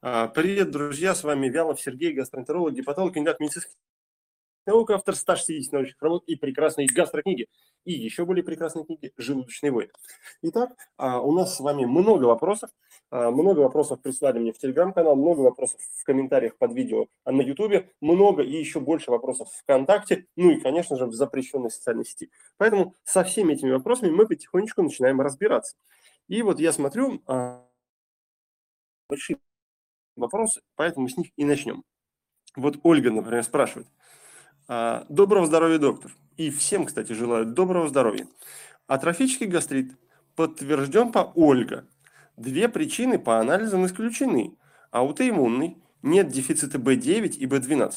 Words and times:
А, 0.00 0.28
привет, 0.28 0.70
друзья, 0.70 1.12
с 1.12 1.24
вами 1.24 1.48
Вялов 1.48 1.80
Сергей, 1.80 2.12
гастроэнтеролог, 2.12 2.72
гепатолог, 2.72 3.14
кандидат 3.14 3.40
медицинских 3.40 3.74
наук, 4.64 4.92
автор 4.92 5.16
160 5.16 5.72
научных 5.72 6.00
работ 6.00 6.22
и 6.28 6.36
прекрасной 6.36 6.86
гастрокниги. 6.86 7.48
И 7.84 7.94
еще 7.94 8.24
более 8.24 8.44
прекрасной 8.44 8.84
книги 8.84 9.12
«Желудочный 9.16 9.70
войн». 9.70 9.88
Итак, 10.42 10.70
а, 10.98 11.20
у 11.20 11.32
нас 11.32 11.56
с 11.56 11.58
вами 11.58 11.84
много 11.84 12.26
вопросов. 12.26 12.70
А, 13.10 13.32
много 13.32 13.58
вопросов 13.58 14.00
прислали 14.00 14.38
мне 14.38 14.52
в 14.52 14.58
телеграм-канал, 14.58 15.16
много 15.16 15.40
вопросов 15.40 15.80
в 15.80 16.04
комментариях 16.04 16.56
под 16.58 16.74
видео 16.74 17.06
на 17.24 17.40
ютубе, 17.40 17.90
много 18.00 18.44
и 18.44 18.52
еще 18.52 18.78
больше 18.78 19.10
вопросов 19.10 19.48
в 19.50 19.62
ВКонтакте, 19.62 20.26
ну 20.36 20.52
и, 20.52 20.60
конечно 20.60 20.96
же, 20.96 21.06
в 21.06 21.12
запрещенной 21.12 21.72
социальной 21.72 22.04
сети. 22.04 22.30
Поэтому 22.56 22.94
со 23.02 23.24
всеми 23.24 23.54
этими 23.54 23.72
вопросами 23.72 24.10
мы 24.10 24.28
потихонечку 24.28 24.80
начинаем 24.80 25.20
разбираться. 25.20 25.74
И 26.28 26.42
вот 26.42 26.60
я 26.60 26.72
смотрю, 26.72 27.20
большие 29.08 29.38
вопросы, 30.18 30.60
поэтому 30.76 31.08
с 31.08 31.16
них 31.16 31.28
и 31.36 31.44
начнем. 31.44 31.84
Вот 32.56 32.78
Ольга, 32.82 33.10
например, 33.10 33.42
спрашивает. 33.44 33.88
«А, 34.68 35.06
доброго 35.08 35.46
здоровья, 35.46 35.78
доктор. 35.78 36.12
И 36.36 36.50
всем, 36.50 36.86
кстати, 36.86 37.12
желаю 37.12 37.46
доброго 37.46 37.88
здоровья. 37.88 38.26
Атрофический 38.86 39.46
гастрит 39.46 39.92
подтвержден 40.36 41.10
по 41.10 41.32
Ольга. 41.34 41.86
Две 42.36 42.68
причины 42.68 43.18
по 43.18 43.40
анализам 43.40 43.84
исключены. 43.86 44.56
Аутоиммунный, 44.92 45.82
нет 46.02 46.28
дефицита 46.28 46.78
B9 46.78 47.36
и 47.36 47.46
B12. 47.46 47.92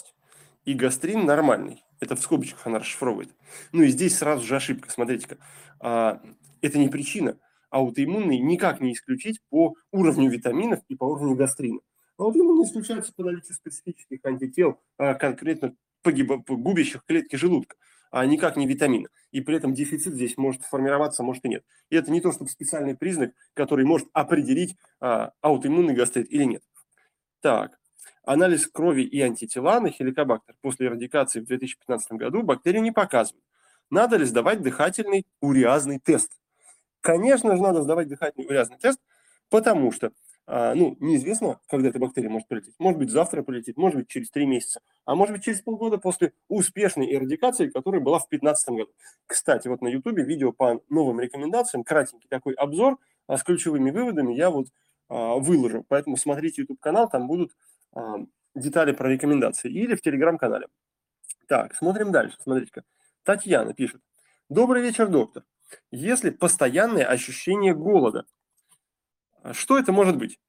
И 0.65 0.73
гастрин 0.73 1.25
нормальный. 1.25 1.83
Это 1.99 2.15
в 2.15 2.21
скобочках 2.21 2.65
она 2.65 2.79
расшифровывает. 2.79 3.29
Ну 3.71 3.83
и 3.83 3.89
здесь 3.89 4.17
сразу 4.17 4.45
же 4.45 4.55
ошибка. 4.55 4.89
Смотрите-ка. 4.89 5.37
А, 5.79 6.21
это 6.61 6.79
не 6.79 6.89
причина. 6.89 7.37
Аутоиммунный 7.69 8.39
никак 8.39 8.81
не 8.81 8.93
исключить 8.93 9.39
по 9.49 9.75
уровню 9.91 10.29
витаминов 10.29 10.79
и 10.89 10.95
по 10.95 11.05
уровню 11.05 11.35
гастрина. 11.35 11.79
Аутоиммун 12.17 12.63
исключается 12.63 13.13
по 13.13 13.23
наличию 13.23 13.55
специфических 13.55 14.19
антител, 14.23 14.79
а 14.97 15.15
конкретно 15.15 15.75
погиб... 16.01 16.31
губящих 16.47 17.03
клетки 17.05 17.35
желудка, 17.35 17.75
а 18.11 18.25
никак 18.25 18.57
не 18.57 18.67
витамина. 18.67 19.09
И 19.31 19.41
при 19.41 19.55
этом 19.55 19.73
дефицит 19.73 20.13
здесь 20.13 20.37
может 20.37 20.63
формироваться, 20.63 21.23
может 21.23 21.45
и 21.45 21.49
нет. 21.49 21.63
И 21.89 21.95
это 21.95 22.11
не 22.11 22.21
то, 22.21 22.31
чтобы 22.31 22.49
специальный 22.49 22.95
признак, 22.95 23.33
который 23.53 23.85
может 23.85 24.07
определить, 24.13 24.75
а, 24.99 25.31
аутоиммунный 25.41 25.93
гастрит 25.93 26.29
или 26.29 26.43
нет. 26.43 26.63
Так, 27.39 27.79
анализ 28.23 28.67
крови 28.67 29.01
и 29.01 29.19
антитела 29.21 29.79
на 29.79 29.89
хеликобактер 29.89 30.55
после 30.61 30.87
эрадикации 30.87 31.39
в 31.39 31.45
2015 31.45 32.11
году 32.13 32.43
бактерию 32.43 32.83
не 32.83 32.91
показывают. 32.91 33.43
Надо 33.89 34.17
ли 34.17 34.25
сдавать 34.25 34.61
дыхательный 34.61 35.25
уреазный 35.41 35.99
тест? 35.99 36.31
Конечно 37.01 37.55
же, 37.55 37.61
надо 37.61 37.81
сдавать 37.81 38.07
дыхательный 38.07 38.45
уреазный 38.45 38.77
тест, 38.77 38.99
потому 39.49 39.91
что 39.91 40.11
ну, 40.47 40.97
неизвестно, 40.99 41.59
когда 41.67 41.89
эта 41.89 41.99
бактерия 41.99 42.29
может 42.29 42.47
полететь. 42.47 42.73
Может 42.79 42.99
быть, 42.99 43.09
завтра 43.09 43.43
полетит, 43.43 43.77
может 43.77 43.99
быть, 43.99 44.07
через 44.09 44.29
три 44.31 44.45
месяца, 44.45 44.81
а 45.05 45.15
может 45.15 45.35
быть, 45.35 45.43
через 45.43 45.61
полгода 45.61 45.97
после 45.97 46.33
успешной 46.49 47.13
эрадикации, 47.13 47.69
которая 47.69 48.01
была 48.01 48.19
в 48.19 48.27
2015 48.27 48.69
году. 48.69 48.91
Кстати, 49.27 49.67
вот 49.67 49.81
на 49.81 49.87
YouTube 49.87 50.17
видео 50.17 50.51
по 50.51 50.81
новым 50.89 51.19
рекомендациям, 51.19 51.83
кратенький 51.83 52.27
такой 52.29 52.53
обзор 52.55 52.97
а 53.27 53.37
с 53.37 53.43
ключевыми 53.43 53.91
выводами 53.91 54.33
я 54.33 54.49
вот 54.49 54.67
а, 55.07 55.35
выложу. 55.35 55.85
Поэтому 55.87 56.17
смотрите 56.17 56.63
YouTube-канал, 56.63 57.09
там 57.09 57.27
будут 57.27 57.55
а, 57.93 58.17
детали 58.55 58.91
про 58.91 59.09
рекомендации. 59.09 59.71
Или 59.71 59.95
в 59.95 60.01
Телеграм-канале. 60.01 60.67
Так, 61.47 61.73
смотрим 61.75 62.11
дальше. 62.11 62.37
Смотрите-ка. 62.41 62.83
Татьяна 63.23 63.73
пишет. 63.73 64.01
Добрый 64.49 64.81
вечер, 64.81 65.07
доктор. 65.07 65.43
Если 65.91 66.29
постоянное 66.29 67.05
ощущение 67.05 67.73
голода– 67.73 68.25
а 68.40 68.40
что 69.53 69.77
это 69.77 69.91
может 69.91 70.17
быть? 70.17 70.39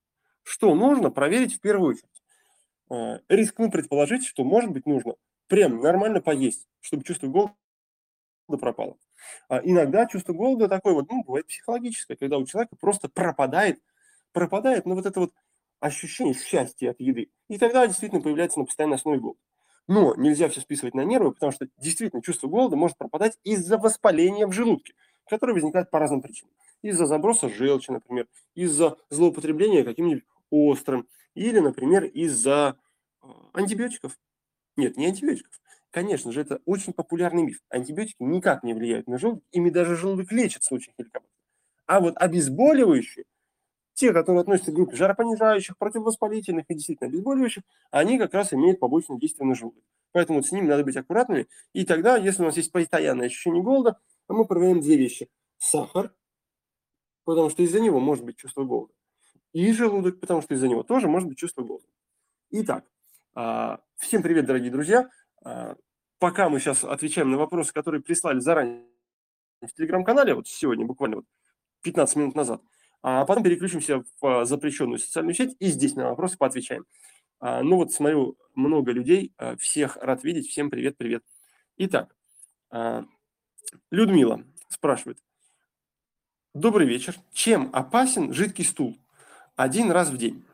Что 0.43 0.75
нужно 0.75 1.11
проверить 1.11 1.55
в 1.55 1.61
первую 1.61 1.93
очередь? 1.93 2.23
Э, 2.91 3.21
рискну 3.29 3.71
предположить, 3.71 4.27
что, 4.27 4.45
может 4.45 4.71
быть, 4.71 4.87
нужно 4.87 5.15
прям 5.47 5.81
нормально 5.81 6.21
поесть, 6.21 6.67
чтобы 6.81 7.05
чувство 7.05 7.27
голода 7.29 7.55
пропало. 8.61 8.97
А 9.49 9.61
иногда 9.63 10.07
чувство 10.07 10.33
голода 10.33 10.69
такое 10.69 10.95
вот, 10.95 11.11
ну, 11.11 11.23
бывает 11.25 11.47
психологическое, 11.47 12.17
когда 12.17 12.39
у 12.39 12.47
человека 12.47 12.77
просто 12.81 13.09
пропадает, 13.09 13.81
пропадает, 14.33 14.85
ну, 14.87 14.95
вот 14.95 15.07
это 15.07 15.21
вот 15.21 15.33
ощущение 15.81 16.35
счастья 16.35 16.91
от 16.91 17.01
еды. 17.01 17.31
И 17.49 17.59
тогда 17.59 17.87
действительно 17.87 18.21
появляется 18.21 18.59
на 18.59 18.67
постоянной 18.67 18.97
основе 18.97 19.21
голод. 19.21 19.39
Но 19.89 20.15
нельзя 20.15 20.49
все 20.49 20.61
списывать 20.61 20.95
на 20.95 21.03
нервы, 21.03 21.33
потому 21.33 21.51
что 21.51 21.69
действительно 21.77 22.23
чувство 22.23 22.47
голода 22.47 22.77
может 22.77 22.97
пропадать 22.97 23.37
из-за 23.43 23.79
воспаления 23.79 24.47
в 24.47 24.53
желудке, 24.53 24.95
которое 25.29 25.55
возникает 25.55 25.91
по 25.91 25.99
разным 25.99 26.23
причинам 26.23 26.53
из-за 26.83 27.07
заброса 27.07 27.49
желчи, 27.49 27.91
например, 27.91 28.27
из-за 28.55 28.97
злоупотребления 29.09 29.85
каким-нибудь 29.85 30.25
острым, 30.51 31.09
или, 31.35 31.61
например, 31.61 32.05
из-за 32.05 32.77
а, 33.23 33.51
антибиотиков. 33.55 34.19
Нет, 34.77 34.97
не 34.97 35.07
антибиотиков. 35.07 35.61
Конечно 35.91 36.33
же, 36.33 36.41
это 36.41 36.61
очень 36.65 36.93
популярный 36.93 37.43
миф. 37.43 37.61
Антибиотики 37.69 38.23
никак 38.23 38.63
не 38.63 38.75
влияют 38.75 39.07
на 39.07 39.19
желудок, 39.19 39.45
ими 39.53 39.71
даже 39.71 39.97
желудок 39.97 40.33
лечат 40.33 40.63
в 40.63 40.67
случае 40.67 40.95
хеликобактера. 40.97 41.31
А 41.87 42.01
вот 42.01 42.15
обезболивающие, 42.17 43.25
те, 43.95 44.13
которые 44.13 44.41
относятся 44.41 44.73
к 44.73 44.75
группе 44.75 44.97
жаропонижающих, 44.97 45.77
противовоспалительных 45.77 46.65
и 46.69 46.75
действительно 46.75 47.09
обезболивающих, 47.09 47.63
они 47.91 48.19
как 48.19 48.33
раз 48.35 48.53
имеют 48.53 48.81
побочное 48.81 49.19
действие 49.19 49.47
на 49.47 49.55
желудок. 49.55 49.85
Поэтому 50.13 50.39
вот 50.39 50.47
с 50.47 50.53
ними 50.53 50.67
надо 50.67 50.85
быть 50.85 50.97
аккуратными. 50.97 51.47
И 51.73 51.85
тогда, 51.85 52.17
если 52.17 52.43
у 52.43 52.47
нас 52.47 52.57
есть 52.57 52.73
постоянное 52.73 53.27
ощущение 53.27 53.63
голода, 53.63 53.99
мы 54.33 54.47
проверяем 54.47 54.81
две 54.81 54.97
вещи. 54.97 55.29
Сахар 55.59 56.13
потому 57.25 57.51
что 57.51 57.63
из-за 57.63 57.81
него 57.81 58.01
может 58.01 58.25
быть 58.25 58.37
чувство 58.37 58.65
голода. 58.65 58.93
И 59.53 59.73
желудок, 59.73 60.21
потому 60.21 60.43
что 60.43 60.55
из-за 60.55 60.69
него 60.69 60.83
тоже 60.83 61.09
может 61.09 61.29
быть 61.29 61.39
чувство 61.39 61.63
голода. 61.63 61.87
Итак, 62.51 62.85
а, 63.35 63.81
всем 63.97 64.23
привет, 64.23 64.47
дорогие 64.47 64.71
друзья. 64.71 65.11
А, 65.45 65.77
пока 66.19 66.49
мы 66.49 66.59
сейчас 66.59 66.85
отвечаем 66.85 67.31
на 67.31 67.39
вопросы, 67.39 67.73
которые 67.73 68.03
прислали 68.03 68.41
заранее 68.41 68.87
в 69.61 69.73
телеграм-канале, 69.75 70.35
вот 70.35 70.49
сегодня, 70.49 70.87
буквально 70.87 71.17
вот 71.17 71.27
15 71.83 72.17
минут 72.17 72.35
назад, 72.35 72.63
а 73.03 73.25
потом 73.27 73.43
переключимся 73.43 74.05
в 74.21 74.45
запрещенную 74.45 74.99
социальную 74.99 75.35
сеть 75.35 75.57
и 75.59 75.67
здесь 75.67 75.95
на 75.95 76.09
вопросы 76.09 76.39
поотвечаем. 76.39 76.85
Ну 77.41 77.77
вот, 77.77 77.93
смотрю, 77.93 78.39
много 78.55 78.93
людей, 78.93 79.35
всех 79.59 79.97
рад 79.97 80.23
видеть, 80.23 80.49
всем 80.49 80.71
привет-привет. 80.71 81.25
Итак, 81.77 82.15
Людмила 83.91 84.45
спрашивает, 84.69 85.19
Добрый 86.55 86.87
вечер. 86.87 87.17
Чем 87.33 87.71
опасен 87.73 88.35
жидкий 88.35 88.67
стул? 88.67 88.99
Один 89.57 89.91
раз 89.91 90.11
в 90.11 90.19
день. 90.19 90.45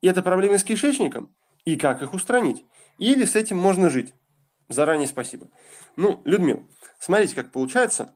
И 0.00 0.06
это 0.06 0.22
проблемы 0.22 0.56
с 0.56 0.62
кишечником? 0.62 1.34
И 1.64 1.76
как 1.76 2.00
их 2.00 2.14
устранить? 2.14 2.64
Или 2.98 3.24
с 3.24 3.34
этим 3.34 3.58
можно 3.58 3.90
жить? 3.90 4.14
Заранее 4.68 5.08
спасибо. 5.08 5.48
Ну, 5.96 6.22
Людмила, 6.24 6.62
смотрите, 7.00 7.34
как 7.34 7.50
получается. 7.50 8.14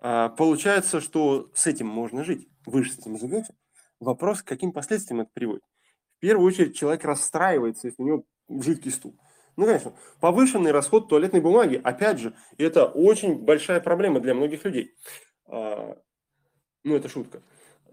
А, 0.00 0.30
получается, 0.30 1.00
что 1.00 1.48
с 1.54 1.68
этим 1.68 1.86
можно 1.86 2.24
жить. 2.24 2.48
Вы 2.66 2.82
же 2.82 2.90
с 2.90 2.98
этим 2.98 3.16
живете. 3.16 3.54
Вопрос, 4.00 4.42
к 4.42 4.48
каким 4.48 4.72
последствиям 4.72 5.20
это 5.20 5.30
приводит. 5.32 5.62
В 6.16 6.20
первую 6.20 6.48
очередь 6.48 6.76
человек 6.76 7.04
расстраивается, 7.04 7.86
если 7.86 8.02
у 8.02 8.06
него 8.06 8.24
жидкий 8.48 8.90
стул. 8.90 9.16
Ну, 9.56 9.66
конечно, 9.66 9.92
повышенный 10.20 10.72
расход 10.72 11.08
туалетной 11.08 11.40
бумаги, 11.40 11.80
опять 11.82 12.18
же, 12.18 12.34
это 12.58 12.86
очень 12.86 13.38
большая 13.38 13.80
проблема 13.80 14.20
для 14.20 14.34
многих 14.34 14.64
людей. 14.64 14.94
А, 15.46 15.96
ну, 16.84 16.96
это 16.96 17.08
шутка. 17.08 17.42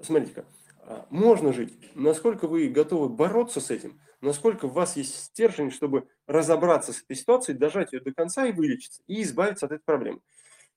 Смотрите-ка, 0.01 0.45
а, 0.81 1.07
можно 1.09 1.53
жить. 1.53 1.73
Насколько 1.95 2.47
вы 2.47 2.68
готовы 2.69 3.09
бороться 3.09 3.62
с 3.62 3.72
этим, 3.72 4.00
насколько 4.22 4.66
у 4.66 4.69
вас 4.69 4.97
есть 4.97 5.16
стержень, 5.16 5.72
чтобы 5.72 6.07
разобраться 6.28 6.94
с 6.94 7.03
этой 7.03 7.16
ситуацией, 7.16 7.57
дожать 7.57 7.94
ее 7.94 8.01
до 8.01 8.13
конца 8.13 8.45
и 8.45 8.51
вылечиться, 8.53 9.01
и 9.07 9.22
избавиться 9.24 9.66
от 9.66 9.74
этой 9.74 9.84
проблемы. 9.84 10.22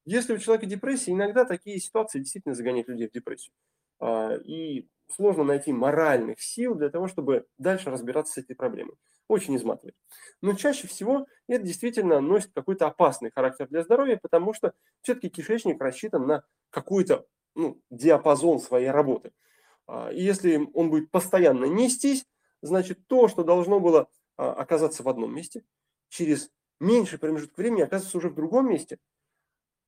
Если 0.05 0.35
у 0.35 0.39
человека 0.39 0.67
депрессия, 0.67 1.12
иногда 1.12 1.45
такие 1.45 1.79
ситуации 1.79 2.21
действительно 2.21 2.55
загоняют 2.55 2.88
людей 2.88 3.09
в 3.09 3.12
депрессию. 3.12 3.55
А, 4.00 4.35
и 4.37 4.88
сложно 5.15 5.45
найти 5.45 5.73
моральных 5.73 6.41
сил 6.41 6.75
для 6.75 6.89
того, 6.91 7.09
чтобы 7.09 7.47
дальше 7.59 7.91
разбираться 7.91 8.35
с 8.35 8.39
этой 8.39 8.55
проблемой. 8.55 8.95
Очень 9.29 9.57
изматывает. 9.57 9.95
Но 10.43 10.55
чаще 10.55 10.89
всего 10.89 11.27
это 11.47 11.65
действительно 11.65 12.21
носит 12.21 12.51
какой-то 12.53 12.87
опасный 12.87 13.31
характер 13.31 13.69
для 13.69 13.83
здоровья, 13.83 14.19
потому 14.21 14.53
что 14.53 14.73
все-таки 15.03 15.29
кишечник 15.29 15.81
рассчитан 15.81 16.27
на 16.27 16.43
какую-то 16.71 17.27
ну, 17.55 17.81
диапазон 17.91 18.59
своей 18.59 18.91
работы. 18.91 19.33
А, 19.87 20.11
и 20.12 20.23
если 20.23 20.69
он 20.75 20.91
будет 20.91 21.11
постоянно 21.11 21.65
нестись, 21.65 22.27
значит 22.62 23.07
то, 23.07 23.29
что 23.29 23.45
должно 23.45 23.81
было 23.81 24.09
а, 24.37 24.53
оказаться 24.53 25.03
в 25.03 25.09
одном 25.09 25.35
месте, 25.35 25.65
через 26.09 26.51
меньший 26.81 27.19
промежуток 27.19 27.59
времени 27.59 27.83
оказывается 27.83 28.19
уже 28.19 28.29
в 28.31 28.35
другом 28.35 28.71
месте. 28.71 28.99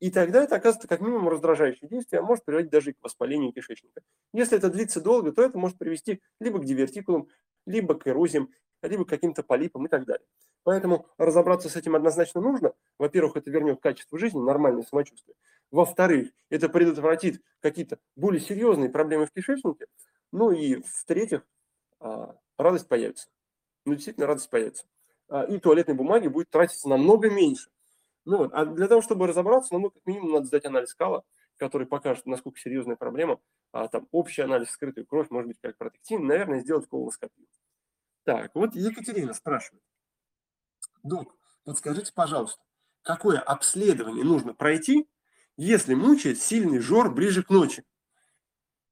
И 0.02 0.10
тогда 0.10 0.43
это 0.43 0.56
оказывается 0.56 0.88
как 0.88 1.00
минимум 1.00 1.28
раздражающее 1.28 1.88
действие, 1.88 2.19
а 2.19 2.22
может 2.25 2.44
приводить 2.44 2.72
даже 2.72 2.90
и 2.90 2.93
к 2.93 2.96
воспалению 3.02 3.52
кишечника. 3.52 4.00
Если 4.32 4.58
это 4.58 4.69
длится 4.69 5.00
долго, 5.00 5.31
то 5.31 5.43
это 5.43 5.56
может 5.56 5.78
привести 5.78 6.20
либо 6.40 6.58
к 6.58 6.64
дивертикулам, 6.64 7.28
либо 7.66 7.94
к 7.94 8.08
эрозиям, 8.08 8.50
либо 8.82 9.04
к 9.04 9.08
каким-то 9.08 9.44
полипам 9.44 9.87
и 9.87 9.88
так 9.88 10.04
далее. 10.04 10.26
Поэтому 10.64 11.06
разобраться 11.19 11.69
с 11.69 11.76
этим 11.76 11.94
однозначно 11.94 12.40
нужно. 12.40 12.72
Во-первых, 12.99 13.37
это 13.37 13.49
вернет 13.52 13.81
качество 13.81 14.19
жизни, 14.19 14.40
нормальное 14.40 14.82
самочувствие. 14.82 15.37
Во-вторых, 15.70 16.31
это 16.50 16.69
предотвратит 16.69 17.40
какие-то 17.60 18.00
более 18.16 18.40
серьезные 18.40 18.90
проблемы 18.90 19.26
в 19.26 19.31
кишечнике. 19.31 19.87
Ну 20.32 20.50
и 20.50 20.82
в-третьих, 20.82 21.46
а, 22.00 22.34
радость 22.58 22.88
появится. 22.88 23.28
Ну, 23.84 23.94
действительно, 23.94 24.26
радость 24.26 24.50
появится. 24.50 24.84
А, 25.28 25.44
и 25.44 25.58
туалетной 25.58 25.94
бумаги 25.94 26.26
будет 26.26 26.50
тратиться 26.50 26.88
намного 26.88 27.31
меньше. 27.31 27.70
Ну 28.25 28.39
вот, 28.39 28.53
а 28.53 28.65
для 28.65 28.89
того, 28.89 29.03
чтобы 29.03 29.27
разобраться, 29.27 29.77
ну, 29.77 29.91
как 29.91 30.05
минимум 30.07 30.33
надо 30.33 30.47
сдать 30.47 30.65
анализ 30.65 30.95
кала, 30.95 31.25
который 31.57 31.87
покажет, 31.87 32.27
насколько 32.27 32.59
серьезная 32.59 32.97
проблема. 32.97 33.41
А, 33.73 33.89
там 33.89 34.09
общий 34.13 34.43
анализ, 34.43 34.71
скрытую 34.71 35.07
кровь, 35.07 35.31
может 35.31 35.49
быть, 35.49 35.59
как 35.61 35.77
протектин, 35.77 36.27
наверное, 36.27 36.61
сделать 36.61 36.89
колоноскопию. 36.89 37.47
Так, 38.25 38.55
вот 38.55 38.75
Екатерина 38.75 39.35
спрашивает. 39.35 39.83
Док, 41.03 41.37
подскажите, 41.65 42.13
пожалуйста, 42.15 42.63
какое 43.03 43.39
обследование 43.41 44.25
нужно 44.25 44.55
пройти, 44.55 45.09
если 45.57 45.95
мучает 45.95 46.41
сильный 46.41 46.79
жор 46.79 47.13
ближе 47.13 47.43
к 47.43 47.51
ночи? 47.51 47.85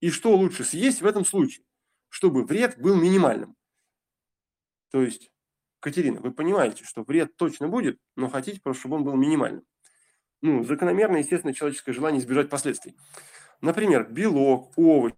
И 0.01 0.11
что 0.11 0.35
лучше 0.37 0.65
съесть 0.65 1.03
в 1.03 1.07
этом 1.07 1.25
случае, 1.25 1.65
чтобы 2.09 2.45
вред 2.45 2.81
был 2.81 2.97
минимальным? 2.97 3.57
То 4.91 5.03
есть, 5.03 5.31
Катерина, 5.81 6.21
вы 6.21 6.31
понимаете, 6.31 6.85
что 6.85 7.03
вред 7.03 7.37
точно 7.37 7.69
будет, 7.69 7.99
но 8.15 8.29
хотите 8.29 8.61
просто, 8.61 8.81
чтобы 8.81 8.97
он 8.97 9.05
был 9.05 9.17
минимальным. 9.17 9.65
Ну, 10.43 10.63
закономерно, 10.65 11.17
естественно, 11.17 11.55
человеческое 11.55 11.93
желание 11.93 12.21
избежать 12.21 12.49
последствий. 12.49 12.97
Например, 13.61 14.09
белок, 14.11 14.73
овощи 14.77 15.17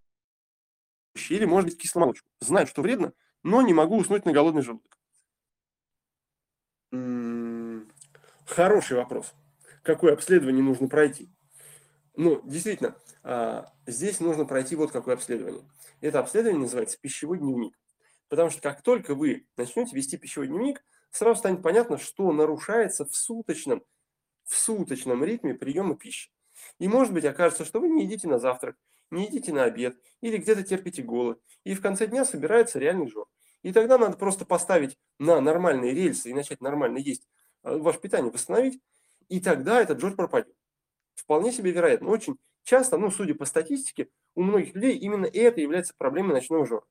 или, 1.28 1.44
может 1.44 1.70
быть, 1.70 1.78
кисломолочку. 1.78 2.28
Знаю, 2.40 2.66
что 2.66 2.82
вредно, 2.82 3.12
но 3.42 3.60
не 3.62 3.74
могу 3.74 3.96
уснуть 3.96 4.24
на 4.24 4.32
голодный 4.32 4.62
желудок. 4.62 4.98
М-м, 6.92 7.88
хороший 8.46 8.96
вопрос. 8.96 9.34
Какое 9.82 10.12
обследование 10.12 10.62
нужно 10.62 10.88
пройти? 10.88 11.28
Ну, 12.14 12.40
действительно, 12.44 12.96
а, 13.22 13.72
здесь 13.86 14.20
нужно 14.20 14.44
пройти 14.44 14.76
вот 14.76 14.92
какое 14.92 15.14
обследование. 15.14 15.64
Это 16.00 16.20
обследование 16.20 16.62
называется 16.62 16.98
пищевой 17.00 17.38
дневник. 17.38 17.78
Потому 18.32 18.48
что 18.48 18.62
как 18.62 18.80
только 18.80 19.14
вы 19.14 19.46
начнете 19.58 19.94
вести 19.94 20.16
пищевой 20.16 20.48
дневник, 20.48 20.82
сразу 21.10 21.38
станет 21.38 21.62
понятно, 21.62 21.98
что 21.98 22.32
нарушается 22.32 23.04
в 23.04 23.14
суточном, 23.14 23.84
в 24.44 24.56
суточном 24.56 25.22
ритме 25.22 25.52
приема 25.52 25.96
пищи. 25.96 26.30
И 26.78 26.88
может 26.88 27.12
быть 27.12 27.26
окажется, 27.26 27.66
что 27.66 27.78
вы 27.78 27.90
не 27.90 28.04
едите 28.04 28.28
на 28.28 28.38
завтрак, 28.38 28.78
не 29.10 29.26
едите 29.26 29.52
на 29.52 29.64
обед 29.64 29.98
или 30.22 30.38
где-то 30.38 30.62
терпите 30.62 31.02
голод. 31.02 31.42
И 31.64 31.74
в 31.74 31.82
конце 31.82 32.06
дня 32.06 32.24
собирается 32.24 32.78
реальный 32.78 33.06
жор. 33.06 33.28
И 33.60 33.70
тогда 33.70 33.98
надо 33.98 34.16
просто 34.16 34.46
поставить 34.46 34.96
на 35.18 35.42
нормальные 35.42 35.92
рельсы 35.92 36.30
и 36.30 36.32
начать 36.32 36.62
нормально 36.62 36.96
есть, 36.96 37.28
э, 37.64 37.76
ваше 37.76 38.00
питание 38.00 38.32
восстановить, 38.32 38.80
и 39.28 39.40
тогда 39.40 39.78
этот 39.82 40.00
жор 40.00 40.16
пропадет. 40.16 40.56
Вполне 41.16 41.52
себе 41.52 41.70
вероятно. 41.70 42.08
Очень 42.08 42.38
часто, 42.62 42.96
ну, 42.96 43.10
судя 43.10 43.34
по 43.34 43.44
статистике, 43.44 44.08
у 44.34 44.42
многих 44.42 44.74
людей 44.74 44.96
именно 44.96 45.26
это 45.26 45.60
является 45.60 45.92
проблемой 45.98 46.32
ночного 46.32 46.64
жора. 46.64 46.86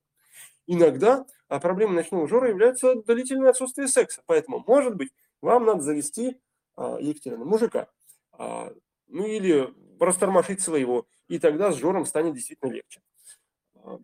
Иногда 0.68 1.26
а 1.52 1.60
проблемой 1.60 1.96
ночного 1.96 2.30
жора 2.30 2.48
является 2.48 2.96
длительное 2.96 3.50
отсутствие 3.50 3.90
секса. 3.90 4.22
Поэтому, 4.26 4.64
может 4.66 4.96
быть, 4.96 5.10
вам 5.42 5.66
надо 5.66 5.82
завести, 5.82 6.40
а, 6.78 6.98
Екатерина, 6.98 7.44
мужика. 7.44 7.90
А, 8.32 8.74
ну 9.08 9.26
или 9.26 9.74
растормошить 10.00 10.62
своего. 10.62 11.08
И 11.28 11.40
тогда 11.40 11.74
с 11.74 11.76
жором 11.76 12.06
станет 12.06 12.36
действительно 12.36 12.72
легче. 12.72 13.02
А, 13.76 14.00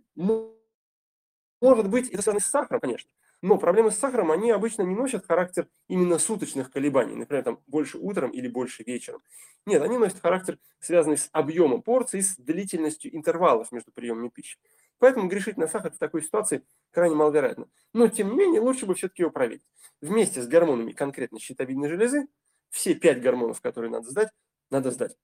может 1.62 1.90
быть, 1.90 2.10
это 2.10 2.22
связано 2.22 2.42
с 2.42 2.48
сахаром, 2.48 2.82
конечно. 2.82 3.10
Но 3.42 3.58
проблемы 3.58 3.92
с 3.92 3.98
сахаром, 3.98 4.32
они 4.32 4.52
обычно 4.52 4.82
не 4.82 4.96
носят 4.96 5.26
характер 5.26 5.70
именно 5.88 6.18
суточных 6.18 6.72
колебаний, 6.72 7.16
например, 7.16 7.44
там 7.44 7.60
больше 7.68 7.98
утром 7.98 8.32
или 8.32 8.48
больше 8.48 8.84
вечером. 8.84 9.22
Нет, 9.66 9.82
они 9.84 9.98
носят 9.98 10.20
характер, 10.20 10.60
связанный 10.80 11.18
с 11.18 11.30
объемом 11.32 11.82
порций, 11.82 12.24
с 12.24 12.36
длительностью 12.36 13.16
интервалов 13.16 13.72
между 13.72 13.92
приемами 13.92 14.30
пищи. 14.30 14.58
Поэтому 15.00 15.28
грешить 15.28 15.58
на 15.58 15.68
сахар 15.68 15.92
в 15.92 15.98
такой 15.98 16.24
ситуации 16.24 16.64
крайне 16.92 17.16
маловероятно. 17.16 17.68
Но, 17.94 18.08
тем 18.08 18.30
не 18.30 18.36
менее, 18.36 18.62
лучше 18.62 18.86
бы 18.86 18.96
все-таки 18.96 19.24
его 19.24 19.32
проверить. 19.32 19.64
Вместе 20.02 20.42
с 20.42 20.48
гормонами 20.48 20.92
конкретно 20.92 21.40
щитовидной 21.40 21.90
железы, 21.90 22.28
все 22.70 22.96
пять 22.96 23.22
гормонов, 23.22 23.62
которые 23.62 23.92
надо 23.92 24.10
сдать, 24.10 24.30
надо 24.70 24.92
сдать. 24.92 25.16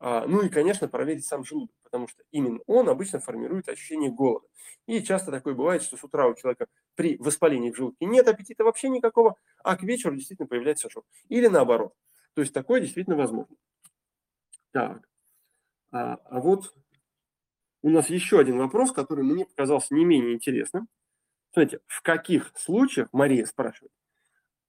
А, 0.00 0.26
ну 0.26 0.42
и, 0.42 0.48
конечно, 0.48 0.86
проверить 0.88 1.26
сам 1.26 1.44
желудок, 1.44 1.74
потому 1.82 2.06
что 2.06 2.22
именно 2.30 2.60
он 2.66 2.88
обычно 2.88 3.18
формирует 3.18 3.68
ощущение 3.68 4.10
голода. 4.10 4.46
И 4.86 5.02
часто 5.02 5.30
такое 5.30 5.54
бывает, 5.54 5.82
что 5.82 5.96
с 5.96 6.04
утра 6.04 6.28
у 6.28 6.34
человека 6.34 6.66
при 6.94 7.16
воспалении 7.16 7.72
в 7.72 7.76
желудке 7.76 8.06
нет 8.06 8.28
аппетита 8.28 8.64
вообще 8.64 8.88
никакого, 8.88 9.36
а 9.64 9.76
к 9.76 9.82
вечеру 9.82 10.14
действительно 10.14 10.46
появляется 10.46 10.88
шок. 10.88 11.04
Или 11.28 11.48
наоборот. 11.48 11.94
То 12.34 12.42
есть 12.42 12.54
такое 12.54 12.80
действительно 12.80 13.16
возможно. 13.16 13.56
Так. 14.70 15.08
А, 15.90 16.18
а 16.24 16.40
вот 16.40 16.74
у 17.82 17.90
нас 17.90 18.10
еще 18.10 18.40
один 18.40 18.58
вопрос, 18.58 18.92
который 18.92 19.24
мне 19.24 19.46
показался 19.46 19.94
не 19.94 20.04
менее 20.04 20.34
интересным. 20.34 20.88
Смотрите, 21.52 21.80
в 21.86 22.02
каких 22.02 22.52
случаях, 22.56 23.08
Мария 23.12 23.46
спрашивает, 23.46 23.92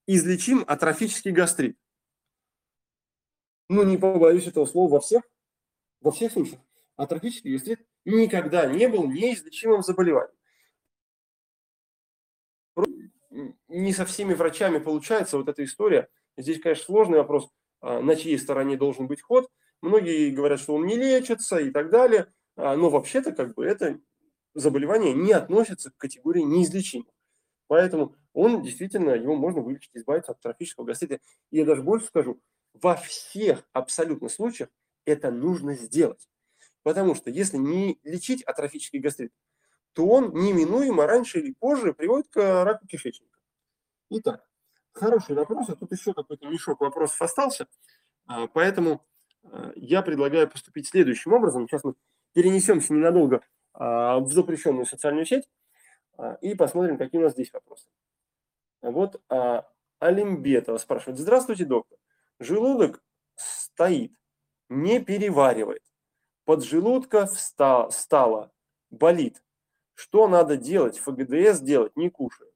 излечим 0.06 0.64
атрофический 0.66 1.30
гастрит? 1.30 1.76
ну, 3.70 3.84
не 3.84 3.96
побоюсь 3.96 4.48
этого 4.48 4.66
слова, 4.66 4.94
во 4.94 5.00
всех, 5.00 5.22
во 6.00 6.10
всех 6.10 6.32
случаях. 6.32 6.60
Атрофический 6.96 7.52
гастрит 7.52 7.86
никогда 8.04 8.66
не 8.66 8.88
был 8.88 9.06
неизлечимым 9.06 9.82
заболеванием. 9.82 10.34
Не 13.68 13.92
со 13.92 14.04
всеми 14.04 14.34
врачами 14.34 14.78
получается 14.78 15.38
вот 15.38 15.48
эта 15.48 15.62
история. 15.62 16.08
Здесь, 16.36 16.60
конечно, 16.60 16.84
сложный 16.86 17.18
вопрос, 17.18 17.48
а, 17.80 18.00
на 18.00 18.16
чьей 18.16 18.40
стороне 18.40 18.76
должен 18.76 19.06
быть 19.06 19.22
ход. 19.22 19.48
Многие 19.82 20.30
говорят, 20.30 20.58
что 20.58 20.74
он 20.74 20.84
не 20.84 20.96
лечится 20.96 21.58
и 21.58 21.70
так 21.70 21.90
далее. 21.90 22.26
А, 22.56 22.76
но 22.76 22.90
вообще-то 22.90 23.32
как 23.32 23.54
бы 23.54 23.64
это 23.64 24.00
заболевание 24.54 25.14
не 25.14 25.32
относится 25.32 25.90
к 25.90 25.96
категории 25.96 26.42
неизлечимых. 26.42 27.12
Поэтому 27.66 28.16
он 28.32 28.62
действительно, 28.62 29.10
его 29.10 29.36
можно 29.36 29.60
вылечить, 29.60 29.90
избавиться 29.94 30.32
от 30.32 30.38
атрофического 30.38 30.84
гастрита. 30.84 31.20
И 31.50 31.58
я 31.58 31.64
даже 31.64 31.82
больше 31.82 32.06
скажу, 32.06 32.40
во 32.74 32.96
всех 32.96 33.64
абсолютно 33.72 34.28
случаях 34.28 34.70
это 35.04 35.30
нужно 35.30 35.74
сделать. 35.74 36.28
Потому 36.82 37.14
что 37.14 37.30
если 37.30 37.58
не 37.58 38.00
лечить 38.02 38.42
атрофический 38.42 38.98
гастрит, 38.98 39.32
то 39.92 40.06
он 40.06 40.32
неминуемо 40.32 41.06
раньше 41.06 41.40
или 41.40 41.54
позже 41.58 41.92
приводит 41.92 42.28
к 42.28 42.64
раку 42.64 42.86
кишечника. 42.86 43.38
Итак, 44.10 44.44
хороший 44.92 45.34
вопрос. 45.34 45.68
А 45.68 45.76
тут 45.76 45.92
еще 45.92 46.14
какой-то 46.14 46.48
мешок 46.48 46.80
вопросов 46.80 47.20
остался. 47.20 47.66
А, 48.26 48.46
поэтому 48.46 49.04
а, 49.44 49.72
я 49.74 50.02
предлагаю 50.02 50.48
поступить 50.48 50.88
следующим 50.88 51.32
образом. 51.32 51.68
Сейчас 51.68 51.84
мы 51.84 51.94
перенесемся 52.32 52.92
ненадолго 52.92 53.42
а, 53.72 54.18
в 54.18 54.30
запрещенную 54.32 54.86
социальную 54.86 55.26
сеть 55.26 55.48
и 56.42 56.54
посмотрим, 56.54 56.98
какие 56.98 57.18
у 57.18 57.24
нас 57.24 57.32
здесь 57.32 57.50
вопросы. 57.50 57.88
Вот 58.82 59.22
Алимбетова 60.00 60.76
спрашивает. 60.76 61.18
Здравствуйте, 61.18 61.64
доктор. 61.64 61.98
Желудок 62.38 63.02
стоит, 63.36 64.12
не 64.68 65.00
переваривает. 65.00 65.82
Поджелудка 66.44 67.26
встала, 67.26 67.90
встала, 67.90 68.52
болит. 68.90 69.42
Что 69.94 70.26
надо 70.26 70.56
делать? 70.56 70.98
ФГДС 70.98 71.60
делать, 71.60 71.94
не 71.96 72.08
кушая. 72.08 72.50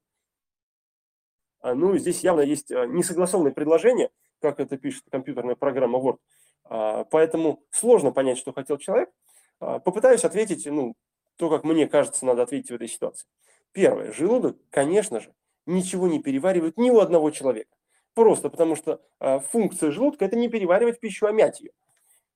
А, 1.59 1.75
ну, 1.75 1.97
здесь 1.97 2.21
явно 2.23 2.41
есть 2.41 2.71
а, 2.71 2.85
несогласованные 2.85 3.53
предложения, 3.53 4.09
как 4.39 4.59
это 4.59 4.77
пишет 4.77 5.03
компьютерная 5.11 5.55
программа 5.55 5.99
Word. 5.99 6.17
А, 6.63 7.03
поэтому 7.05 7.63
сложно 7.69 8.11
понять, 8.11 8.37
что 8.37 8.53
хотел 8.53 8.77
человек. 8.77 9.11
Попытаюсь 9.59 10.23
ответить, 10.23 10.65
ну, 10.65 10.95
то, 11.37 11.49
как 11.49 11.63
мне 11.63 11.87
кажется, 11.87 12.25
надо 12.25 12.43
ответить 12.43 12.71
в 12.71 12.75
этой 12.75 12.87
ситуации. 12.87 13.27
Первое. 13.71 14.11
Желудок, 14.11 14.57
конечно 14.69 15.19
же, 15.19 15.33
ничего 15.65 16.07
не 16.07 16.21
переваривает 16.21 16.77
ни 16.77 16.89
у 16.89 16.99
одного 16.99 17.31
человека. 17.31 17.75
Просто 18.13 18.49
потому 18.49 18.75
что 18.75 19.01
э, 19.19 19.39
функция 19.39 19.91
желудка– 19.91 20.23
это 20.25 20.37
не 20.37 20.47
переваривать 20.47 20.99
пищу, 21.01 21.25
а 21.25 21.33
мять 21.33 21.59
ее. 21.59 21.71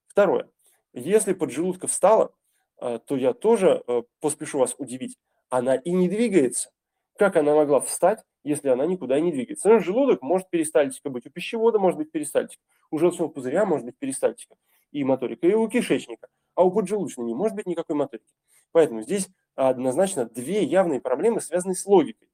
Второе. 0.08 0.50
Если 0.94 1.34
поджелудка 1.34 1.88
встала, 1.88 2.34
э, 2.82 3.00
то 3.06 3.16
я 3.16 3.34
тоже 3.34 3.84
поспешу 4.20 4.60
вас 4.60 4.76
удивить. 4.78 5.18
Она 5.50 5.76
и 5.76 5.92
не 5.92 6.10
двигается. 6.10 6.72
Как 7.18 7.38
она 7.38 7.56
могла 7.56 7.80
встать, 7.80 8.24
если 8.44 8.70
она 8.70 8.86
никуда 8.86 9.18
и 9.18 9.22
не 9.22 9.32
двигается? 9.32 9.70
Ну, 9.70 9.80
желудок 9.80 10.22
может 10.22 10.50
перистальтика 10.50 11.10
быть, 11.10 11.26
у 11.26 11.30
пищевода 11.30 11.80
может 11.80 11.98
быть 11.98 12.12
перистальтика, 12.12 12.62
у 12.92 12.98
желчного 12.98 13.30
пузыря 13.30 13.66
может 13.66 13.86
быть 13.86 13.98
перистальтика 13.98 14.56
и 14.92 15.04
моторика, 15.04 15.48
и 15.48 15.54
у 15.54 15.68
кишечника, 15.68 16.28
а 16.60 16.64
у 16.64 16.72
поджелудочной 16.72 17.24
не 17.24 17.34
может 17.34 17.56
быть 17.56 17.68
никакой 17.68 17.96
моторики. 17.96 18.28
Поэтому 18.74 19.02
здесь 19.02 19.30
однозначно 19.56 20.26
две 20.26 20.62
явные 20.66 21.00
проблемы, 21.00 21.40
связанные 21.40 21.76
с 21.76 21.86
логикой. 21.86 22.28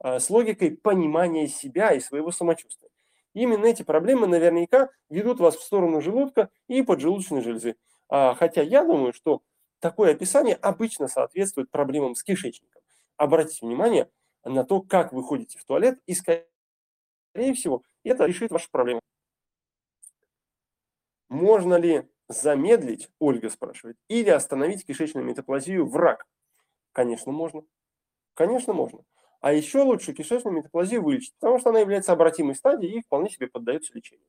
А, 0.00 0.18
с 0.18 0.28
логикой 0.28 0.76
понимания 0.76 1.46
себя 1.46 1.92
и 1.92 2.00
своего 2.00 2.32
самочувствия. 2.32 2.90
Именно 3.32 3.66
эти 3.66 3.84
проблемы 3.84 4.26
наверняка 4.26 4.90
ведут 5.08 5.38
вас 5.38 5.54
в 5.54 5.62
сторону 5.62 6.00
желудка 6.00 6.50
и 6.66 6.82
поджелудочной 6.82 7.42
железы. 7.42 7.76
А, 8.08 8.34
хотя 8.34 8.60
я 8.60 8.82
думаю, 8.82 9.12
что 9.12 9.40
такое 9.78 10.14
описание 10.14 10.56
обычно 10.56 11.06
соответствует 11.06 11.70
проблемам 11.70 12.16
с 12.16 12.24
кишечником. 12.24 12.82
Обратите 13.16 13.64
внимание 13.64 14.10
на 14.42 14.64
то, 14.64 14.82
как 14.82 15.12
вы 15.12 15.22
ходите 15.22 15.60
в 15.60 15.64
туалет, 15.64 16.00
и, 16.06 16.14
скорее 16.14 16.44
всего, 17.54 17.84
это 18.02 18.24
решит 18.24 18.50
вашу 18.50 18.68
проблему. 18.72 19.00
Можно 21.28 21.76
ли 21.76 22.10
замедлить, 22.30 23.10
Ольга 23.18 23.50
спрашивает, 23.50 23.96
или 24.08 24.30
остановить 24.30 24.86
кишечную 24.86 25.26
метаплазию 25.26 25.84
в 25.84 25.96
рак? 25.96 26.26
Конечно, 26.92 27.32
можно. 27.32 27.64
Конечно, 28.34 28.72
можно. 28.72 29.04
А 29.40 29.52
еще 29.52 29.82
лучше 29.82 30.12
кишечную 30.12 30.56
метаплазию 30.56 31.02
вылечить, 31.02 31.34
потому 31.40 31.58
что 31.58 31.70
она 31.70 31.80
является 31.80 32.12
обратимой 32.12 32.54
стадией 32.54 32.98
и 32.98 33.02
вполне 33.02 33.30
себе 33.30 33.48
поддается 33.48 33.92
лечению. 33.94 34.26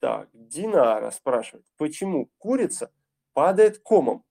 Так, 0.00 0.28
Динара 0.32 1.10
спрашивает, 1.10 1.64
почему 1.78 2.28
курица 2.38 2.92
падает 3.32 3.78
комом, 3.78 4.24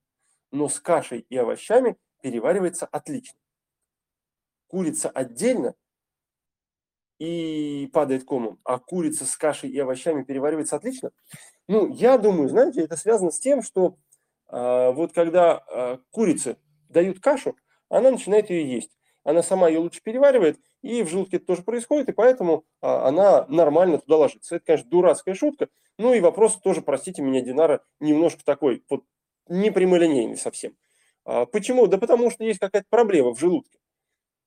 но 0.50 0.68
с 0.68 0.78
кашей 0.78 1.26
и 1.28 1.36
овощами 1.36 1.96
переваривается 2.20 2.86
отлично. 2.86 3.38
Курица 4.68 5.10
отдельно 5.10 5.74
и 7.22 7.86
падает 7.92 8.24
комом, 8.24 8.58
а 8.64 8.80
курица 8.80 9.24
с 9.26 9.36
кашей 9.36 9.70
и 9.70 9.78
овощами 9.78 10.24
переваривается 10.24 10.74
отлично. 10.74 11.12
Ну, 11.68 11.86
я 11.86 12.18
думаю, 12.18 12.48
знаете, 12.48 12.80
это 12.82 12.96
связано 12.96 13.30
с 13.30 13.38
тем, 13.38 13.62
что 13.62 13.96
э, 14.50 14.90
вот 14.92 15.12
когда 15.12 15.62
э, 15.70 15.98
курице 16.10 16.56
дают 16.88 17.20
кашу, 17.20 17.54
она 17.88 18.10
начинает 18.10 18.50
ее 18.50 18.68
есть. 18.68 18.98
Она 19.22 19.44
сама 19.44 19.68
ее 19.68 19.78
лучше 19.78 20.02
переваривает, 20.02 20.58
и 20.82 21.04
в 21.04 21.10
желудке 21.10 21.36
это 21.36 21.46
тоже 21.46 21.62
происходит, 21.62 22.08
и 22.08 22.12
поэтому 22.12 22.64
э, 22.82 22.88
она 22.88 23.46
нормально 23.46 23.98
туда 23.98 24.16
ложится. 24.16 24.56
Это, 24.56 24.64
конечно, 24.64 24.90
дурацкая 24.90 25.36
шутка, 25.36 25.68
ну 25.98 26.12
и 26.14 26.18
вопрос 26.18 26.56
тоже, 26.60 26.82
простите 26.82 27.22
меня, 27.22 27.40
Динара, 27.40 27.84
немножко 28.00 28.44
такой, 28.44 28.82
вот 28.90 29.04
непрямолинейный 29.48 30.36
совсем. 30.36 30.74
А, 31.24 31.46
почему? 31.46 31.86
Да 31.86 31.98
потому 31.98 32.32
что 32.32 32.42
есть 32.42 32.58
какая-то 32.58 32.88
проблема 32.90 33.32
в 33.32 33.38
желудке. 33.38 33.78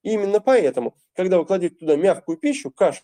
И 0.05 0.11
именно 0.11 0.39
поэтому, 0.39 0.95
когда 1.15 1.39
вы 1.39 1.47
кладете 1.47 1.77
туда 1.77 1.95
мягкую 1.95 2.37
пищу, 2.37 2.69
кашу 2.69 3.01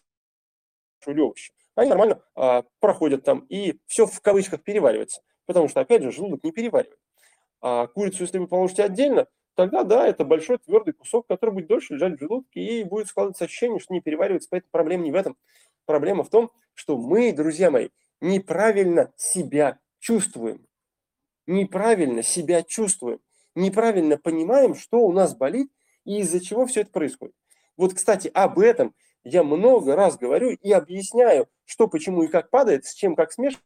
или 1.07 1.19
овощи, 1.19 1.51
они 1.73 1.89
нормально 1.89 2.21
а, 2.35 2.63
проходят 2.79 3.23
там, 3.23 3.39
и 3.49 3.79
все 3.87 4.05
в 4.05 4.21
кавычках 4.21 4.61
переваривается. 4.61 5.23
Потому 5.47 5.67
что, 5.67 5.81
опять 5.81 6.03
же, 6.03 6.11
желудок 6.11 6.43
не 6.43 6.51
переваривает. 6.51 6.99
А 7.59 7.87
курицу, 7.87 8.21
если 8.21 8.37
вы 8.37 8.47
положите 8.47 8.83
отдельно, 8.83 9.25
тогда, 9.55 9.83
да, 9.83 10.07
это 10.07 10.25
большой 10.25 10.59
твердый 10.59 10.93
кусок, 10.93 11.25
который 11.25 11.55
будет 11.55 11.67
дольше 11.67 11.95
лежать 11.95 12.17
в 12.17 12.19
желудке, 12.19 12.61
и 12.61 12.83
будет 12.83 13.07
складываться 13.07 13.45
ощущение, 13.45 13.79
что 13.79 13.95
не 13.95 14.01
переваривается. 14.01 14.49
Поэтому 14.51 14.69
проблема 14.69 15.03
не 15.03 15.11
в 15.11 15.15
этом. 15.15 15.37
Проблема 15.85 16.23
в 16.23 16.29
том, 16.29 16.51
что 16.75 16.97
мы, 16.97 17.33
друзья 17.33 17.71
мои, 17.71 17.89
неправильно 18.19 19.11
себя 19.17 19.79
чувствуем. 19.97 20.67
Неправильно 21.47 22.21
себя 22.21 22.61
чувствуем. 22.61 23.21
Неправильно 23.55 24.19
понимаем, 24.19 24.75
что 24.75 24.99
у 24.99 25.11
нас 25.11 25.35
болит 25.35 25.71
и 26.05 26.19
из-за 26.19 26.39
чего 26.39 26.65
все 26.65 26.81
это 26.81 26.91
происходит. 26.91 27.35
Вот, 27.77 27.93
кстати, 27.93 28.29
об 28.33 28.59
этом 28.59 28.93
я 29.23 29.43
много 29.43 29.95
раз 29.95 30.17
говорю 30.17 30.51
и 30.51 30.71
объясняю, 30.71 31.47
что, 31.65 31.87
почему 31.87 32.23
и 32.23 32.27
как 32.27 32.49
падает, 32.49 32.85
с 32.85 32.93
чем 32.93 33.15
как 33.15 33.31
смешивать 33.31 33.63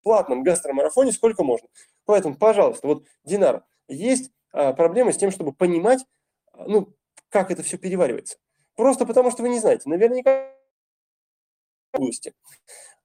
в 0.00 0.02
платном 0.02 0.42
гастромарафоне 0.42 1.12
сколько 1.12 1.44
можно. 1.44 1.68
Поэтому, 2.04 2.36
пожалуйста, 2.36 2.86
вот, 2.86 3.04
Динар, 3.24 3.64
есть 3.88 4.32
а, 4.52 4.72
проблема 4.72 5.12
с 5.12 5.16
тем, 5.16 5.30
чтобы 5.30 5.52
понимать, 5.52 6.04
а, 6.52 6.64
ну, 6.66 6.94
как 7.28 7.50
это 7.50 7.62
все 7.62 7.78
переваривается. 7.78 8.38
Просто 8.74 9.06
потому, 9.06 9.30
что 9.30 9.42
вы 9.42 9.50
не 9.50 9.60
знаете. 9.60 9.88
Наверняка 9.88 10.52
области, 11.92 12.34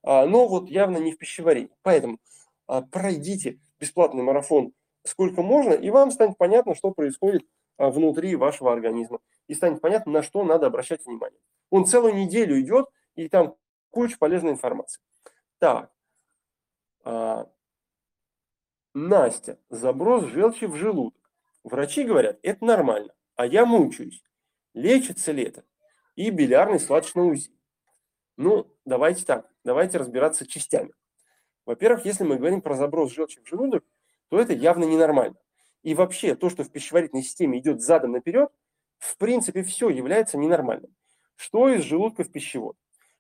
а, 0.04 0.26
но 0.26 0.48
вот 0.48 0.70
явно 0.70 0.98
не 0.98 1.12
в 1.12 1.18
пищеварении. 1.18 1.72
Поэтому 1.84 2.20
а, 2.68 2.82
пройдите 2.82 3.60
бесплатный 3.80 4.24
марафон 4.24 4.74
сколько 5.04 5.42
можно, 5.42 5.74
и 5.74 5.90
вам 5.90 6.12
станет 6.12 6.38
понятно, 6.38 6.76
что 6.76 6.92
происходит 6.92 7.44
внутри 7.78 8.36
вашего 8.36 8.74
организма. 8.74 9.20
И 9.48 9.54
станет 9.54 9.82
понятно, 9.82 10.12
на 10.12 10.24
что 10.24 10.44
надо 10.44 10.68
обращать 10.68 11.06
внимание. 11.06 11.40
Он 11.70 11.86
целую 11.86 12.16
неделю 12.16 12.60
идет, 12.60 12.88
и 13.16 13.30
там 13.30 13.56
куча 13.90 14.18
полезной 14.18 14.52
информации. 14.52 15.02
Так. 15.60 15.92
Настя, 18.94 19.60
заброс 19.70 20.26
желчи 20.26 20.66
в 20.66 20.76
желудок. 20.76 21.30
Врачи 21.64 22.04
говорят, 22.04 22.40
это 22.44 22.66
нормально, 22.66 23.14
а 23.36 23.46
я 23.46 23.66
мучаюсь. 23.66 24.24
Лечится 24.74 25.32
ли 25.32 25.44
это? 25.44 25.66
И 26.16 26.30
билярный 26.30 26.80
сладкий 26.80 27.20
УЗИ. 27.20 27.52
Ну, 28.38 28.74
давайте 28.86 29.26
так, 29.26 29.52
давайте 29.64 29.98
разбираться 29.98 30.48
частями. 30.48 30.94
Во-первых, 31.66 32.06
если 32.06 32.24
мы 32.24 32.38
говорим 32.38 32.62
про 32.62 32.76
заброс 32.76 33.12
желчи 33.12 33.42
в 33.42 33.48
желудок, 33.48 33.84
то 34.30 34.40
это 34.40 34.54
явно 34.54 34.86
ненормально. 34.86 35.36
И 35.84 35.94
вообще 35.94 36.36
то, 36.36 36.50
что 36.50 36.64
в 36.64 36.72
пищеварительной 36.72 37.24
системе 37.24 37.60
идет 37.60 37.82
задом 37.82 38.12
наперед, 38.12 38.50
в 38.98 39.18
принципе, 39.18 39.64
все 39.64 39.90
является 39.90 40.38
ненормальным. 40.38 40.96
Что 41.36 41.70
из 41.70 41.84
желудка 41.84 42.24
в 42.24 42.32
пищевод? 42.32 42.76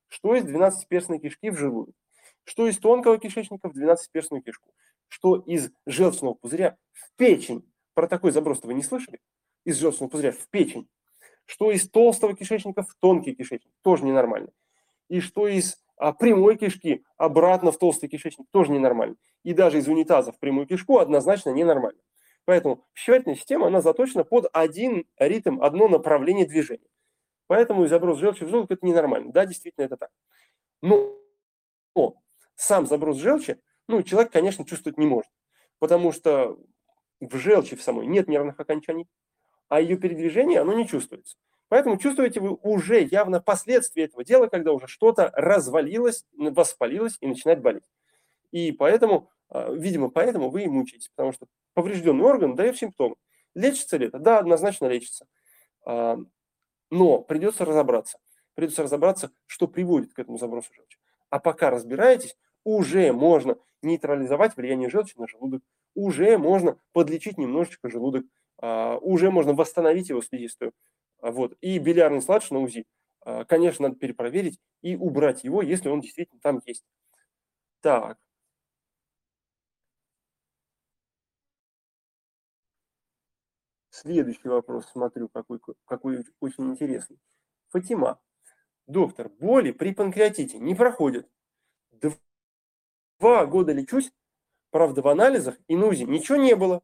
Что 0.07 0.35
из 0.35 0.45
12-перстной 0.45 1.19
кишки 1.19 1.49
в 1.49 1.57
желудок? 1.57 1.95
Что 2.43 2.67
из 2.67 2.77
тонкого 2.77 3.19
кишечника 3.19 3.69
в 3.69 3.77
12-перстную 3.77 4.41
кишку? 4.41 4.71
Что 5.07 5.35
из 5.35 5.71
желчного 5.85 6.33
пузыря 6.33 6.77
в 6.93 7.11
печень? 7.15 7.69
Про 7.93 8.07
такой 8.07 8.31
заброс 8.31 8.61
вы 8.63 8.73
не 8.73 8.83
слышали? 8.83 9.19
Из 9.65 9.77
желчного 9.77 10.09
пузыря 10.09 10.31
в 10.31 10.47
печень. 10.49 10.87
Что 11.45 11.71
из 11.71 11.89
толстого 11.89 12.35
кишечника 12.35 12.83
в 12.83 12.95
тонкий 12.99 13.35
кишечник? 13.35 13.71
Тоже 13.83 14.03
ненормально 14.03 14.51
и 15.09 15.19
что 15.19 15.47
из 15.47 15.77
а, 15.97 16.13
прямой 16.13 16.57
кишки 16.57 17.03
обратно 17.17 17.71
в 17.71 17.77
толстый 17.77 18.07
кишечник 18.07 18.47
тоже 18.51 18.71
ненормально. 18.71 19.15
И 19.43 19.53
даже 19.53 19.79
из 19.79 19.87
унитаза 19.87 20.31
в 20.31 20.39
прямую 20.39 20.67
кишку 20.67 20.99
однозначно 20.99 21.51
ненормально. 21.51 21.99
Поэтому 22.47 22.87
пищеварительная 22.93 23.35
система, 23.35 23.67
она 23.67 23.81
заточена 23.81 24.23
под 24.23 24.47
один 24.53 25.05
ритм, 25.17 25.61
одно 25.61 25.89
направление 25.89 26.45
движения. 26.45 26.87
Поэтому 27.47 27.83
и 27.83 27.89
заброс 27.89 28.19
желчи 28.19 28.45
в 28.45 28.49
желудок– 28.49 28.71
это 28.77 28.85
ненормально. 28.85 29.33
Да, 29.33 29.45
действительно, 29.45 29.83
это 29.83 29.97
так. 29.97 30.11
Но, 30.81 31.13
но 31.93 32.15
сам 32.55 32.87
заброс 32.87 33.17
желчи, 33.17 33.59
ну, 33.89 34.01
человек, 34.01 34.31
конечно, 34.31 34.63
чувствовать 34.63 34.97
не 34.97 35.05
может. 35.05 35.29
Потому 35.79 36.13
что 36.13 36.57
в 37.19 37.35
желчи 37.35 37.75
в 37.75 37.81
самой 37.81 38.07
нет 38.07 38.29
нервных 38.29 38.57
окончаний, 38.57 39.09
а 39.67 39.81
ее 39.81 39.97
передвижение, 39.97 40.61
оно 40.61 40.71
не 40.71 40.87
чувствуется. 40.87 41.35
Поэтому 41.67 41.97
чувствуете 41.97 42.39
вы 42.39 42.53
уже 42.61 43.03
явно 43.03 43.41
последствия 43.41 44.05
этого 44.05 44.23
дела, 44.23 44.47
когда 44.47 44.71
уже 44.71 44.87
что-то 44.87 45.33
развалилось, 45.35 46.23
воспалилось 46.31 47.17
и 47.19 47.27
начинает 47.27 47.61
болеть. 47.61 47.83
И 48.51 48.71
поэтому, 48.71 49.29
видимо, 49.51 50.09
поэтому 50.09 50.49
вы 50.49 50.63
и 50.63 50.67
мучаетесь, 50.67 51.09
потому 51.15 51.33
что 51.33 51.47
поврежденный 51.73 52.25
орган 52.25 52.55
дает 52.55 52.77
симптомы. 52.77 53.15
Лечится 53.55 53.97
ли 53.97 54.07
это? 54.07 54.19
Да, 54.19 54.39
однозначно 54.39 54.87
лечится. 54.87 55.25
А, 55.85 56.17
но 56.89 57.19
придется 57.21 57.65
разобраться. 57.65 58.19
Придется 58.55 58.83
разобраться, 58.83 59.31
что 59.45 59.67
приводит 59.67 60.13
к 60.13 60.19
этому 60.19 60.37
забросу 60.37 60.73
желчи. 60.73 60.97
А 61.29 61.39
пока 61.39 61.69
разбираетесь, 61.69 62.35
уже 62.63 63.11
можно 63.13 63.57
нейтрализовать 63.81 64.57
влияние 64.57 64.89
желчи 64.89 65.17
на 65.17 65.27
желудок, 65.27 65.63
уже 65.95 66.37
можно 66.37 66.77
подлечить 66.93 67.37
немножечко 67.37 67.89
желудок, 67.89 68.25
а, 68.61 68.97
уже 68.97 69.31
можно 69.31 69.53
восстановить 69.53 70.09
его 70.09 70.21
слизистую, 70.21 70.73
а, 71.21 71.31
вот. 71.31 71.55
И 71.61 71.77
билярный 71.79 72.21
сладж 72.21 72.47
на 72.51 72.59
УЗИ, 72.59 72.85
а, 73.25 73.45
конечно, 73.45 73.87
надо 73.87 73.99
перепроверить 73.99 74.59
и 74.81 74.95
убрать 74.95 75.43
его, 75.43 75.61
если 75.61 75.89
он 75.89 76.01
действительно 76.01 76.39
там 76.41 76.61
есть. 76.65 76.83
Так. 77.81 78.17
Следующий 83.99 84.47
вопрос, 84.47 84.85
смотрю, 84.91 85.27
какой, 85.27 85.59
какой 85.85 86.23
очень 86.39 86.69
интересный. 86.69 87.17
Фатима. 87.69 88.19
Доктор, 88.85 89.29
боли 89.29 89.71
при 89.71 89.91
панкреатите 89.91 90.59
не 90.59 90.75
проходят. 90.75 91.27
Два 93.19 93.47
года 93.47 93.71
лечусь, 93.71 94.11
правда, 94.69 95.01
в 95.01 95.07
анализах 95.07 95.55
и 95.67 95.75
на 95.75 95.87
УЗИ 95.87 96.03
ничего 96.03 96.37
не 96.37 96.55
было. 96.55 96.83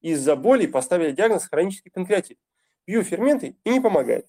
Из-за 0.00 0.34
боли 0.34 0.66
поставили 0.66 1.12
диагноз 1.12 1.46
хронический 1.46 1.90
панкреатит 1.90 2.36
пью 2.84 3.04
ферменты 3.04 3.56
и 3.62 3.70
не 3.70 3.80
помогает. 3.80 4.26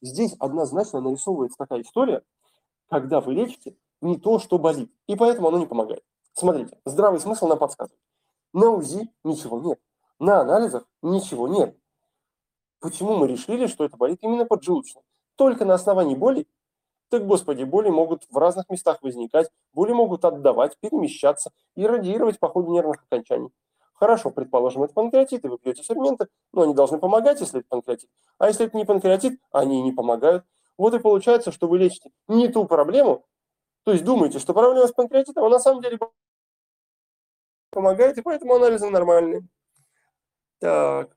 Здесь 0.00 0.36
однозначно 0.38 1.00
нарисовывается 1.00 1.58
такая 1.58 1.82
история, 1.82 2.22
когда 2.88 3.20
вы 3.20 3.34
лечите 3.34 3.76
не 4.00 4.20
то, 4.20 4.38
что 4.38 4.60
болит, 4.60 4.92
и 5.08 5.16
поэтому 5.16 5.48
оно 5.48 5.58
не 5.58 5.66
помогает. 5.66 6.04
Смотрите, 6.32 6.78
здравый 6.84 7.18
смысл 7.18 7.48
нам 7.48 7.58
подсказывает. 7.58 8.00
На 8.52 8.70
УЗИ 8.70 9.10
ничего 9.24 9.60
нет, 9.60 9.80
на 10.18 10.40
анализах 10.40 10.86
ничего 11.02 11.48
нет. 11.48 11.76
Почему 12.80 13.16
мы 13.16 13.26
решили, 13.26 13.66
что 13.66 13.84
это 13.84 13.96
болит 13.96 14.18
именно 14.22 14.46
поджелудочно? 14.46 15.02
Только 15.36 15.64
на 15.64 15.74
основании 15.74 16.14
боли? 16.14 16.46
Так, 17.08 17.26
господи, 17.26 17.62
боли 17.62 17.88
могут 17.88 18.24
в 18.30 18.36
разных 18.36 18.68
местах 18.68 19.02
возникать, 19.02 19.48
боли 19.72 19.92
могут 19.92 20.24
отдавать, 20.24 20.76
перемещаться 20.78 21.52
и 21.76 21.86
радиировать 21.86 22.38
по 22.40 22.48
ходу 22.48 22.72
нервных 22.72 23.02
окончаний. 23.04 23.50
Хорошо, 23.94 24.30
предположим, 24.30 24.82
это 24.82 24.92
панкреатит, 24.92 25.44
и 25.44 25.48
вы 25.48 25.58
пьете 25.58 25.82
ферменты, 25.82 26.28
но 26.52 26.62
они 26.62 26.74
должны 26.74 26.98
помогать, 26.98 27.40
если 27.40 27.60
это 27.60 27.68
панкреатит. 27.68 28.10
А 28.38 28.48
если 28.48 28.66
это 28.66 28.76
не 28.76 28.84
панкреатит, 28.84 29.40
они 29.52 29.80
не 29.82 29.92
помогают. 29.92 30.44
Вот 30.76 30.92
и 30.94 30.98
получается, 30.98 31.52
что 31.52 31.68
вы 31.68 31.78
лечите 31.78 32.10
не 32.28 32.48
ту 32.48 32.66
проблему, 32.66 33.24
то 33.84 33.92
есть 33.92 34.04
думаете, 34.04 34.38
что 34.38 34.52
проблема 34.52 34.86
с 34.86 34.92
панкреатитом, 34.92 35.44
а 35.44 35.48
на 35.48 35.58
самом 35.58 35.80
деле 35.80 35.98
помогает, 37.70 38.18
и 38.18 38.22
поэтому 38.22 38.54
анализы 38.54 38.90
нормальные. 38.90 39.46
Так. 40.58 41.14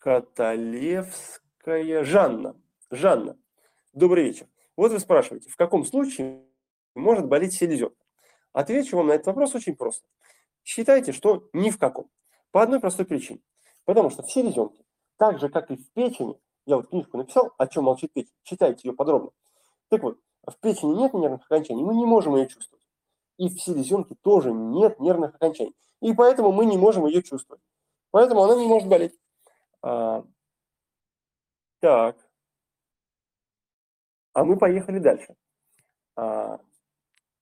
Каталевская 0.00 2.04
Жанна. 2.04 2.60
Жанна, 2.90 3.38
добрый 3.92 4.24
вечер. 4.24 4.48
Вот 4.76 4.92
вы 4.92 4.98
спрашиваете, 4.98 5.48
в 5.48 5.56
каком 5.56 5.86
случае 5.86 6.44
может 6.94 7.26
болеть 7.26 7.54
селезенка? 7.54 7.96
Отвечу 8.52 8.96
вам 8.96 9.06
на 9.06 9.12
этот 9.12 9.28
вопрос 9.28 9.54
очень 9.54 9.76
просто. 9.76 10.06
Считайте, 10.62 11.12
что 11.12 11.48
ни 11.54 11.70
в 11.70 11.78
каком. 11.78 12.10
По 12.50 12.62
одной 12.62 12.80
простой 12.80 13.06
причине. 13.06 13.40
Потому 13.84 14.10
что 14.10 14.22
в 14.22 14.30
селезенке, 14.30 14.84
так 15.16 15.38
же, 15.38 15.48
как 15.48 15.70
и 15.70 15.76
в 15.76 15.90
печени, 15.92 16.38
я 16.66 16.76
вот 16.76 16.88
книжку 16.88 17.16
написал, 17.16 17.54
о 17.56 17.66
чем 17.66 17.84
молчит 17.84 18.12
печень, 18.12 18.34
читайте 18.42 18.88
ее 18.88 18.94
подробно. 18.94 19.30
Так 19.88 20.02
вот, 20.02 20.18
в 20.46 20.54
печени 20.60 20.96
нет 20.96 21.14
нервных 21.14 21.44
окончаний, 21.44 21.82
мы 21.82 21.94
не 21.94 22.04
можем 22.04 22.36
ее 22.36 22.46
чувствовать. 22.46 22.79
И 23.40 23.48
в 23.48 23.58
селезенке 23.58 24.14
тоже 24.20 24.52
нет 24.52 25.00
нервных 25.00 25.34
окончаний. 25.34 25.74
И 26.02 26.12
поэтому 26.12 26.52
мы 26.52 26.66
не 26.66 26.76
можем 26.76 27.06
ее 27.06 27.22
чувствовать. 27.22 27.62
Поэтому 28.10 28.42
она 28.42 28.54
не 28.54 28.66
может 28.66 28.86
болеть. 28.86 29.18
А, 29.80 30.24
так. 31.80 32.18
А 34.34 34.44
мы 34.44 34.58
поехали 34.58 34.98
дальше. 34.98 35.34
А, 36.16 36.60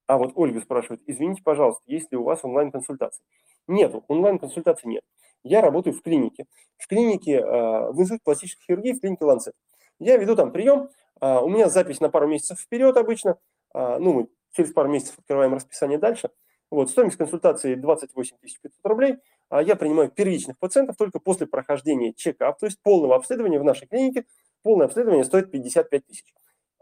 а 0.07 0.19
вот 0.19 0.35
Ольга 0.37 0.61
спрашивает, 0.61 1.03
извините, 1.07 1.43
пожалуйста, 1.43 1.83
есть 1.87 2.13
ли 2.13 2.17
у 2.17 2.23
вас 2.23 2.45
онлайн-консультации? 2.45 3.25
Нет, 3.67 3.93
онлайн-консультаций 4.07 4.89
нет. 4.89 5.03
Я 5.43 5.61
работаю 5.63 5.95
в 5.95 6.03
клинике. 6.03 6.47
В 6.77 6.87
клинике, 6.87 7.41
э, 7.41 7.91
в 7.91 7.99
Институте 7.99 8.23
пластической 8.23 8.65
хирургии, 8.67 8.93
в 8.93 9.01
клинике 9.01 9.25
Ланцет. 9.25 9.55
Я 9.99 10.17
веду 10.17 10.37
там 10.37 10.53
прием, 10.53 10.91
э, 11.21 11.39
у 11.41 11.49
меня 11.49 11.69
запись 11.69 11.99
на 11.99 12.09
пару 12.09 12.29
месяцев 12.29 12.61
вперед 12.61 12.97
обычно. 12.97 13.37
Э, 13.75 13.99
ну, 13.99 14.13
мы 14.13 14.29
через 14.59 14.73
пару 14.73 14.89
месяцев 14.89 15.19
открываем 15.19 15.55
расписание 15.55 15.99
дальше. 15.99 16.31
Вот, 16.71 16.91
стоимость 16.91 17.17
консультации 17.17 17.77
28 17.77 18.37
500 18.43 18.73
рублей. 18.85 19.19
А 19.49 19.63
я 19.63 19.77
принимаю 19.77 20.11
первичных 20.11 20.59
пациентов 20.59 20.97
только 20.97 21.21
после 21.21 21.47
прохождения 21.47 22.13
чекап, 22.13 22.59
то 22.59 22.67
есть 22.67 22.83
полного 22.83 23.15
обследования 23.15 23.61
в 23.61 23.65
нашей 23.65 23.87
клинике. 23.87 24.27
Полное 24.63 24.87
обследование 24.87 25.25
стоит 25.25 25.51
55 25.51 26.07
тысяч. 26.07 26.35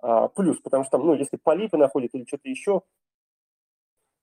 А, 0.03 0.29
плюс, 0.29 0.59
потому 0.61 0.85
что 0.85 0.93
там, 0.93 1.07
ну, 1.07 1.15
если 1.15 1.37
полипы 1.37 1.77
находят 1.77 2.15
или 2.15 2.25
что-то 2.25 2.49
еще, 2.49 2.83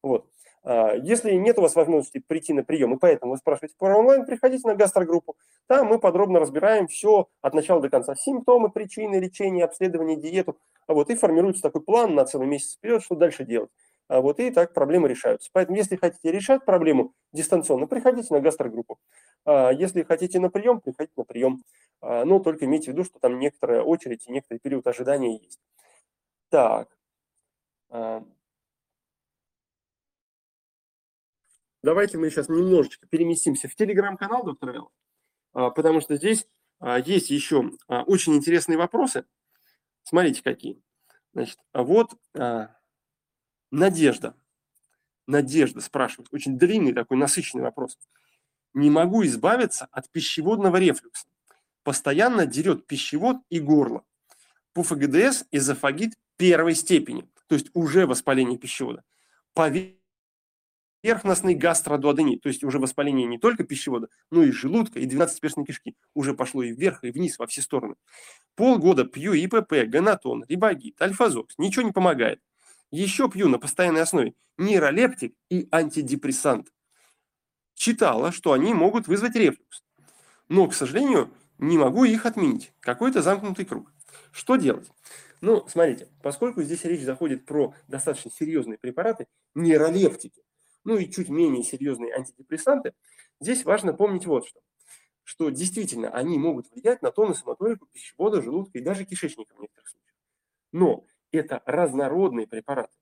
вот. 0.02 0.26
А, 0.64 0.94
если 0.96 1.34
нет 1.34 1.58
у 1.60 1.62
вас 1.62 1.76
возможности 1.76 2.20
прийти 2.20 2.54
на 2.54 2.64
прием, 2.64 2.94
и 2.94 3.00
поэтому 3.00 3.34
вы 3.34 3.38
спрашиваете 3.38 3.76
про 3.78 3.98
онлайн, 3.98 4.26
приходите 4.26 4.68
на 4.68 4.76
гастрогруппу. 4.76 5.36
Там 5.68 5.88
мы 5.88 6.00
подробно 6.00 6.40
разбираем 6.40 6.88
все 6.88 7.28
от 7.42 7.54
начала 7.54 7.82
до 7.82 7.90
конца. 7.90 8.16
Симптомы, 8.16 8.70
причины, 8.70 9.16
лечение, 9.16 9.66
обследование, 9.66 10.18
диету. 10.18 10.58
Вот, 10.88 11.10
и 11.10 11.16
формируется 11.16 11.62
такой 11.62 11.82
план 11.82 12.16
на 12.16 12.26
целый 12.26 12.48
месяц 12.48 12.76
вперед, 12.76 13.04
что 13.04 13.16
дальше 13.16 13.46
делать. 13.46 13.70
А 14.10 14.22
вот, 14.22 14.40
и 14.40 14.52
так 14.52 14.74
проблемы 14.74 15.08
решаются. 15.08 15.50
Поэтому, 15.54 15.78
если 15.78 15.96
хотите 15.96 16.32
решать 16.32 16.66
проблему 16.66 17.14
дистанционно, 17.32 17.88
приходите 17.88 18.34
на 18.34 18.40
гастрогруппу. 18.42 19.00
А, 19.46 19.72
если 19.72 20.04
хотите 20.04 20.40
на 20.40 20.50
прием, 20.50 20.82
приходите 20.82 21.14
на 21.18 21.24
прием. 21.26 21.64
Но 22.02 22.40
только 22.40 22.66
имейте 22.66 22.92
в 22.92 22.94
виду, 22.94 23.06
что 23.06 23.18
там 23.20 23.40
некоторая 23.40 23.82
очередь 23.82 24.28
и 24.28 24.32
некоторый 24.32 24.60
период 24.60 24.86
ожидания 24.88 25.38
есть. 25.38 25.60
Так. 26.50 26.90
Давайте 31.84 32.18
мы 32.18 32.30
сейчас 32.30 32.48
немножечко 32.50 33.08
переместимся 33.08 33.68
в 33.68 33.76
телеграм-канал 33.76 34.44
доктора 34.44 34.72
Вела, 34.72 35.70
потому 35.72 36.00
что 36.00 36.16
здесь 36.16 36.48
а, 36.80 37.00
есть 37.00 37.30
еще 37.30 37.72
а, 37.88 38.04
очень 38.04 38.36
интересные 38.36 38.78
вопросы. 38.78 39.26
Смотрите, 40.04 40.42
какие. 40.44 40.82
Значит, 41.34 41.58
а 41.72 41.84
вот 41.84 42.12
Надежда. 43.72 44.36
Надежда 45.26 45.82
спрашивает. 45.82 46.28
Очень 46.32 46.60
длинный 46.60 46.94
такой 46.94 47.18
насыщенный 47.18 47.64
вопрос. 47.64 47.98
Не 48.76 48.92
могу 48.92 49.26
избавиться 49.26 49.88
от 49.92 50.12
пищеводного 50.12 50.78
рефлюкса. 50.78 51.26
Постоянно 51.82 52.46
дерет 52.46 52.86
пищевод 52.86 53.38
и 53.50 53.60
горло. 53.60 54.04
Пуфагдс 54.74 55.46
эзофагит 55.52 56.14
первой 56.38 56.76
степени, 56.76 57.28
то 57.48 57.56
есть 57.56 57.70
уже 57.74 58.06
воспаление 58.06 58.60
пищевода. 58.60 59.04
Поверь 59.54 60.03
поверхностный 61.04 61.54
гастродуоденит, 61.54 62.42
то 62.42 62.48
есть 62.48 62.64
уже 62.64 62.80
воспаление 62.80 63.28
не 63.28 63.38
только 63.38 63.66
пищевода, 63.66 64.08
но 64.32 64.42
и 64.42 64.52
желудка, 64.52 65.00
и 65.00 65.06
12-перстной 65.06 65.66
кишки. 65.66 65.96
Уже 66.14 66.34
пошло 66.34 66.64
и 66.64 66.72
вверх, 66.72 67.04
и 67.04 67.12
вниз, 67.12 67.38
во 67.38 67.46
все 67.46 67.62
стороны. 67.62 67.96
Полгода 68.56 69.04
пью 69.04 69.34
ИПП, 69.34 69.74
гонатон, 69.86 70.46
рибагит, 70.48 71.02
альфазокс. 71.02 71.56
Ничего 71.58 71.86
не 71.86 71.92
помогает. 71.92 72.40
Еще 72.90 73.30
пью 73.30 73.50
на 73.50 73.60
постоянной 73.60 74.02
основе 74.02 74.34
нейролептик 74.58 75.36
и 75.50 75.68
антидепрессант. 75.72 76.72
Читала, 77.76 78.32
что 78.32 78.54
они 78.54 78.74
могут 78.74 79.08
вызвать 79.08 79.36
рефлюкс. 79.36 79.84
Но, 80.48 80.68
к 80.68 80.74
сожалению, 80.74 81.32
не 81.58 81.78
могу 81.78 82.06
их 82.06 82.26
отменить. 82.26 82.72
Какой-то 82.80 83.22
замкнутый 83.22 83.66
круг. 83.66 83.92
Что 84.32 84.56
делать? 84.56 84.90
Ну, 85.42 85.66
смотрите, 85.68 86.08
поскольку 86.22 86.62
здесь 86.62 86.86
речь 86.86 87.02
заходит 87.02 87.46
про 87.46 87.74
достаточно 87.90 88.32
серьезные 88.32 88.78
препараты, 88.78 89.26
нейролептики, 89.56 90.44
ну 90.84 90.98
и 90.98 91.10
чуть 91.10 91.30
менее 91.30 91.64
серьезные 91.64 92.14
антидепрессанты, 92.14 92.94
здесь 93.40 93.66
важно 93.66 93.94
помнить 93.94 94.26
вот 94.26 94.48
что. 94.48 94.60
Что 95.24 95.50
действительно 95.50 96.10
они 96.10 96.38
могут 96.38 96.70
влиять 96.72 97.02
на 97.02 97.12
тонус 97.12 97.46
моторику 97.46 97.88
пищевода, 97.88 98.42
желудка 98.42 98.78
и 98.78 98.82
даже 98.82 99.06
кишечника 99.06 99.56
в 99.56 99.60
некоторых 99.60 99.90
случаях. 99.90 100.18
Но 100.72 101.06
это 101.32 101.62
разнородные 101.66 102.48
препараты. 102.48 102.94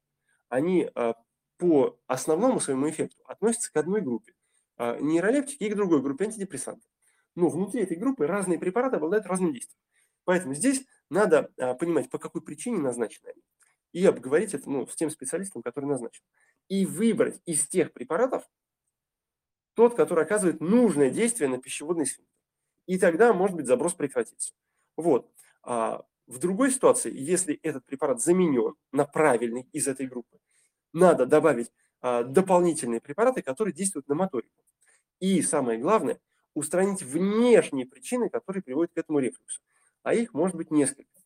Они 0.48 0.90
а, 0.94 1.16
по 1.58 2.00
основному 2.08 2.60
своему 2.60 2.90
эффекту 2.90 3.24
относятся 3.26 3.72
к 3.72 3.78
одной 3.78 4.02
группе. 4.02 4.34
А, 4.78 4.98
нейролептики 5.00 5.64
и 5.64 5.70
к 5.70 5.76
другой 5.76 6.02
группе 6.02 6.26
антидепрессантов. 6.26 6.88
Но 7.36 7.50
внутри 7.50 7.82
этой 7.82 7.98
группы 7.98 8.28
разные 8.28 8.60
препараты 8.60 8.98
обладают 8.98 9.26
разным 9.26 9.54
действием. 9.54 9.80
Поэтому 10.24 10.54
здесь 10.54 10.86
надо 11.10 11.52
а, 11.58 11.74
понимать, 11.74 12.10
по 12.10 12.20
какой 12.20 12.42
причине 12.42 12.78
назначены 12.78 13.30
они. 13.30 13.42
И 13.94 14.06
обговорить 14.06 14.54
это 14.54 14.70
ну, 14.70 14.88
с 14.88 14.96
тем 14.96 15.10
специалистом, 15.10 15.62
который 15.64 15.86
назначен 15.86 16.24
и 16.68 16.86
выбрать 16.86 17.42
из 17.46 17.68
тех 17.68 17.94
препаратов 17.94 18.44
тот, 19.74 19.96
который 19.96 20.24
оказывает 20.24 20.62
нужное 20.62 21.10
действие 21.10 21.50
на 21.50 21.58
пищеводный 21.58 22.06
сфинктер. 22.06 22.36
И 22.88 22.98
тогда, 22.98 23.34
может 23.34 23.56
быть, 23.56 23.68
заброс 23.68 23.94
прекратится. 23.94 24.54
Вот. 24.98 25.32
А 25.64 26.04
в 26.28 26.40
другой 26.40 26.72
ситуации, 26.72 27.12
если 27.14 27.56
этот 27.56 27.86
препарат 27.86 28.22
заменен 28.22 28.76
на 28.92 29.06
правильный 29.06 29.68
из 29.72 29.88
этой 29.88 30.08
группы, 30.08 30.40
надо 30.94 31.26
добавить 31.26 31.72
а, 32.02 32.24
дополнительные 32.24 33.02
препараты, 33.02 33.42
которые 33.42 33.74
действуют 33.74 34.08
на 34.08 34.16
моторику. 34.16 34.64
И 35.20 35.42
самое 35.42 35.80
главное, 35.80 36.20
устранить 36.54 37.02
внешние 37.02 37.86
причины, 37.86 38.30
которые 38.30 38.64
приводят 38.64 38.94
к 38.94 38.98
этому 38.98 39.20
рефлюксу. 39.20 39.62
А 40.04 40.14
их 40.14 40.34
может 40.34 40.56
быть 40.58 40.72
несколько. 40.72 41.21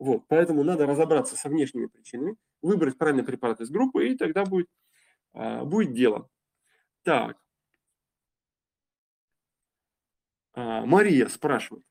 Вот, 0.00 0.24
поэтому 0.28 0.64
надо 0.64 0.86
разобраться 0.86 1.36
со 1.36 1.50
внешними 1.50 1.84
причинами, 1.84 2.36
выбрать 2.62 2.96
правильный 2.96 3.22
препарат 3.22 3.60
из 3.60 3.68
группы, 3.68 4.08
и 4.08 4.16
тогда 4.16 4.46
будет, 4.46 4.66
а, 5.34 5.62
будет 5.62 5.92
дело. 5.92 6.26
Так. 7.02 7.36
А, 10.54 10.86
Мария 10.86 11.28
спрашивает. 11.28 11.84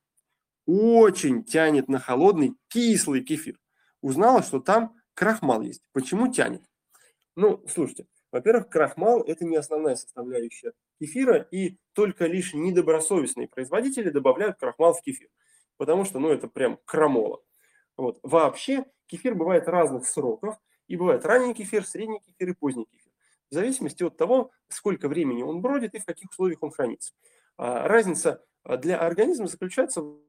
Очень 0.65 1.43
тянет 1.43 1.87
на 1.87 1.99
холодный 1.99 2.55
кислый 2.67 3.23
кефир. 3.23 3.59
Узнала, 4.01 4.41
что 4.41 4.59
там 4.59 4.95
крахмал 5.13 5.61
есть. 5.61 5.83
Почему 5.91 6.31
тянет? 6.31 6.63
Ну, 7.35 7.63
слушайте, 7.67 8.07
во-первых, 8.31 8.69
крахмал– 8.69 9.21
это 9.27 9.45
не 9.45 9.55
основная 9.55 9.95
составляющая 9.95 10.73
кефира, 10.99 11.47
и 11.51 11.77
только 11.93 12.25
лишь 12.25 12.55
недобросовестные 12.55 13.47
производители 13.47 14.09
добавляют 14.09 14.57
крахмал 14.57 14.95
в 14.95 15.01
кефир. 15.03 15.29
Потому 15.77 16.05
что, 16.05 16.17
ну, 16.17 16.29
это 16.29 16.47
прям 16.47 16.79
крамола. 16.85 17.43
Вот. 17.99 18.17
Вообще 18.23 18.85
кефир 19.07 19.35
бывает 19.35 19.67
разных 19.67 20.07
сроков, 20.07 20.55
и 20.87 20.95
бывает 20.95 21.25
ранний 21.25 21.53
кефир, 21.53 21.85
средний 21.85 22.21
кефир 22.21 22.51
и 22.51 22.53
поздний 22.53 22.85
кефир. 22.85 23.11
В 23.51 23.53
зависимости 23.53 24.03
от 24.03 24.15
того, 24.15 24.51
сколько 24.69 25.09
времени 25.09 25.43
он 25.43 25.59
бродит 25.59 25.95
и 25.95 25.99
в 25.99 26.05
каких 26.05 26.29
условиях 26.29 26.63
он 26.63 26.71
хранится. 26.71 27.11
А, 27.57 27.89
разница 27.89 28.41
а, 28.63 28.77
для 28.77 28.97
организма 28.97 29.47
заключается 29.47 30.01
в 30.01 30.21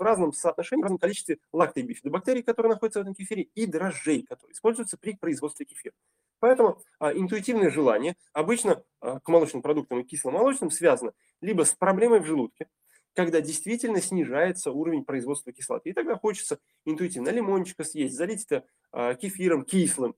разном 0.00 0.32
соотношении, 0.32 0.82
в 0.82 0.84
разном 0.84 0.98
количестве 0.98 1.38
лактей 1.52 1.84
бифидобактерий, 1.84 2.42
которые 2.42 2.72
находятся 2.72 2.98
в 2.98 3.02
этом 3.02 3.14
кефире, 3.14 3.44
и 3.54 3.66
дрожжей, 3.66 4.24
которые 4.24 4.54
используются 4.54 4.98
при 4.98 5.14
производстве 5.14 5.64
кефира. 5.64 5.94
Поэтому 6.40 6.82
а, 6.98 7.12
интуитивное 7.12 7.70
желание 7.70 8.16
обычно 8.32 8.82
а, 9.00 9.20
к 9.20 9.28
молочным 9.28 9.62
продуктам 9.62 10.00
и 10.00 10.04
кисломолочным 10.04 10.72
связано 10.72 11.12
либо 11.40 11.62
с 11.62 11.74
проблемой 11.74 12.18
в 12.18 12.26
желудке, 12.26 12.66
когда 13.14 13.40
действительно 13.40 14.00
снижается 14.00 14.72
уровень 14.72 15.04
производства 15.04 15.52
кислоты. 15.52 15.90
И 15.90 15.92
тогда 15.92 16.16
хочется 16.16 16.58
интуитивно 16.84 17.28
лимончика 17.28 17.84
съесть, 17.84 18.16
залить 18.16 18.44
это 18.46 18.64
э, 18.92 19.14
кефиром 19.16 19.64
кислым. 19.64 20.14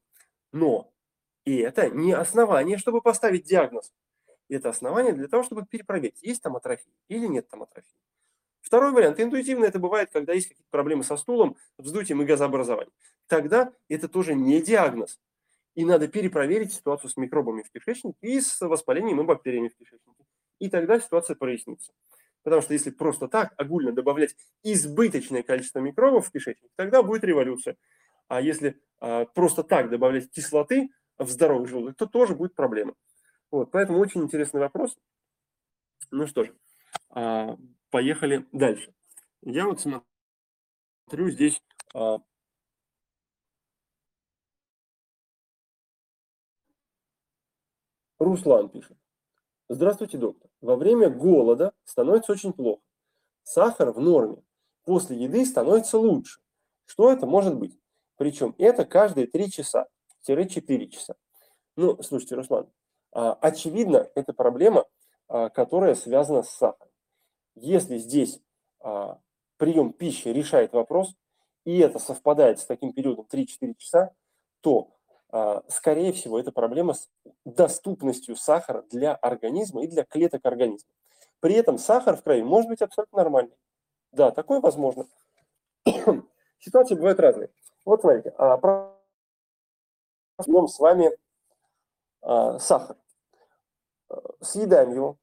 Но 0.53 0.93
и 1.45 1.57
это 1.57 1.91
не 1.91 2.13
основание, 2.13 2.79
чтобы 2.79 3.03
поставить 3.03 3.45
диагноз. 3.45 3.93
Это 4.49 4.69
основание 4.69 5.13
для 5.13 5.29
того, 5.29 5.43
чтобы 5.43 5.67
перепроверить, 5.67 6.23
есть 6.23 6.43
там 6.43 6.57
атрофия 6.57 6.93
или 7.09 7.27
нет 7.27 7.49
там 7.49 7.63
атрофии. 7.63 7.99
Второй 8.61 8.93
вариант. 8.93 9.21
Интуитивно 9.21 9.67
это 9.67 9.79
бывает, 9.79 10.11
когда 10.11 10.33
есть 10.33 10.49
какие-то 10.49 10.71
проблемы 10.71 11.05
со 11.05 11.17
стулом, 11.17 11.57
вздутием 11.77 12.23
и 12.23 12.25
газообразованием. 12.25 12.93
Тогда 13.27 13.73
это 13.89 14.09
тоже 14.09 14.35
не 14.35 14.61
диагноз. 14.63 15.21
И 15.75 15.85
надо 15.85 16.09
перепроверить 16.09 16.73
ситуацию 16.73 17.11
с 17.11 17.17
микробами 17.17 17.63
в 17.63 17.71
кишечнике 17.71 18.17
и 18.23 18.41
с 18.41 18.61
воспалением 18.61 19.21
и 19.21 19.25
бактериями 19.25 19.69
в 19.69 19.77
кишечнике. 19.77 20.25
И 20.61 20.71
тогда 20.71 21.01
ситуация 21.01 21.37
прояснится. 21.37 21.93
Потому 22.45 22.63
что 22.63 22.75
если 22.75 22.91
просто 22.91 23.27
так 23.27 23.53
огульно 23.57 23.93
добавлять 23.93 24.37
избыточное 24.63 25.43
количество 25.43 25.81
микробов 25.81 26.29
в 26.29 26.31
кишечник, 26.31 26.71
тогда 26.77 27.03
будет 27.03 27.25
революция. 27.25 27.77
А 28.29 28.41
если 28.41 28.81
а, 29.01 29.25
просто 29.25 29.65
так 29.65 29.91
добавлять 29.91 30.31
кислоты 30.31 30.91
в 31.19 31.29
здоровый 31.29 31.67
желудок, 31.67 31.97
то 31.97 32.07
тоже 32.07 32.35
будет 32.35 32.55
проблема. 32.55 32.95
Вот, 33.51 33.71
поэтому 33.71 33.99
очень 33.99 34.23
интересный 34.23 34.61
вопрос. 34.61 34.97
Ну 36.11 36.27
что 36.27 36.45
ж, 36.45 36.53
а, 37.11 37.57
поехали 37.91 38.47
дальше. 38.53 38.95
Я 39.43 39.67
вот 39.67 39.81
смотрю 39.81 41.31
здесь 41.31 41.63
а, 41.95 42.19
Руслан 48.19 48.69
пишет. 48.69 48.97
Здравствуйте, 49.69 50.19
доктор. 50.19 50.44
Во 50.64 50.77
время 50.77 51.11
голода 51.11 51.74
становится 51.85 52.33
очень 52.33 52.55
плохо. 52.55 52.81
Сахар 53.42 53.90
в 53.90 54.00
норме. 54.00 54.42
После 54.85 55.14
еды 55.14 55.44
становится 55.44 55.98
лучше. 55.98 56.40
Что 56.87 57.12
это 57.12 57.27
может 57.27 57.59
быть? 57.59 57.79
Причем 58.16 58.55
это 58.57 58.87
каждые 58.87 59.27
3 59.27 59.50
часа, 59.50 59.88
4 60.22 60.88
часа. 60.88 61.16
Ну, 61.77 62.03
слушайте, 62.03 62.37
Руслан, 62.37 62.70
а, 63.12 63.35
очевидно, 63.35 64.09
это 64.14 64.33
проблема, 64.33 64.87
а, 65.29 65.50
которая 65.50 65.94
связана 65.94 66.42
с 66.42 66.48
сахаром. 66.48 66.90
Если 67.57 67.98
здесь 67.98 68.40
а, 68.81 69.18
прием 69.59 69.92
пищи 69.92 70.29
решает 70.29 70.72
вопрос, 70.72 71.14
и 71.66 71.77
это 71.77 71.98
совпадает 71.98 72.59
с 72.59 72.64
таким 72.64 72.94
периодом 72.94 73.27
3-4 73.31 73.74
часа, 73.77 74.14
то, 74.62 74.94
скорее 75.68 76.12
всего, 76.12 76.38
это 76.38 76.53
проблема 76.53 76.94
с 76.94 77.09
доступностью 77.44 78.37
сахара 78.37 78.83
для 78.90 79.14
организма 79.14 79.83
и 79.83 79.88
для 79.88 80.05
клеток 80.05 80.44
организма. 80.44 80.88
При 81.40 81.55
этом 81.55 81.79
сахар 81.79 82.16
в 82.16 82.23
крови 82.23 82.42
может 82.42 82.68
быть 82.68 82.83
абсолютно 82.83 83.18
нормальный. 83.18 83.57
Да, 84.12 84.31
такое 84.31 84.61
возможно. 84.61 85.07
Ситуации 86.59 86.94
бывают 86.94 87.18
разные. 87.18 87.51
Вот 87.85 88.01
смотрите, 88.01 88.33
возьмем 90.38 90.68
с 90.68 90.79
вами 90.79 91.11
сахар 92.59 92.97
съедаем 94.40 94.92
его, 94.92 95.18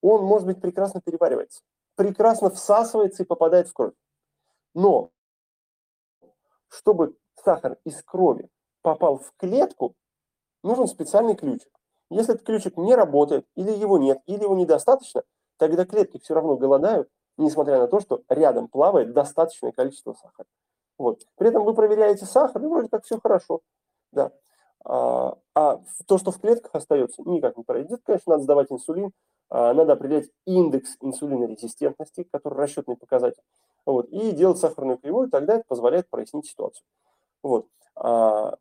он, 0.00 0.24
может 0.24 0.46
быть, 0.46 0.60
прекрасно 0.60 1.00
переваривается, 1.00 1.62
прекрасно 1.96 2.50
всасывается 2.50 3.22
и 3.22 3.26
попадает 3.26 3.68
в 3.68 3.72
кровь. 3.72 3.94
Но 4.74 5.10
чтобы 6.68 7.16
сахар 7.34 7.78
из 7.84 8.02
крови 8.02 8.48
попал 8.82 9.18
в 9.18 9.32
клетку, 9.36 9.94
нужен 10.62 10.86
специальный 10.86 11.36
ключик. 11.36 11.72
Если 12.10 12.34
этот 12.34 12.46
ключик 12.46 12.76
не 12.76 12.94
работает, 12.94 13.46
или 13.54 13.70
его 13.70 13.98
нет, 13.98 14.20
или 14.26 14.42
его 14.42 14.56
недостаточно, 14.56 15.22
тогда 15.58 15.84
клетки 15.84 16.18
все 16.18 16.34
равно 16.34 16.56
голодают, 16.56 17.08
несмотря 17.36 17.78
на 17.78 17.86
то, 17.86 18.00
что 18.00 18.22
рядом 18.28 18.68
плавает 18.68 19.12
достаточное 19.12 19.72
количество 19.72 20.14
сахара. 20.14 20.46
Вот. 20.96 21.22
При 21.36 21.48
этом 21.48 21.64
вы 21.64 21.74
проверяете 21.74 22.24
сахар, 22.24 22.62
и 22.62 22.66
вроде 22.66 22.88
как 22.88 23.04
все 23.04 23.20
хорошо. 23.20 23.60
Да. 24.12 24.32
А, 24.84 25.36
а 25.54 25.82
то, 26.06 26.18
что 26.18 26.30
в 26.30 26.40
клетках 26.40 26.74
остается, 26.74 27.22
никак 27.22 27.56
не 27.56 27.64
пройдет. 27.64 28.00
Конечно, 28.04 28.32
надо 28.32 28.44
сдавать 28.44 28.72
инсулин, 28.72 29.12
а, 29.50 29.72
надо 29.74 29.92
определять 29.92 30.30
индекс 30.46 30.96
инсулинорезистентности, 31.00 32.24
который 32.32 32.54
расчетный 32.54 32.96
показатель, 32.96 33.42
вот, 33.86 34.08
и 34.08 34.32
делать 34.32 34.58
сахарную 34.58 34.98
кривую, 34.98 35.30
тогда 35.30 35.54
это 35.54 35.64
позволяет 35.66 36.08
прояснить 36.10 36.46
ситуацию. 36.46 36.84
Вот. 37.42 37.66
А, 37.94 38.56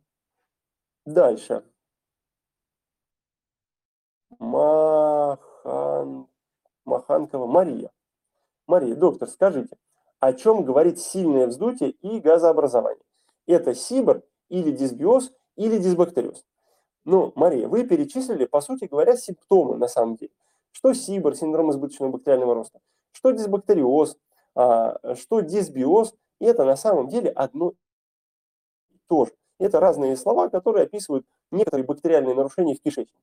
дальше. 1.08 1.63
Махан... 4.39 6.28
Маханкова 6.86 7.48
Мария. 7.48 7.91
Мария, 8.65 8.96
доктор, 8.96 9.28
скажите, 9.30 9.78
о 10.20 10.34
чем 10.34 10.63
говорит 10.63 11.00
сильное 11.00 11.48
вздутие 11.48 11.91
и 11.91 12.20
газообразование? 12.20 13.04
Это 13.46 13.74
сибр 13.74 14.24
или 14.50 14.72
дисбиоз 14.72 15.34
или 15.56 15.78
дисбактериоз. 15.78 16.46
Ну, 17.06 17.32
Мария, 17.36 17.67
вы 17.67 17.86
перечислили, 17.86 18.46
по 18.46 18.62
сути 18.62 18.86
говоря, 18.86 19.15
симптомы 19.15 19.78
на 19.78 19.88
самом 19.88 20.15
деле. 20.17 20.32
Что 20.72 20.93
СИБР, 20.93 21.36
синдром 21.36 21.72
избыточного 21.72 22.12
бактериального 22.12 22.54
роста, 22.54 22.80
что 23.12 23.32
дисбактериоз, 23.32 24.17
а, 24.56 25.15
что 25.15 25.39
дисбиоз, 25.39 26.13
и 26.39 26.46
это 26.46 26.65
на 26.65 26.76
самом 26.76 27.08
деле 27.08 27.32
одно 27.32 27.74
и 28.91 29.00
то 29.08 29.26
же. 29.26 29.32
Это 29.60 29.80
разные 29.80 30.15
слова, 30.15 30.50
которые 30.50 30.84
описывают 30.84 31.26
некоторые 31.52 31.86
бактериальные 31.86 32.36
нарушения 32.36 32.76
в 32.76 32.82
кишечнике. 32.82 33.20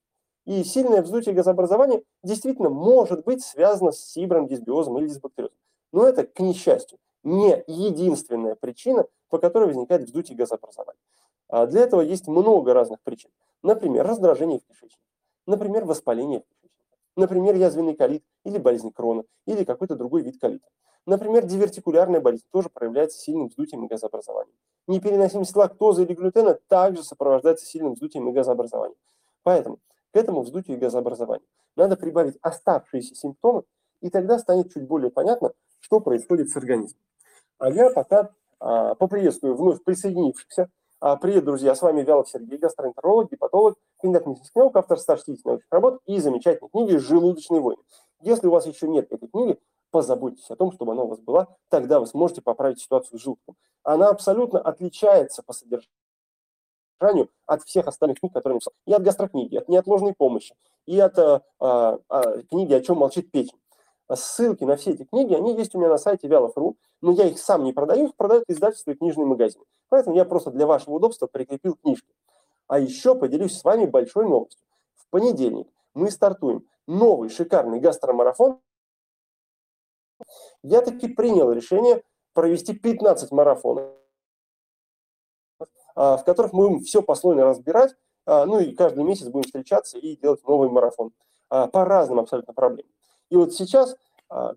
И 0.46 0.62
сильное 0.64 1.02
вздутие 1.02 1.34
газообразования 1.34 2.02
действительно 2.22 2.68
может 2.68 3.24
быть 3.24 3.42
связано 3.42 3.92
с 3.92 4.00
сибром, 4.00 4.46
дисбиозом 4.46 4.98
или 4.98 5.08
дисбактериозом. 5.08 5.56
Но 5.92 6.06
это, 6.06 6.26
к 6.26 6.40
несчастью, 6.40 6.98
не 7.22 7.64
единственная 7.66 8.54
причина, 8.54 9.06
по 9.30 9.38
которой 9.38 9.68
возникает 9.68 10.02
вздутие 10.02 10.36
газообразования. 10.36 11.00
А 11.48 11.66
для 11.66 11.82
этого 11.82 12.00
есть 12.00 12.28
много 12.28 12.74
разных 12.74 13.00
причин. 13.02 13.30
Например, 13.62 14.06
раздражение 14.06 14.58
в 14.58 14.66
кишечнике, 14.66 15.00
например, 15.46 15.84
воспаление 15.84 16.40
в 16.40 16.44
кишечнике, 16.44 16.96
например, 17.16 17.54
язвенный 17.54 17.94
колит 17.94 18.24
или 18.44 18.58
болезнь 18.58 18.92
крона, 18.92 19.24
или 19.46 19.64
какой-то 19.64 19.96
другой 19.96 20.22
вид 20.22 20.38
колита. 20.38 20.68
Например, 21.06 21.44
дивертикулярная 21.46 22.20
болезнь 22.20 22.44
тоже 22.50 22.68
проявляется 22.68 23.18
сильным 23.18 23.48
вздутием 23.48 23.84
и 23.84 23.88
газообразованием. 23.88 24.56
Непереносимость 24.86 25.56
лактозы 25.56 26.04
или 26.04 26.14
глютена 26.14 26.58
также 26.68 27.02
сопровождается 27.02 27.64
сильным 27.66 27.94
вздутием 27.94 28.28
и 28.28 28.32
газообразованием. 28.32 28.98
Поэтому 29.42 29.78
к 30.12 30.16
этому 30.16 30.42
вздутию 30.42 30.76
и 30.76 30.80
газообразованию 30.80 31.46
надо 31.76 31.96
прибавить 31.96 32.38
оставшиеся 32.42 33.14
симптомы, 33.14 33.64
и 34.00 34.10
тогда 34.10 34.38
станет 34.38 34.72
чуть 34.72 34.86
более 34.86 35.10
понятно, 35.10 35.52
что 35.80 36.00
происходит 36.00 36.50
с 36.50 36.56
организмом. 36.56 37.00
А 37.58 37.70
я 37.70 37.90
пока 37.90 38.30
а, 38.60 38.94
поприветствую 38.94 39.56
вновь 39.56 39.82
присоединившихся 39.82 40.70
а, 41.06 41.16
привет, 41.16 41.44
друзья, 41.44 41.74
с 41.74 41.82
вами 41.82 42.02
Вялов 42.02 42.30
Сергей, 42.30 42.56
гастроэнтеролог, 42.56 43.30
гепатолог, 43.30 43.76
кандидат 44.00 44.26
медицинских 44.26 44.54
наук, 44.54 44.76
автор 44.76 44.98
160 44.98 45.44
научных 45.44 45.66
работ 45.70 46.00
и 46.06 46.18
замечательной 46.18 46.70
книги 46.70 46.96
«Желудочные 46.96 47.60
войны». 47.60 47.82
Если 48.22 48.46
у 48.46 48.50
вас 48.50 48.66
еще 48.66 48.88
нет 48.88 49.12
этой 49.12 49.28
книги, 49.28 49.58
позаботьтесь 49.94 50.50
о 50.50 50.56
том, 50.56 50.72
чтобы 50.72 50.90
она 50.90 51.04
у 51.04 51.06
вас 51.06 51.20
была, 51.20 51.46
тогда 51.68 52.00
вы 52.00 52.08
сможете 52.08 52.42
поправить 52.42 52.80
ситуацию 52.80 53.16
с 53.16 53.22
желудком. 53.22 53.54
Она 53.84 54.08
абсолютно 54.08 54.58
отличается 54.58 55.44
по 55.44 55.52
содержанию 55.52 55.86
от 57.46 57.62
всех 57.62 57.86
остальных 57.86 58.18
книг, 58.18 58.32
которые 58.32 58.54
я 58.54 58.56
написал. 58.56 58.72
И 58.86 58.92
от 58.92 59.02
гастрокниги, 59.04 59.54
от 59.54 59.68
неотложной 59.68 60.12
помощи, 60.12 60.56
и 60.84 60.98
от 60.98 61.16
а, 61.16 61.42
а, 61.60 61.98
книги 62.50 62.74
«О 62.74 62.80
чем 62.80 62.96
молчит 62.96 63.30
печень». 63.30 63.56
Ссылки 64.12 64.64
на 64.64 64.74
все 64.74 64.90
эти 64.90 65.04
книги, 65.04 65.32
они 65.32 65.56
есть 65.56 65.76
у 65.76 65.78
меня 65.78 65.90
на 65.90 65.96
сайте 65.96 66.26
Вялов.ру, 66.26 66.76
но 67.00 67.12
я 67.12 67.26
их 67.26 67.38
сам 67.38 67.62
не 67.62 67.72
продаю, 67.72 68.08
их 68.08 68.16
продают 68.16 68.46
издательства 68.48 68.90
и 68.90 68.94
книжные 68.94 69.26
магазины. 69.26 69.64
Поэтому 69.90 70.16
я 70.16 70.24
просто 70.24 70.50
для 70.50 70.66
вашего 70.66 70.94
удобства 70.94 71.28
прикрепил 71.28 71.76
книжки. 71.76 72.12
А 72.66 72.80
еще 72.80 73.14
поделюсь 73.14 73.56
с 73.56 73.62
вами 73.62 73.86
большой 73.86 74.26
новостью. 74.28 74.66
В 74.96 75.08
понедельник 75.10 75.68
мы 75.94 76.10
стартуем 76.10 76.66
новый 76.88 77.28
шикарный 77.28 77.78
гастромарафон. 77.78 78.58
Я 80.62 80.80
таки 80.80 81.08
принял 81.08 81.50
решение 81.52 82.02
провести 82.32 82.74
15 82.74 83.30
марафонов, 83.32 83.92
а, 85.94 86.16
в 86.16 86.24
которых 86.24 86.52
мы 86.52 86.68
будем 86.68 86.84
все 86.84 87.02
послойно 87.02 87.44
разбирать, 87.44 87.94
а, 88.26 88.44
ну 88.46 88.58
и 88.60 88.74
каждый 88.74 89.04
месяц 89.04 89.28
будем 89.28 89.44
встречаться 89.44 89.98
и 89.98 90.16
делать 90.16 90.42
новый 90.46 90.68
марафон 90.68 91.12
а, 91.48 91.68
по 91.68 91.84
разным 91.84 92.18
абсолютно 92.18 92.52
проблемам. 92.52 92.90
И 93.30 93.36
вот 93.36 93.54
сейчас 93.54 93.96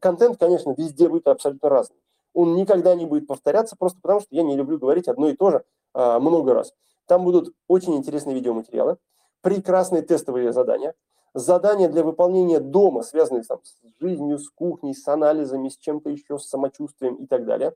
контент, 0.01 0.39
конечно, 0.39 0.73
везде 0.75 1.07
будет 1.07 1.27
абсолютно 1.27 1.69
разный. 1.69 1.97
Он 2.33 2.55
никогда 2.55 2.95
не 2.95 3.05
будет 3.05 3.27
повторяться, 3.27 3.75
просто 3.77 3.99
потому 4.01 4.21
что 4.21 4.29
я 4.31 4.41
не 4.41 4.55
люблю 4.55 4.79
говорить 4.79 5.07
одно 5.07 5.29
и 5.29 5.35
то 5.35 5.51
же 5.51 5.65
много 5.93 6.53
раз. 6.53 6.73
Там 7.05 7.23
будут 7.23 7.53
очень 7.67 7.95
интересные 7.95 8.35
видеоматериалы, 8.35 8.97
прекрасные 9.41 10.01
тестовые 10.01 10.51
задания, 10.53 10.95
задания 11.33 11.89
для 11.89 12.03
выполнения 12.03 12.59
дома, 12.59 13.03
связанные 13.03 13.43
там, 13.43 13.59
с 13.63 14.01
жизнью, 14.01 14.39
с 14.39 14.49
кухней, 14.49 14.93
с 14.93 15.07
анализами, 15.07 15.69
с 15.69 15.77
чем-то 15.77 16.09
еще, 16.09 16.39
с 16.39 16.47
самочувствием 16.47 17.15
и 17.15 17.27
так 17.27 17.45
далее. 17.45 17.73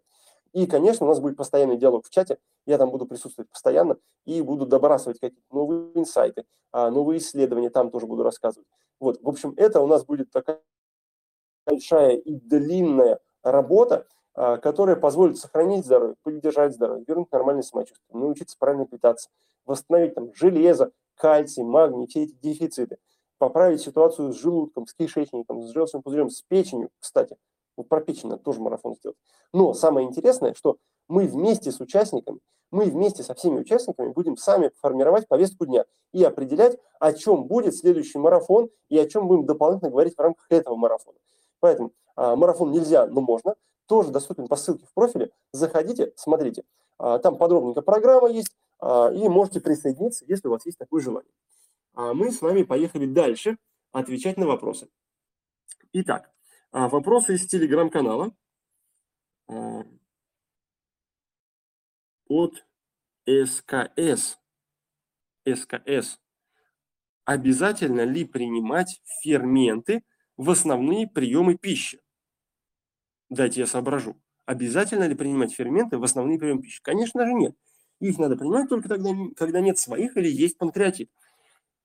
И, 0.53 0.65
конечно, 0.67 1.05
у 1.05 1.09
нас 1.09 1.19
будет 1.19 1.37
постоянный 1.37 1.77
диалог 1.77 2.05
в 2.05 2.09
чате. 2.09 2.37
Я 2.65 2.77
там 2.77 2.91
буду 2.91 3.05
присутствовать 3.05 3.49
постоянно 3.49 3.97
и 4.25 4.41
буду 4.41 4.65
добрасывать 4.65 5.19
какие-то 5.19 5.55
новые 5.55 5.97
инсайты, 5.97 6.43
а, 6.71 6.89
новые 6.89 7.19
исследования, 7.19 7.69
там 7.69 7.89
тоже 7.89 8.05
буду 8.05 8.23
рассказывать. 8.23 8.67
Вот, 8.99 9.21
в 9.21 9.29
общем, 9.29 9.53
это 9.57 9.81
у 9.81 9.87
нас 9.87 10.03
будет 10.05 10.29
такая 10.31 10.61
большая 11.65 12.17
и 12.17 12.35
длинная 12.35 13.19
работа, 13.43 14.05
а, 14.33 14.57
которая 14.57 14.95
позволит 14.95 15.37
сохранить 15.37 15.85
здоровье, 15.85 16.15
поддержать 16.23 16.73
здоровье, 16.73 17.05
вернуть 17.07 17.31
нормальное 17.31 17.63
самочувствие, 17.63 18.19
научиться 18.19 18.57
правильно 18.59 18.85
питаться, 18.85 19.29
восстановить 19.65 20.15
там 20.15 20.33
железо, 20.33 20.91
кальций, 21.15 21.63
магний, 21.63 22.07
все 22.07 22.23
эти 22.23 22.35
дефициты, 22.41 22.97
поправить 23.41 23.81
ситуацию 23.81 24.31
с 24.31 24.39
желудком, 24.39 24.85
с 24.85 24.93
кишечником, 24.93 25.63
с 25.63 25.71
желчным 25.71 26.03
пузырем, 26.03 26.29
с 26.29 26.43
печенью, 26.43 26.91
кстати. 26.99 27.35
Вот 27.75 27.89
про 27.89 27.99
печень 27.99 28.29
надо 28.29 28.43
тоже 28.43 28.61
марафон 28.61 28.93
сделать. 28.93 29.17
Но 29.51 29.73
самое 29.73 30.07
интересное, 30.07 30.53
что 30.53 30.77
мы 31.07 31.25
вместе 31.25 31.71
с 31.71 31.79
участниками, 31.79 32.37
мы 32.69 32.85
вместе 32.85 33.23
со 33.23 33.33
всеми 33.33 33.61
участниками 33.61 34.09
будем 34.09 34.37
сами 34.37 34.69
формировать 34.79 35.27
повестку 35.27 35.65
дня 35.65 35.85
и 36.13 36.23
определять, 36.23 36.77
о 36.99 37.13
чем 37.13 37.45
будет 37.45 37.75
следующий 37.75 38.19
марафон 38.19 38.69
и 38.89 38.99
о 38.99 39.07
чем 39.07 39.27
будем 39.27 39.47
дополнительно 39.47 39.89
говорить 39.89 40.13
в 40.15 40.21
рамках 40.21 40.45
этого 40.49 40.75
марафона. 40.75 41.17
Поэтому 41.61 41.93
а, 42.15 42.35
марафон 42.35 42.69
нельзя, 42.69 43.07
но 43.07 43.21
можно. 43.21 43.55
Тоже 43.87 44.11
доступен 44.11 44.49
по 44.49 44.55
ссылке 44.55 44.85
в 44.85 44.93
профиле. 44.93 45.31
Заходите, 45.51 46.13
смотрите. 46.15 46.63
А, 46.99 47.17
там 47.17 47.37
подробненько 47.37 47.81
программа 47.81 48.29
есть, 48.29 48.55
а, 48.79 49.11
и 49.11 49.27
можете 49.27 49.61
присоединиться, 49.61 50.25
если 50.27 50.47
у 50.47 50.51
вас 50.51 50.63
есть 50.67 50.77
такое 50.77 51.01
желание. 51.01 51.31
А 51.93 52.13
мы 52.13 52.31
с 52.31 52.41
вами 52.41 52.63
поехали 52.63 53.05
дальше 53.05 53.57
отвечать 53.91 54.37
на 54.37 54.47
вопросы. 54.47 54.89
Итак, 55.93 56.31
а, 56.71 56.87
вопросы 56.87 57.35
из 57.35 57.45
телеграм-канала 57.47 58.33
а, 59.47 59.83
от 62.27 62.65
СКС. 63.27 64.39
СКС. 65.45 66.19
Обязательно 67.25 68.01
ли 68.01 68.25
принимать 68.25 69.01
ферменты 69.21 70.03
в 70.37 70.49
основные 70.49 71.07
приемы 71.07 71.57
пищи? 71.57 71.99
Дайте 73.29 73.61
я 73.61 73.67
соображу. 73.67 74.21
Обязательно 74.45 75.07
ли 75.07 75.15
принимать 75.15 75.53
ферменты 75.53 75.97
в 75.97 76.03
основные 76.03 76.39
приемы 76.39 76.61
пищи? 76.61 76.81
Конечно 76.81 77.25
же 77.25 77.33
нет. 77.33 77.55
Их 77.99 78.17
надо 78.17 78.37
принимать 78.37 78.69
только 78.69 78.89
тогда, 78.89 79.11
когда 79.35 79.59
нет 79.59 79.77
своих 79.77 80.17
или 80.17 80.29
есть 80.29 80.57
панкреатит. 80.57 81.09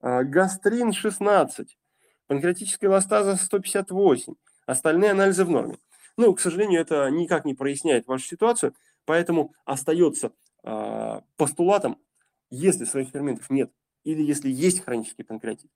А, 0.08 0.22
гастрин 0.22 0.92
16, 0.92 1.76
панкреатическая 2.28 2.88
ластаза 2.88 3.34
158, 3.34 4.34
остальные 4.64 5.10
анализы 5.10 5.44
в 5.44 5.50
норме. 5.50 5.78
Ну, 6.16 6.32
к 6.32 6.38
сожалению, 6.38 6.80
это 6.80 7.10
никак 7.10 7.44
не 7.44 7.54
проясняет 7.54 8.06
вашу 8.06 8.24
ситуацию, 8.24 8.76
поэтому 9.04 9.52
остается 9.64 10.30
э, 10.62 11.20
постулатом, 11.36 11.98
если 12.50 12.84
своих 12.84 13.08
ферментов 13.08 13.50
нет, 13.50 13.72
или 14.04 14.22
если 14.22 14.48
есть 14.48 14.84
хронический 14.84 15.24
панкреатит, 15.24 15.72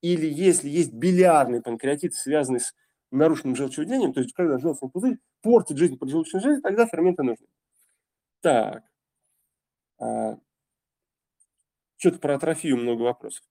или 0.00 0.26
если 0.26 0.70
есть 0.70 0.94
билиарный 0.94 1.60
панкреатит, 1.60 2.14
связанный 2.14 2.60
с 2.60 2.74
нарушенным 3.10 3.54
желчевыделением, 3.54 4.14
то 4.14 4.20
есть 4.20 4.32
когда 4.32 4.56
желчный 4.56 4.88
пузырь 4.88 5.18
портит 5.42 5.76
жизнь 5.76 5.98
поджелудочной 5.98 6.40
железы, 6.40 6.62
тогда 6.62 6.86
ферменты 6.86 7.22
нужны. 7.22 7.46
Так. 8.40 8.82
А, 9.98 10.38
Что-то 11.98 12.18
про 12.18 12.36
атрофию 12.36 12.78
много 12.78 13.02
вопросов. 13.02 13.42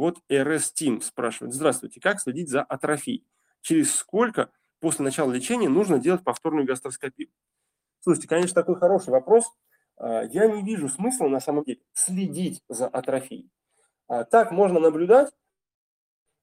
Вот 0.00 0.16
RS 0.30 0.72
Team 0.74 1.02
спрашивает. 1.02 1.52
Здравствуйте, 1.52 2.00
как 2.00 2.22
следить 2.22 2.48
за 2.48 2.62
атрофией? 2.62 3.26
Через 3.60 3.94
сколько 3.94 4.50
после 4.80 5.04
начала 5.04 5.30
лечения 5.30 5.68
нужно 5.68 5.98
делать 5.98 6.24
повторную 6.24 6.66
гастроскопию? 6.66 7.28
Слушайте, 8.00 8.26
конечно, 8.26 8.54
такой 8.54 8.76
хороший 8.76 9.10
вопрос. 9.10 9.44
А, 9.98 10.22
я 10.22 10.46
не 10.46 10.62
вижу 10.62 10.88
смысла 10.88 11.28
на 11.28 11.38
самом 11.38 11.64
деле 11.64 11.80
следить 11.92 12.62
за 12.66 12.88
атрофией. 12.88 13.50
А, 14.08 14.24
так 14.24 14.52
можно 14.52 14.80
наблюдать, 14.80 15.34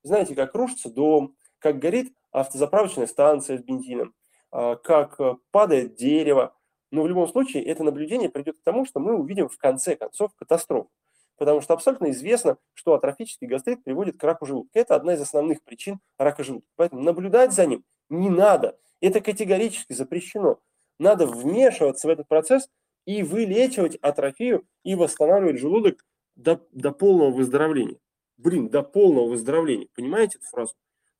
знаете, 0.03 0.35
как 0.35 0.53
рушится 0.53 0.93
дом, 0.93 1.35
как 1.57 1.79
горит 1.79 2.13
автозаправочная 2.29 3.07
станция 3.07 3.57
с 3.57 3.63
бензином, 3.63 4.13
а, 4.51 4.75
как 4.75 5.19
э, 5.19 5.33
падает 5.49 5.95
дерево. 5.95 6.55
Но 6.91 7.01
в 7.01 7.07
любом 7.07 7.27
случае 7.27 7.63
это 7.63 7.83
наблюдение 7.83 8.29
придет 8.29 8.59
к 8.59 8.63
тому, 8.63 8.85
что 8.85 8.99
мы 8.99 9.15
увидим 9.15 9.49
в 9.49 9.57
конце 9.57 9.95
концов 9.95 10.35
катастрофу. 10.35 10.91
Потому 11.37 11.61
что 11.61 11.73
абсолютно 11.73 12.11
известно, 12.11 12.57
что 12.73 12.93
атрофический 12.93 13.47
гастрит 13.47 13.83
приводит 13.83 14.19
к 14.19 14.23
раку 14.23 14.45
желудка. 14.45 14.79
Это 14.79 14.95
одна 14.95 15.13
из 15.13 15.21
основных 15.21 15.63
причин 15.63 15.99
рака 16.17 16.43
желудка. 16.43 16.67
Поэтому 16.75 17.03
наблюдать 17.03 17.53
за 17.53 17.65
ним 17.65 17.83
не 18.09 18.29
надо. 18.29 18.77
Это 19.01 19.21
категорически 19.21 19.93
запрещено. 19.93 20.59
Надо 20.99 21.27
вмешиваться 21.27 22.07
в 22.07 22.09
этот 22.09 22.27
процесс 22.27 22.69
и 23.05 23.21
вылечивать 23.21 23.95
атрофию 23.97 24.67
и 24.83 24.95
восстанавливать 24.95 25.59
желудок 25.59 26.03
до, 26.35 26.59
до 26.71 26.91
полного 26.91 27.31
выздоровления. 27.31 27.99
Блин, 28.37 28.69
до 28.69 28.81
полного 28.83 29.29
выздоровления. 29.29 29.87
Понимаете 29.95 30.39
эту 30.39 30.47
фразу? 30.47 30.73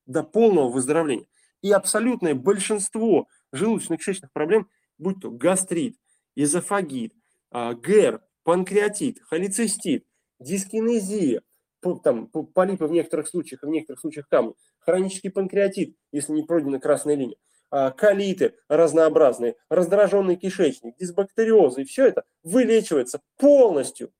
До 0.05 0.23
полного 0.23 0.69
выздоровления. 0.69 1.27
И 1.61 1.71
абсолютное 1.71 2.35
большинство 2.35 3.27
желудочно-кишечных 3.53 4.29
проблем, 4.33 4.69
будь 4.97 5.21
то 5.21 5.31
гастрит, 5.31 5.97
эзофагит, 6.35 7.13
а, 7.51 7.73
ГЭР, 7.73 8.21
панкреатит, 8.47 9.19
холецистит, 9.23 10.05
дискинезия, 10.39 11.41
там, 12.01 12.27
полипы 12.27 12.85
в 12.85 12.91
некоторых 12.93 13.27
случаях, 13.27 13.61
в 13.61 13.67
некоторых 13.67 13.99
случаях 13.99 14.29
камни, 14.29 14.53
хронический 14.79 15.27
панкреатит, 15.27 15.97
если 16.13 16.31
не 16.31 16.43
пройдена 16.43 16.79
красная 16.79 17.15
линия, 17.15 17.35
а, 17.71 17.91
колиты 17.91 18.55
разнообразные, 18.69 19.57
раздраженный 19.69 20.37
кишечник, 20.37 20.95
дисбактериозы, 20.95 21.81
и 21.81 21.83
все 21.83 22.05
это 22.05 22.23
вылечивается 22.41 23.19
полностью, 23.35 24.13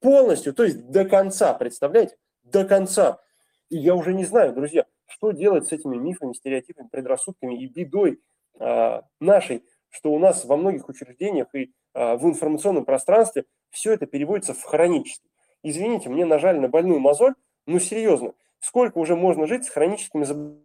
полностью, 0.00 0.52
то 0.52 0.64
есть 0.64 0.90
до 0.90 1.06
конца, 1.06 1.54
представляете, 1.54 2.18
до 2.42 2.66
конца. 2.66 3.22
И 3.70 3.78
я 3.78 3.94
уже 3.94 4.12
не 4.12 4.26
знаю, 4.26 4.52
друзья, 4.52 4.84
что 5.06 5.30
делать 5.30 5.66
с 5.66 5.72
этими 5.72 5.96
мифами, 5.96 6.34
стереотипами, 6.34 6.88
предрассудками 6.92 7.58
и 7.58 7.68
бедой 7.68 8.20
а, 8.60 9.04
нашей, 9.18 9.64
что 9.88 10.12
у 10.12 10.18
нас 10.18 10.44
во 10.44 10.58
многих 10.58 10.90
учреждениях 10.90 11.54
и 11.54 11.72
а, 11.94 12.16
в 12.16 12.24
информационном 12.26 12.84
пространстве 12.84 13.46
все 13.72 13.92
это 13.92 14.06
переводится 14.06 14.54
в 14.54 14.62
хронический. 14.62 15.28
Извините, 15.64 16.08
мне 16.08 16.24
нажали 16.24 16.58
на 16.58 16.68
больную 16.68 17.00
мозоль, 17.00 17.34
ну 17.66 17.80
серьезно, 17.80 18.34
сколько 18.60 18.98
уже 18.98 19.16
можно 19.16 19.46
жить 19.46 19.64
с 19.64 19.70
хроническими 19.70 20.24
заболеваниями 20.24 20.62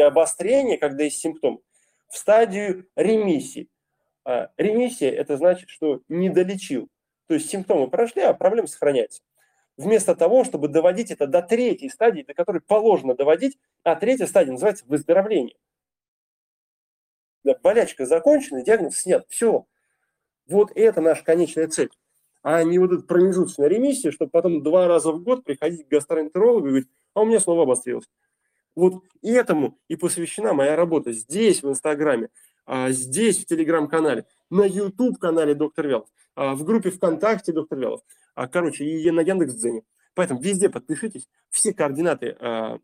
обострения, 0.00 0.78
когда 0.78 1.04
есть 1.04 1.18
симптом, 1.18 1.60
в 2.08 2.16
стадию 2.16 2.88
ремиссии. 2.96 3.68
А, 4.24 4.50
ремиссия– 4.56 5.10
это 5.12 5.36
значит, 5.36 5.68
что 5.68 6.00
не 6.08 6.30
долечил. 6.30 6.88
То 7.26 7.34
есть 7.34 7.50
симптомы 7.50 7.90
прошли, 7.90 8.22
а 8.22 8.32
проблема 8.32 8.68
сохраняется. 8.68 9.22
Вместо 9.76 10.14
того, 10.16 10.44
чтобы 10.44 10.68
доводить 10.68 11.10
это 11.10 11.26
до 11.26 11.42
третьей 11.42 11.90
стадии, 11.90 12.22
до 12.22 12.32
которой 12.32 12.62
положено 12.62 13.14
доводить, 13.14 13.58
а 13.82 13.94
третья 13.96 14.26
стадия 14.26 14.52
называется 14.52 14.86
выздоровление. 14.86 15.56
Болячка 17.62 18.06
закончена, 18.06 18.62
диагноз 18.62 18.96
снят. 18.96 19.26
Все. 19.28 19.66
Вот 20.48 20.70
это 20.74 21.00
наша 21.00 21.24
конечная 21.24 21.68
цель. 21.68 21.90
А 22.42 22.62
не 22.62 22.78
вот 22.78 22.92
эта 22.92 23.02
промежуточная 23.02 23.66
ремиссия, 23.66 24.12
чтобы 24.12 24.30
потом 24.30 24.62
два 24.62 24.86
раза 24.86 25.10
в 25.10 25.22
год 25.22 25.44
приходить 25.44 25.86
к 25.86 25.90
гастроэнтерологу 25.90 26.66
и 26.66 26.68
говорить, 26.68 26.88
а 27.14 27.22
у 27.22 27.24
меня 27.24 27.40
снова 27.40 27.64
обострилось. 27.64 28.08
Вот 28.76 29.02
этому 29.22 29.78
и 29.88 29.96
посвящена 29.96 30.52
моя 30.52 30.76
работа 30.76 31.12
здесь, 31.12 31.62
в 31.62 31.68
Инстаграме, 31.68 32.28
а, 32.66 32.90
здесь, 32.90 33.38
в 33.38 33.46
Телеграм-канале, 33.46 34.26
на 34.50 34.64
YouTube-канале 34.64 35.54
Доктор 35.54 35.86
Вялов, 35.86 36.08
а, 36.34 36.54
в 36.54 36.62
группе 36.62 36.90
ВКонтакте 36.90 37.52
Доктор 37.52 37.78
Вялов, 37.78 38.02
а, 38.34 38.46
короче, 38.46 38.84
и 38.84 39.10
на 39.10 39.20
Яндекс.Дзене. 39.20 39.82
Поэтому 40.14 40.40
везде 40.40 40.68
подпишитесь. 40.68 41.28
Все 41.50 41.74
координаты 41.74 42.36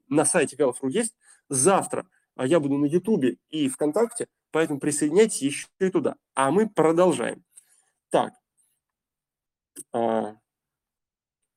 на 0.08 0.24
сайте 0.26 0.54
Вялов.ру 0.56 0.88
есть. 0.90 1.14
Завтра 1.48 2.06
я 2.36 2.60
буду 2.60 2.76
на 2.76 2.84
Ютубе 2.84 3.38
и 3.48 3.70
ВКонтакте, 3.70 4.26
поэтому 4.50 4.80
присоединяйтесь 4.80 5.40
еще 5.40 5.66
и 5.80 5.88
туда. 5.88 6.16
А 6.34 6.50
мы 6.50 6.68
продолжаем. 6.68 7.42
Так. 8.12 8.34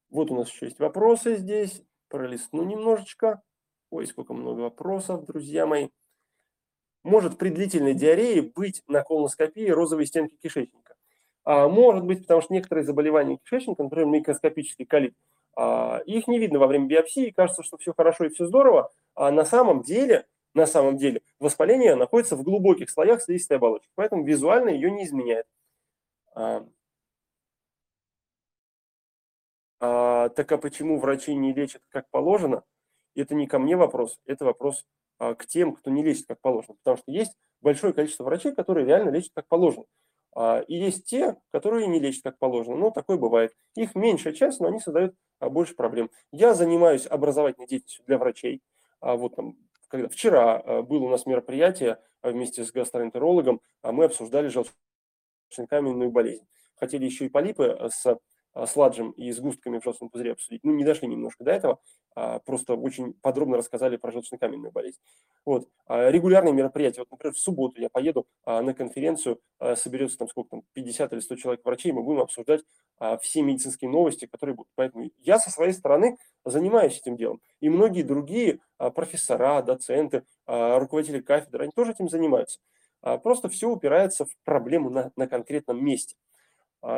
Вот 0.09 0.31
у 0.31 0.35
нас 0.35 0.49
еще 0.49 0.65
есть 0.67 0.79
вопросы 0.79 1.35
здесь. 1.37 1.83
Пролистну 2.09 2.63
немножечко. 2.63 3.41
Ой, 3.89 4.07
сколько 4.07 4.33
много 4.33 4.61
вопросов, 4.61 5.25
друзья 5.25 5.65
мои. 5.65 5.89
Может 7.03 7.37
при 7.37 7.49
длительной 7.49 7.93
диарее 7.93 8.41
быть 8.41 8.81
на 8.87 9.03
колоноскопии 9.03 9.69
розовой 9.69 10.07
стенки 10.07 10.35
кишечника? 10.41 10.95
А, 11.43 11.67
может 11.67 12.03
быть, 12.03 12.21
потому 12.21 12.41
что 12.41 12.53
некоторые 12.53 12.83
заболевания 12.83 13.37
кишечника, 13.37 13.83
например, 13.83 14.07
микроскопический 14.07 14.85
колит, 14.85 15.13
а, 15.55 16.01
их 16.05 16.27
не 16.27 16.39
видно 16.39 16.57
во 16.59 16.67
время 16.67 16.87
биопсии, 16.87 17.29
кажется, 17.29 17.61
что 17.63 17.77
все 17.77 17.93
хорошо 17.95 18.25
и 18.25 18.29
все 18.29 18.47
здорово, 18.47 18.91
а 19.13 19.31
на 19.31 19.45
самом 19.45 19.83
деле, 19.83 20.25
на 20.55 20.65
самом 20.65 20.97
деле 20.97 21.21
воспаление 21.39 21.95
находится 21.95 22.35
в 22.35 22.43
глубоких 22.43 22.89
слоях 22.89 23.21
слизистой 23.21 23.57
оболочки, 23.57 23.91
поэтому 23.95 24.23
визуально 24.25 24.69
ее 24.69 24.89
не 24.89 25.05
изменяет. 25.05 25.45
А, 26.35 26.65
а, 29.79 30.29
так 30.29 30.51
а 30.51 30.57
почему 30.57 30.99
врачи 30.99 31.33
не 31.33 31.53
лечат 31.53 31.81
как 31.89 32.09
положено? 32.09 32.63
это 33.15 33.33
не 33.33 33.47
ко 33.47 33.59
мне 33.59 33.75
вопрос, 33.77 34.19
это 34.25 34.45
вопрос 34.45 34.85
а, 35.17 35.33
к 35.35 35.45
тем, 35.45 35.73
кто 35.73 35.89
не 35.89 36.03
лечит 36.03 36.27
как 36.27 36.41
положено. 36.41 36.75
Потому 36.83 36.97
что 36.97 37.11
есть 37.11 37.33
большое 37.61 37.93
количество 37.93 38.23
врачей, 38.23 38.53
которые 38.53 38.85
реально 38.85 39.09
лечат 39.09 39.31
как 39.33 39.47
положено. 39.47 39.85
А, 40.35 40.59
и 40.59 40.75
есть 40.75 41.05
те, 41.05 41.37
которые 41.51 41.87
не 41.87 41.99
лечат 41.99 42.23
как 42.23 42.37
положено. 42.37 42.75
Ну, 42.75 42.91
такое 42.91 43.17
бывает. 43.17 43.53
Их 43.75 43.95
меньшая 43.95 44.33
часть, 44.33 44.59
но 44.59 44.67
они 44.67 44.79
создают 44.79 45.15
а, 45.39 45.49
больше 45.49 45.75
проблем. 45.75 46.11
Я 46.31 46.53
занимаюсь 46.53 47.07
образовательной 47.07 47.67
деятельностью 47.67 48.05
для 48.05 48.17
врачей. 48.17 48.61
А 48.99 49.15
вот 49.15 49.35
там, 49.35 49.57
когда 49.87 50.09
вчера 50.09 50.57
а, 50.57 50.81
было 50.81 51.05
у 51.05 51.09
нас 51.09 51.25
мероприятие 51.25 51.99
а, 52.21 52.31
вместе 52.31 52.65
с 52.65 52.71
гастроэнтерологом, 52.71 53.61
а 53.81 53.91
мы 53.93 54.05
обсуждали 54.05 54.49
желчно-каменную 55.49 56.11
болезнь. 56.11 56.45
Хотели 56.75 57.05
еще 57.05 57.25
и 57.25 57.29
полипы 57.29 57.77
с 57.89 58.17
а, 58.55 58.65
с 58.65 58.75
ладжем 58.77 59.11
и 59.11 59.31
сгустками 59.31 59.79
в 59.79 59.83
желчном 59.83 60.09
пузыре 60.09 60.31
обсудить. 60.31 60.63
Ну, 60.63 60.73
не 60.73 60.85
дошли 60.85 61.07
немножко 61.09 61.43
до 61.43 61.51
этого, 61.51 61.79
а, 62.15 62.39
просто 62.39 62.75
очень 62.75 63.13
подробно 63.13 63.57
рассказали 63.57 63.97
про 63.97 64.11
желчно-каменную 64.11 64.71
болезнь. 64.71 64.99
Вот. 65.45 65.67
А, 65.87 66.09
регулярные 66.09 66.53
мероприятия. 66.53 67.01
Вот, 67.01 67.11
например, 67.11 67.35
в 67.35 67.39
субботу 67.39 67.81
я 67.81 67.89
поеду 67.89 68.25
на 68.45 68.73
конференцию, 68.73 69.41
соберется 69.75 70.17
там 70.17 70.29
сколько 70.29 70.51
там, 70.51 70.63
50 70.73 71.13
или 71.13 71.19
100 71.19 71.35
человек 71.35 71.65
врачей, 71.65 71.91
мы 71.91 72.01
будем 72.01 72.21
обсуждать 72.21 72.61
все 73.21 73.41
медицинские 73.41 73.89
новости, 73.89 74.25
которые 74.25 74.55
будут. 74.55 74.71
Поэтому 74.75 75.09
я 75.17 75.37
со 75.37 75.49
своей 75.49 75.73
стороны 75.73 76.17
занимаюсь 76.45 76.97
этим 76.99 77.17
делом. 77.17 77.41
И 77.59 77.69
многие 77.69 78.03
другие 78.03 78.59
профессора, 78.77 79.61
доценты, 79.61 80.23
руководители 80.45 81.19
кафедр, 81.19 81.63
они 81.63 81.71
тоже 81.75 81.91
этим 81.91 82.07
занимаются. 82.07 82.59
Просто 83.23 83.49
все 83.49 83.69
упирается 83.69 84.25
в 84.25 84.35
проблему 84.43 84.89
на, 84.89 85.11
на 85.15 85.27
конкретном 85.27 85.83
месте 85.83 86.15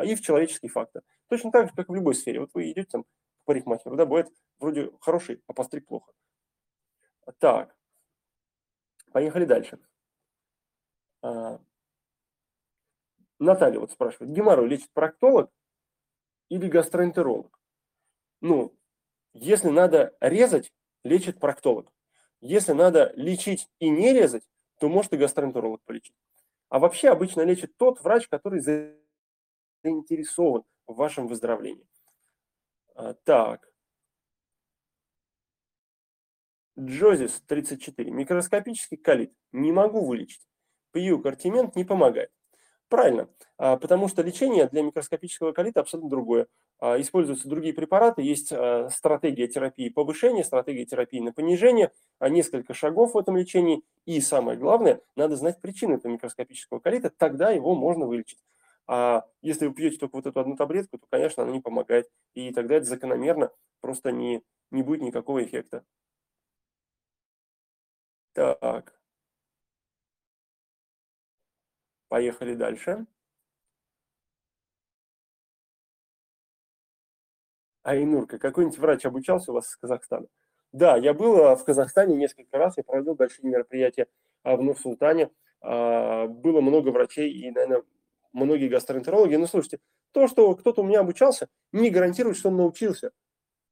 и 0.04 0.14
в 0.14 0.22
человеческий 0.22 0.68
фактор. 0.68 1.02
Точно 1.28 1.50
так 1.50 1.68
же, 1.68 1.74
как 1.74 1.90
в 1.90 1.94
любой 1.94 2.14
сфере. 2.14 2.40
Вот 2.40 2.50
вы 2.54 2.70
идете 2.70 2.88
там 2.90 3.04
к 3.04 3.06
парикмахеру, 3.44 3.94
да, 3.94 4.06
бывает 4.06 4.32
вроде 4.58 4.90
хороший, 5.00 5.42
а 5.46 5.52
постриг 5.52 5.86
плохо. 5.86 6.10
Так, 7.38 7.76
поехали 9.12 9.44
дальше. 9.44 9.78
А, 11.20 11.60
Наталья 13.38 13.78
вот 13.78 13.92
спрашивает, 13.92 14.32
геморрой 14.32 14.66
лечит 14.66 14.90
проктолог 14.92 15.52
или 16.48 16.68
гастроэнтеролог? 16.68 17.60
Ну, 18.40 18.74
если 19.34 19.68
надо 19.68 20.16
резать, 20.20 20.72
лечит 21.04 21.38
проктолог. 21.38 21.92
Если 22.40 22.72
надо 22.72 23.12
лечить 23.14 23.68
и 23.78 23.90
не 23.90 24.12
резать, 24.12 24.48
то 24.78 24.88
может 24.88 25.12
и 25.12 25.16
гастроэнтеролог 25.16 25.82
полечить. 25.84 26.14
А 26.68 26.78
вообще 26.78 27.08
обычно 27.08 27.42
лечит 27.42 27.76
тот 27.76 28.00
врач, 28.02 28.28
который 28.28 28.60
заинтересован 29.82 30.64
в 30.86 30.94
вашем 30.94 31.26
выздоровлении. 31.26 31.86
А, 32.94 33.14
так. 33.14 33.68
Джозис 36.78 37.40
34. 37.46 38.10
Микроскопический 38.10 38.96
колит. 38.96 39.32
Не 39.52 39.72
могу 39.72 40.04
вылечить. 40.06 40.46
Пью 40.92 41.20
кортимент 41.20 41.74
не 41.74 41.84
помогает. 41.84 42.30
Правильно, 42.88 43.28
а, 43.58 43.76
потому 43.76 44.08
что 44.08 44.22
лечение 44.22 44.66
для 44.66 44.82
микроскопического 44.82 45.52
колита 45.52 45.80
абсолютно 45.80 46.08
другое. 46.08 46.46
А, 46.80 46.98
используются 46.98 47.46
другие 47.48 47.74
препараты, 47.74 48.22
есть 48.22 48.50
а, 48.50 48.88
стратегия 48.88 49.46
терапии 49.46 49.90
повышения, 49.90 50.42
стратегия 50.42 50.86
терапии 50.86 51.20
на 51.20 51.32
понижение, 51.32 51.92
несколько 52.20 52.72
шагов 52.72 53.12
в 53.12 53.18
этом 53.18 53.36
лечении. 53.36 53.82
И 54.06 54.20
самое 54.22 54.58
главное, 54.58 55.02
надо 55.16 55.36
знать 55.36 55.60
причину 55.60 55.96
этого 55.96 56.10
микроскопического 56.12 56.78
колита, 56.78 57.10
тогда 57.10 57.50
его 57.50 57.74
можно 57.74 58.06
вылечить. 58.06 58.38
А 58.86 59.26
если 59.42 59.66
вы 59.66 59.74
пьете 59.74 59.98
только 59.98 60.16
вот 60.16 60.26
эту 60.26 60.40
одну 60.40 60.56
таблетку, 60.56 60.96
то, 60.96 61.06
конечно, 61.10 61.42
она 61.42 61.52
не 61.52 61.60
помогает. 61.60 62.08
И 62.32 62.50
тогда 62.52 62.76
это 62.76 62.86
закономерно 62.86 63.50
просто 63.82 64.12
не, 64.12 64.42
не 64.70 64.82
будет 64.82 65.02
никакого 65.02 65.44
эффекта. 65.44 65.84
Так. 68.32 68.97
Поехали 72.08 72.54
дальше. 72.54 73.06
Айнурка, 77.82 78.38
какой-нибудь 78.38 78.78
врач 78.78 79.04
обучался 79.06 79.50
у 79.50 79.54
вас 79.54 79.68
из 79.68 79.76
Казахстана? 79.76 80.26
Да, 80.72 80.96
я 80.96 81.14
был 81.14 81.42
а, 81.44 81.56
в 81.56 81.64
Казахстане 81.64 82.16
несколько 82.16 82.58
раз, 82.58 82.76
я 82.76 82.84
проводил 82.84 83.14
большие 83.14 83.48
мероприятия 83.48 84.06
а, 84.42 84.56
в 84.56 84.62
Нур-Султане. 84.62 85.30
А, 85.60 86.26
было 86.26 86.60
много 86.60 86.90
врачей 86.90 87.30
и, 87.32 87.50
наверное, 87.50 87.82
многие 88.32 88.68
гастроэнтерологи. 88.68 89.36
Но 89.36 89.46
слушайте, 89.46 89.80
то, 90.12 90.28
что 90.28 90.54
кто-то 90.54 90.82
у 90.82 90.84
меня 90.84 91.00
обучался, 91.00 91.48
не 91.72 91.90
гарантирует, 91.90 92.36
что 92.36 92.50
он 92.50 92.56
научился, 92.56 93.12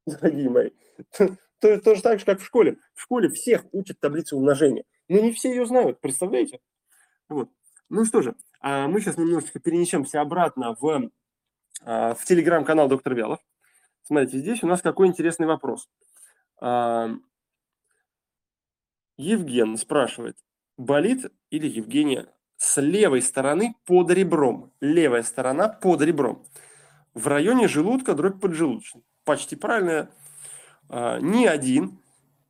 дорогие 0.05 0.49
мои. 0.49 0.71
То, 1.59 1.81
то 1.81 1.95
же 1.95 2.03
так 2.03 2.19
же, 2.19 2.25
как 2.25 2.39
в 2.39 2.45
школе. 2.45 2.77
В 2.93 3.01
школе 3.01 3.29
всех 3.29 3.65
учат 3.71 3.99
таблицу 3.99 4.37
умножения. 4.37 4.83
Но 5.07 5.19
не 5.19 5.31
все 5.31 5.49
ее 5.49 5.65
знают, 5.65 5.99
представляете? 5.99 6.59
Вот. 7.29 7.49
Ну 7.89 8.03
что 8.03 8.21
же, 8.21 8.35
а 8.59 8.87
мы 8.87 8.99
сейчас 8.99 9.17
немножечко 9.17 9.59
перенесемся 9.59 10.19
обратно 10.19 10.75
в, 10.79 11.09
а, 11.83 12.13
в 12.15 12.25
телеграм-канал 12.25 12.89
доктор 12.89 13.15
Вялов. 13.15 13.39
Смотрите, 14.03 14.39
здесь 14.39 14.63
у 14.63 14.67
нас 14.67 14.81
какой 14.81 15.07
интересный 15.07 15.47
вопрос. 15.47 15.89
А, 16.59 17.09
Евген 19.15 19.77
спрашивает, 19.77 20.37
болит 20.77 21.31
или 21.49 21.67
Евгения 21.67 22.27
с 22.57 22.81
левой 22.81 23.21
стороны 23.21 23.75
под 23.85 24.11
ребром? 24.11 24.73
Левая 24.81 25.23
сторона 25.23 25.69
под 25.69 26.01
ребром. 26.01 26.45
В 27.13 27.27
районе 27.27 27.67
желудка 27.67 28.13
дробь 28.13 28.41
поджелудочной. 28.41 29.03
Почти 29.23 29.55
правильно. 29.55 30.09
Ни 30.89 31.45
один 31.45 31.99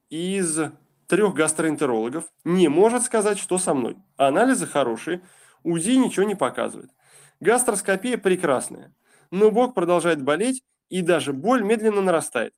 из 0.10 0.60
трех 1.08 1.34
гастроэнтерологов 1.34 2.26
не 2.44 2.68
может 2.68 3.04
сказать, 3.04 3.40
что 3.40 3.58
со 3.58 3.74
мной. 3.74 3.98
Анализы 4.18 4.68
хорошие, 4.68 5.22
УЗИ 5.64 5.98
ничего 5.98 6.26
не 6.26 6.36
показывает. 6.36 6.92
Гастроскопия 7.40 8.18
прекрасная, 8.18 8.94
но 9.32 9.52
бок 9.52 9.74
продолжает 9.74 10.22
болеть, 10.22 10.64
и 10.90 11.02
даже 11.02 11.34
боль 11.34 11.64
медленно 11.64 12.02
нарастает. 12.02 12.54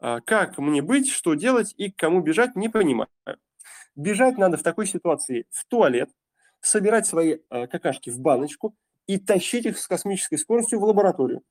А 0.00 0.20
как 0.20 0.58
мне 0.58 0.82
быть, 0.82 1.08
что 1.08 1.34
делать 1.34 1.72
и 1.76 1.90
к 1.90 1.96
кому 1.96 2.20
бежать, 2.20 2.56
не 2.56 2.68
понимаю. 2.68 3.08
Бежать 3.96 4.38
надо 4.38 4.56
в 4.56 4.62
такой 4.62 4.86
ситуации 4.86 5.46
в 5.50 5.64
туалет, 5.66 6.10
собирать 6.60 7.06
свои 7.06 7.38
а, 7.48 7.66
какашки 7.66 8.10
в 8.10 8.18
баночку 8.18 8.74
и 9.06 9.18
тащить 9.18 9.66
их 9.66 9.78
с 9.78 9.86
космической 9.86 10.36
скоростью 10.36 10.80
в 10.80 10.84
лабораторию. 10.84 11.42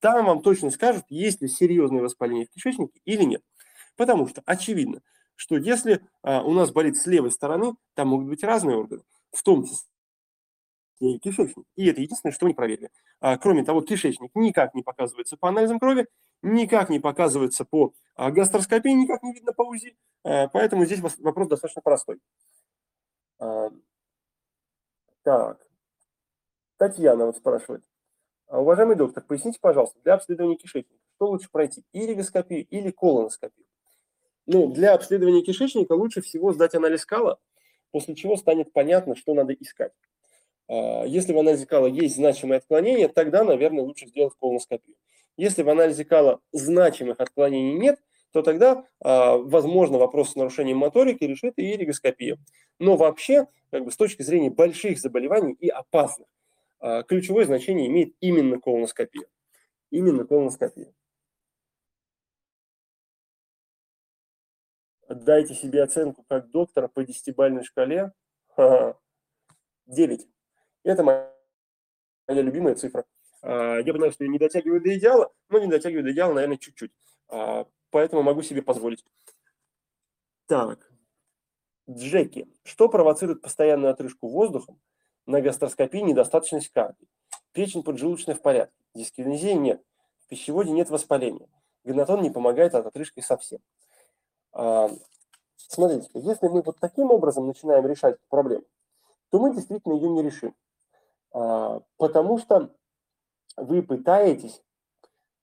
Там 0.00 0.26
вам 0.26 0.42
точно 0.42 0.70
скажут, 0.70 1.04
есть 1.10 1.42
ли 1.42 1.48
серьезное 1.48 2.02
воспаление 2.02 2.46
в 2.46 2.50
кишечнике 2.50 3.00
или 3.04 3.22
нет. 3.22 3.42
Потому 3.96 4.26
что 4.26 4.42
очевидно, 4.46 5.00
что 5.42 5.56
если 5.56 6.00
а, 6.22 6.40
у 6.44 6.52
нас 6.52 6.70
болит 6.70 6.96
с 6.96 7.04
левой 7.06 7.32
стороны, 7.32 7.74
там 7.94 8.08
могут 8.08 8.28
быть 8.28 8.44
разные 8.44 8.76
органы, 8.76 9.02
в 9.32 9.42
том 9.42 9.64
числе 9.64 9.88
и 11.00 11.18
кишечник. 11.18 11.66
И 11.74 11.86
это 11.86 12.00
единственное, 12.00 12.32
что 12.32 12.46
не 12.46 12.54
проверили. 12.54 12.90
А, 13.18 13.36
кроме 13.38 13.64
того, 13.64 13.80
кишечник 13.80 14.30
никак 14.36 14.72
не 14.72 14.84
показывается 14.84 15.36
по 15.36 15.48
анализам 15.48 15.80
крови, 15.80 16.06
никак 16.42 16.90
не 16.90 17.00
показывается 17.00 17.64
по 17.64 17.92
а, 18.14 18.30
гастроскопии, 18.30 18.90
никак 18.90 19.24
не 19.24 19.34
видно 19.34 19.52
по 19.52 19.62
УЗИ. 19.62 19.96
А, 20.22 20.46
поэтому 20.46 20.84
здесь 20.84 21.00
вопрос 21.00 21.48
достаточно 21.48 21.82
простой. 21.82 22.20
А, 23.40 23.70
так. 25.24 25.66
Татьяна 26.76 27.26
вот 27.26 27.36
спрашивает. 27.36 27.84
А, 28.46 28.60
уважаемый 28.60 28.94
доктор, 28.94 29.24
поясните, 29.24 29.58
пожалуйста, 29.60 29.98
для 30.04 30.14
обследования 30.14 30.54
кишечника, 30.54 31.02
что 31.16 31.26
лучше 31.26 31.50
пройти, 31.50 31.82
иригоскопию 31.92 32.64
или 32.68 32.92
колоноскопию? 32.92 33.66
Ну, 34.46 34.68
для 34.68 34.94
обследования 34.94 35.42
кишечника 35.42 35.92
лучше 35.92 36.20
всего 36.20 36.52
сдать 36.52 36.74
анализ 36.74 37.06
кала, 37.06 37.38
после 37.90 38.14
чего 38.14 38.36
станет 38.36 38.72
понятно, 38.72 39.14
что 39.14 39.34
надо 39.34 39.52
искать. 39.54 39.92
А, 40.68 41.04
если 41.04 41.32
в 41.32 41.38
анализе 41.38 41.66
кала 41.66 41.86
есть 41.86 42.16
значимые 42.16 42.58
отклонения, 42.58 43.08
тогда, 43.08 43.44
наверное, 43.44 43.84
лучше 43.84 44.06
сделать 44.06 44.34
колоноскопию. 44.40 44.96
Если 45.36 45.62
в 45.62 45.68
анализе 45.68 46.04
кала 46.04 46.40
значимых 46.52 47.20
отклонений 47.20 47.78
нет, 47.78 47.98
то 48.32 48.42
тогда, 48.42 48.84
а, 49.00 49.36
возможно, 49.36 49.98
вопрос 49.98 50.32
с 50.32 50.36
нарушением 50.36 50.78
моторики 50.78 51.24
решит 51.24 51.54
и 51.56 51.72
иригоскопия. 51.72 52.38
Но 52.78 52.96
вообще, 52.96 53.46
как 53.70 53.84
бы, 53.84 53.92
с 53.92 53.96
точки 53.96 54.22
зрения 54.22 54.50
больших 54.50 54.98
заболеваний 54.98 55.52
и 55.52 55.68
опасных, 55.68 56.26
а, 56.80 57.02
ключевое 57.02 57.44
значение 57.44 57.86
имеет 57.86 58.14
именно 58.20 58.58
колоноскопия. 58.58 59.26
Именно 59.90 60.24
колоноскопия. 60.24 60.92
Дайте 65.14 65.54
себе 65.54 65.82
оценку 65.82 66.24
как 66.28 66.50
доктора 66.50 66.88
по 66.88 67.04
десятибальной 67.04 67.64
шкале. 67.64 68.12
9. 69.86 70.28
Это 70.84 71.02
моя, 71.02 71.32
любимая 72.28 72.74
цифра. 72.74 73.04
А, 73.42 73.78
я 73.78 73.92
понимаю, 73.92 74.12
что 74.12 74.24
я 74.24 74.30
не 74.30 74.38
дотягиваю 74.38 74.80
до 74.80 74.96
идеала, 74.96 75.32
но 75.48 75.58
не 75.58 75.66
дотягиваю 75.66 76.04
до 76.04 76.12
идеала, 76.12 76.32
наверное, 76.34 76.56
чуть-чуть. 76.56 76.92
А, 77.28 77.66
поэтому 77.90 78.22
могу 78.22 78.42
себе 78.42 78.62
позволить. 78.62 79.04
Так. 80.46 80.90
Джеки. 81.90 82.48
Что 82.64 82.88
провоцирует 82.88 83.42
постоянную 83.42 83.92
отрыжку 83.92 84.28
воздухом 84.28 84.80
на 85.26 85.40
гастроскопии 85.40 85.98
недостаточность 85.98 86.70
кардии? 86.70 87.08
Печень 87.52 87.82
поджелудочная 87.82 88.34
в 88.34 88.42
порядке. 88.42 88.74
Дискинезии 88.94 89.52
нет. 89.52 89.82
В 90.20 90.28
пищеводе 90.28 90.70
нет 90.70 90.88
воспаления. 90.90 91.48
Гонатон 91.84 92.22
не 92.22 92.30
помогает 92.30 92.74
от 92.74 92.86
отрыжки 92.86 93.20
совсем. 93.20 93.60
А, 94.52 94.90
смотрите, 95.56 96.08
если 96.14 96.48
мы 96.48 96.62
вот 96.62 96.78
таким 96.78 97.10
образом 97.10 97.46
начинаем 97.46 97.86
решать 97.86 98.18
проблему, 98.28 98.64
то 99.30 99.38
мы 99.38 99.54
действительно 99.54 99.94
ее 99.94 100.08
не 100.10 100.22
решим. 100.22 100.54
А, 101.32 101.80
потому 101.96 102.38
что 102.38 102.70
вы 103.56 103.82
пытаетесь, 103.82 104.62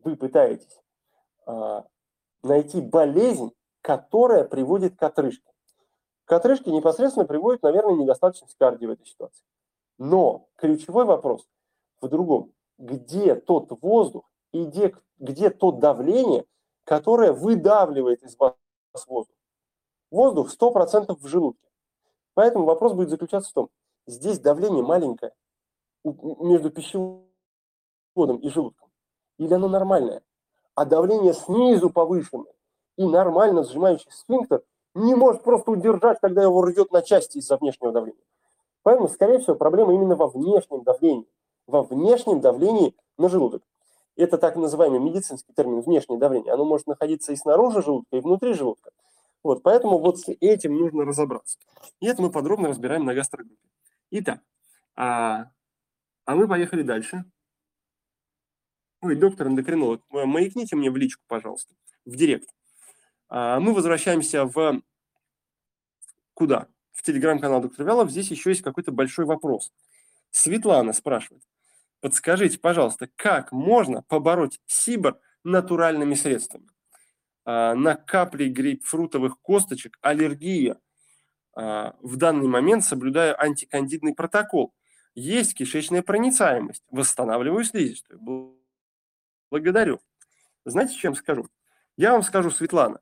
вы 0.03 0.15
пытаетесь 0.15 0.79
а, 1.45 1.85
найти 2.43 2.81
болезнь, 2.81 3.51
которая 3.81 4.43
приводит 4.43 4.95
к 4.95 5.03
отрыжке. 5.03 5.51
К 6.25 6.33
отрыжке 6.33 6.71
непосредственно 6.71 7.25
приводит, 7.25 7.63
наверное, 7.63 7.95
недостаточность 7.95 8.55
кардии 8.57 8.85
в 8.85 8.91
этой 8.91 9.07
ситуации. 9.07 9.43
Но 9.97 10.47
ключевой 10.55 11.05
вопрос 11.05 11.47
в 12.01 12.07
другом. 12.07 12.53
Где 12.77 13.35
тот 13.35 13.71
воздух 13.81 14.29
и 14.51 14.65
где, 14.65 14.95
где 15.17 15.49
то 15.49 15.71
давление, 15.71 16.45
которое 16.85 17.33
выдавливает 17.33 18.23
из 18.23 18.37
вас 18.37 18.53
воздух? 19.07 19.35
Воздух 20.11 20.53
100% 20.53 21.15
в 21.15 21.27
желудке. 21.27 21.67
Поэтому 22.33 22.65
вопрос 22.65 22.93
будет 22.93 23.09
заключаться 23.09 23.49
в 23.49 23.53
том, 23.53 23.69
здесь 24.07 24.39
давление 24.39 24.83
маленькое, 24.83 25.33
между 26.03 26.69
пищеводом 26.71 28.37
и 28.41 28.49
желудком? 28.49 28.89
Или 29.37 29.53
оно 29.53 29.67
нормальное? 29.67 30.21
А 30.75 30.85
давление 30.85 31.33
снизу 31.33 31.89
повышенное 31.89 32.53
и 32.97 33.05
нормально 33.05 33.63
сжимающий 33.63 34.11
сфинктер 34.11 34.63
не 34.95 35.15
может 35.15 35.43
просто 35.43 35.71
удержать, 35.71 36.19
когда 36.19 36.43
его 36.43 36.61
рвет 36.61 36.91
на 36.91 37.01
части 37.01 37.37
из-за 37.37 37.57
внешнего 37.57 37.91
давления. 37.91 38.23
Поэтому, 38.83 39.07
скорее 39.07 39.39
всего, 39.39 39.55
проблема 39.55 39.93
именно 39.93 40.15
во 40.15 40.27
внешнем 40.27 40.83
давлении. 40.83 41.27
Во 41.67 41.83
внешнем 41.83 42.39
давлении 42.41 42.95
на 43.17 43.29
желудок. 43.29 43.61
Это 44.19 44.37
так 44.37 44.57
называемый 44.57 44.99
медицинский 44.99 45.53
термин 45.53 45.79
внешнее 45.79 46.19
давление. 46.19 46.51
Оно 46.51 46.65
может 46.65 46.87
находиться 46.87 47.31
и 47.31 47.37
снаружи 47.37 47.81
желудка, 47.81 48.17
и 48.17 48.19
внутри 48.19 48.53
желудка. 48.53 48.91
Вот, 49.43 49.63
поэтому 49.63 49.97
вот 49.97 50.19
с 50.19 50.27
этим 50.41 50.75
нужно 50.75 51.05
разобраться. 51.05 51.57
И 52.01 52.05
это 52.05 52.21
мы 52.21 52.29
подробно 52.29 52.67
разбираем 52.67 53.05
на 53.05 53.13
гастрогруппе. 53.13 53.55
Итак, 54.11 54.41
а, 54.97 55.45
а 56.25 56.35
мы 56.35 56.49
поехали 56.49 56.81
дальше. 56.81 57.23
Ой, 59.01 59.15
доктор 59.15 59.47
эндокринолог, 59.47 60.01
маякните 60.09 60.75
мне 60.75 60.91
в 60.91 60.97
личку, 60.97 61.23
пожалуйста, 61.25 61.73
в 62.03 62.17
директ. 62.17 62.49
А, 63.29 63.61
мы 63.61 63.73
возвращаемся 63.73 64.43
в 64.43 64.81
куда? 66.33 66.67
В 66.91 67.03
телеграм-канал 67.03 67.61
доктор 67.61 67.85
Вялов. 67.85 68.11
Здесь 68.11 68.31
еще 68.31 68.49
есть 68.49 68.63
какой-то 68.63 68.91
большой 68.91 69.23
вопрос. 69.23 69.71
Светлана 70.29 70.91
спрашивает. 70.91 71.41
Подскажите, 72.01 72.59
пожалуйста, 72.59 73.09
как 73.15 73.51
можно 73.51 74.03
побороть 74.03 74.61
сибор 74.65 75.19
натуральными 75.43 76.13
средствами? 76.13 76.67
А, 77.45 77.75
на 77.75 77.95
капли 77.95 78.47
грейпфрутовых 78.47 79.41
косточек 79.41 79.97
аллергия. 80.01 80.79
А, 81.55 81.95
в 82.01 82.15
данный 82.15 82.47
момент 82.47 82.83
соблюдаю 82.85 83.41
антикандидный 83.41 84.15
протокол. 84.15 84.73
Есть 85.13 85.55
кишечная 85.55 86.01
проницаемость. 86.01 86.83
Восстанавливаю 86.89 87.63
слизистую. 87.65 88.55
Благодарю. 89.51 89.99
Знаете, 90.63 90.95
чем 90.95 91.15
скажу? 91.15 91.47
Я 91.97 92.13
вам 92.13 92.23
скажу, 92.23 92.51
Светлана, 92.51 93.01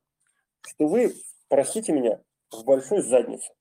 что 0.62 0.88
вы 0.88 1.14
простите 1.50 1.92
меня 1.92 2.22
в 2.50 2.64
большой 2.64 3.02
заднице. 3.02 3.54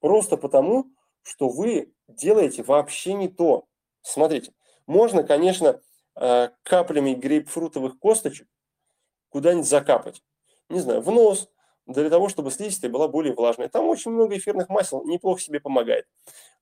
Просто 0.00 0.36
потому, 0.36 0.90
что 1.22 1.48
вы 1.48 1.92
делаете 2.08 2.62
вообще 2.62 3.12
не 3.12 3.28
то. 3.28 3.66
Смотрите, 4.02 4.52
можно, 4.90 5.22
конечно, 5.22 5.80
а, 6.16 6.50
каплями 6.64 7.14
грейпфрутовых 7.14 7.98
косточек 8.00 8.48
куда-нибудь 9.28 9.68
закапать. 9.68 10.20
Не 10.68 10.80
знаю, 10.80 11.00
в 11.00 11.10
нос, 11.12 11.48
для 11.86 12.10
того, 12.10 12.28
чтобы 12.28 12.50
слизистая 12.50 12.90
была 12.90 13.06
более 13.06 13.32
влажная. 13.32 13.68
Там 13.68 13.86
очень 13.86 14.10
много 14.10 14.36
эфирных 14.36 14.68
масел, 14.68 15.04
неплохо 15.04 15.40
себе 15.40 15.60
помогает. 15.60 16.06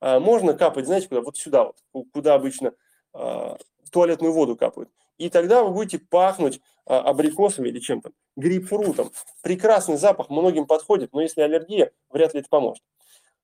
А, 0.00 0.20
можно 0.20 0.52
капать, 0.52 0.84
знаете, 0.84 1.08
куда? 1.08 1.22
Вот 1.22 1.38
сюда 1.38 1.72
вот, 1.92 2.06
куда 2.12 2.34
обычно 2.34 2.74
а, 3.14 3.56
туалетную 3.90 4.34
воду 4.34 4.56
капают. 4.56 4.90
И 5.16 5.30
тогда 5.30 5.64
вы 5.64 5.70
будете 5.70 5.98
пахнуть 5.98 6.60
а, 6.84 7.00
абрикосами 7.00 7.68
или 7.68 7.78
чем-то, 7.80 8.12
грейпфрутом. 8.36 9.10
Прекрасный 9.42 9.96
запах 9.96 10.28
многим 10.28 10.66
подходит, 10.66 11.14
но 11.14 11.22
если 11.22 11.40
аллергия, 11.40 11.92
вряд 12.10 12.34
ли 12.34 12.40
это 12.40 12.50
поможет. 12.50 12.84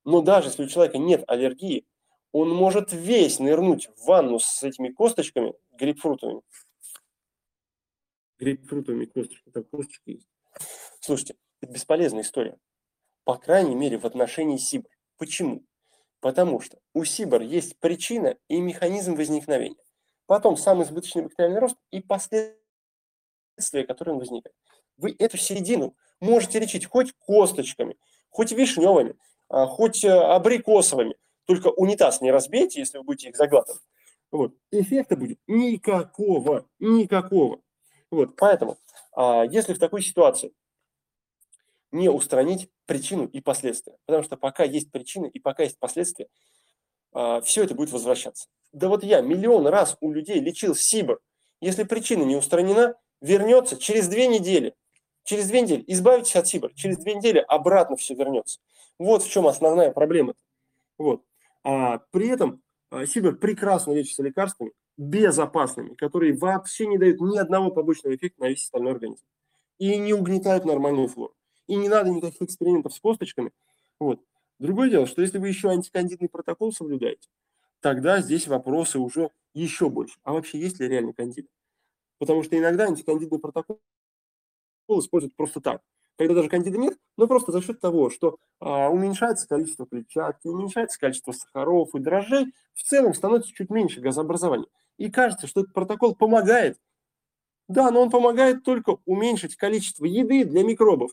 Но 0.03 0.21
даже 0.21 0.49
если 0.49 0.63
у 0.63 0.67
человека 0.67 0.99
нет 0.99 1.23
аллергии, 1.27 1.87
он 2.35 2.49
может 2.49 2.91
весь 2.91 3.39
нырнуть 3.39 3.87
в 3.95 4.07
ванну 4.07 4.39
с 4.39 4.61
этими 4.61 4.89
косточками 4.89 5.53
грейпфрутовыми 5.71 6.41
грейпфрутовыми 8.37 9.05
косточками. 9.05 9.53
Там 9.53 9.63
косточки 9.63 10.09
есть. 10.09 10.27
Слушайте, 10.99 11.35
это 11.61 11.71
бесполезная 11.71 12.23
история. 12.23 12.57
По 13.23 13.37
крайней 13.37 13.73
мере, 13.75 13.97
в 13.97 14.05
отношении 14.05 14.57
СИБР. 14.57 14.89
Почему? 15.15 15.63
Потому 16.19 16.59
что 16.59 16.77
у 16.93 17.05
СИБР 17.05 17.43
есть 17.43 17.79
причина 17.79 18.35
и 18.49 18.59
механизм 18.59 19.15
возникновения. 19.15 19.81
Потом 20.25 20.57
сам 20.57 20.83
избыточный 20.83 21.21
бактериальный 21.21 21.61
рост 21.61 21.77
и 21.91 22.01
последствия, 22.01 22.57
которые 23.87 24.15
он 24.15 24.19
возникает. 24.19 24.53
Вы 24.97 25.15
эту 25.17 25.37
середину 25.37 25.95
можете 26.19 26.59
лечить 26.59 26.85
хоть 26.85 27.13
косточками, 27.13 27.95
хоть 28.29 28.51
вишневыми, 28.51 29.15
а, 29.47 29.67
хоть 29.67 30.03
э, 30.03 30.11
абрикосовыми. 30.11 31.15
Только 31.45 31.67
унитаз 31.67 32.21
не 32.21 32.31
разбейте, 32.31 32.79
если 32.79 32.97
вы 32.97 33.03
будете 33.03 33.29
их 33.29 33.37
заглатывать. 33.37 33.81
Вот. 34.31 34.53
Эффекта 34.71 35.15
будет 35.15 35.39
никакого, 35.47 36.65
никакого. 36.79 37.61
Вот, 38.11 38.35
поэтому, 38.35 38.77
а, 39.13 39.43
если 39.43 39.73
в 39.73 39.79
такой 39.79 40.01
ситуации 40.01 40.53
не 41.91 42.09
устранить 42.09 42.69
причину 42.85 43.25
и 43.25 43.41
последствия, 43.41 43.97
потому 44.05 44.23
что 44.23 44.37
пока 44.37 44.63
есть 44.63 44.91
причины 44.91 45.27
и 45.27 45.39
пока 45.39 45.63
есть 45.63 45.79
последствия, 45.79 46.27
а, 47.13 47.41
все 47.41 47.63
это 47.63 47.75
будет 47.75 47.91
возвращаться. 47.91 48.47
Да 48.73 48.89
вот 48.89 49.03
я 49.03 49.21
миллион 49.21 49.67
раз 49.67 49.97
у 50.01 50.11
людей 50.11 50.39
лечил 50.39 50.75
СИБР. 50.75 51.19
Если 51.61 51.83
причина 51.83 52.23
не 52.23 52.35
устранена, 52.35 52.95
вернется 53.21 53.77
через 53.77 54.07
две 54.07 54.27
недели. 54.27 54.75
Через 55.23 55.47
две 55.47 55.61
недели 55.61 55.83
избавитесь 55.87 56.35
от 56.35 56.47
СИБР. 56.47 56.73
Через 56.75 56.97
две 56.97 57.15
недели 57.15 57.43
обратно 57.47 57.95
все 57.95 58.13
вернется. 58.15 58.59
Вот 58.99 59.23
в 59.23 59.29
чем 59.29 59.47
основная 59.47 59.91
проблема. 59.91 60.35
Вот. 60.97 61.23
А 61.65 61.97
при 62.11 62.27
этом 62.27 62.61
а, 62.91 63.07
СИБР 63.07 63.37
прекрасно 63.37 63.91
лечится 63.91 64.21
лекарствами, 64.21 64.71
безопасными, 64.97 65.95
которые 65.95 66.37
вообще 66.37 66.85
не 66.85 66.99
дают 66.99 67.19
ни 67.19 67.39
одного 67.39 67.71
побочного 67.71 68.15
эффекта 68.15 68.43
на 68.43 68.49
весь 68.49 68.65
остальной 68.65 68.93
организм. 68.93 69.25
И 69.79 69.97
не 69.97 70.13
угнетают 70.13 70.63
нормальную 70.63 71.07
флору. 71.07 71.33
И 71.65 71.75
не 71.75 71.89
надо 71.89 72.11
никаких 72.11 72.43
экспериментов 72.43 72.93
с 72.93 72.99
косточками. 72.99 73.51
Вот. 73.99 74.21
Другое 74.59 74.91
дело, 74.91 75.07
что 75.07 75.23
если 75.23 75.39
вы 75.39 75.47
еще 75.47 75.69
антикандидный 75.69 76.29
протокол 76.29 76.71
соблюдаете, 76.71 77.27
тогда 77.81 78.21
здесь 78.21 78.47
вопросы 78.47 78.99
уже 78.99 79.31
еще 79.55 79.89
больше. 79.89 80.17
А 80.23 80.33
вообще 80.33 80.59
есть 80.59 80.79
ли 80.79 80.87
реальный 80.87 81.13
кандид? 81.13 81.49
Потому 82.19 82.43
что 82.43 82.55
иногда 82.57 82.85
антикандидный 82.85 83.39
протокол 83.39 83.79
используют 84.87 85.35
просто 85.35 85.61
так 85.61 85.81
когда 86.17 86.33
даже 86.33 86.49
кандида 86.49 86.77
нет, 86.77 86.97
но 87.17 87.27
просто 87.27 87.51
за 87.51 87.61
счет 87.61 87.79
того, 87.79 88.09
что 88.09 88.37
а, 88.59 88.89
уменьшается 88.89 89.47
количество 89.47 89.85
клетчатки, 89.85 90.47
уменьшается 90.47 90.99
количество 90.99 91.31
сахаров 91.31 91.93
и 91.93 91.99
дрожжей, 91.99 92.53
в 92.73 92.83
целом 92.83 93.13
становится 93.13 93.53
чуть 93.53 93.69
меньше 93.69 94.01
газообразования. 94.01 94.67
И 94.97 95.09
кажется, 95.09 95.47
что 95.47 95.61
этот 95.61 95.73
протокол 95.73 96.15
помогает. 96.15 96.79
Да, 97.67 97.91
но 97.91 98.01
он 98.01 98.09
помогает 98.09 98.63
только 98.63 98.97
уменьшить 99.05 99.55
количество 99.55 100.05
еды 100.05 100.45
для 100.45 100.63
микробов. 100.63 101.11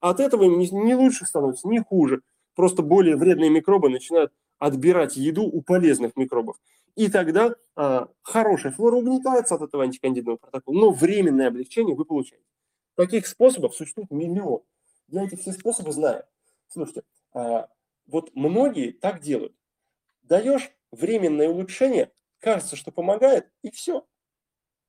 От 0.00 0.20
этого 0.20 0.44
им 0.44 0.58
не 0.58 0.94
лучше 0.94 1.26
становится, 1.26 1.68
не 1.68 1.78
хуже. 1.80 2.22
Просто 2.54 2.82
более 2.82 3.16
вредные 3.16 3.50
микробы 3.50 3.88
начинают 3.88 4.32
отбирать 4.58 5.16
еду 5.16 5.44
у 5.44 5.62
полезных 5.62 6.16
микробов. 6.16 6.56
И 6.94 7.08
тогда 7.08 7.54
а, 7.74 8.08
хорошая 8.22 8.72
флора 8.72 8.96
угнетается 8.96 9.54
от 9.54 9.62
этого 9.62 9.84
антикандидного 9.84 10.36
протокола, 10.36 10.74
но 10.74 10.90
временное 10.90 11.48
облегчение 11.48 11.96
вы 11.96 12.04
получаете. 12.04 12.44
Таких 12.94 13.26
способов 13.26 13.74
существует 13.74 14.10
миллион. 14.10 14.62
Я 15.08 15.24
эти 15.24 15.34
все 15.36 15.52
способы 15.52 15.92
знаю. 15.92 16.24
Слушайте, 16.68 17.02
а, 17.32 17.68
вот 18.06 18.34
многие 18.34 18.92
так 18.92 19.20
делают. 19.20 19.54
Даешь 20.22 20.70
временное 20.90 21.48
улучшение, 21.48 22.12
кажется, 22.38 22.76
что 22.76 22.92
помогает, 22.92 23.50
и 23.62 23.70
все. 23.70 24.06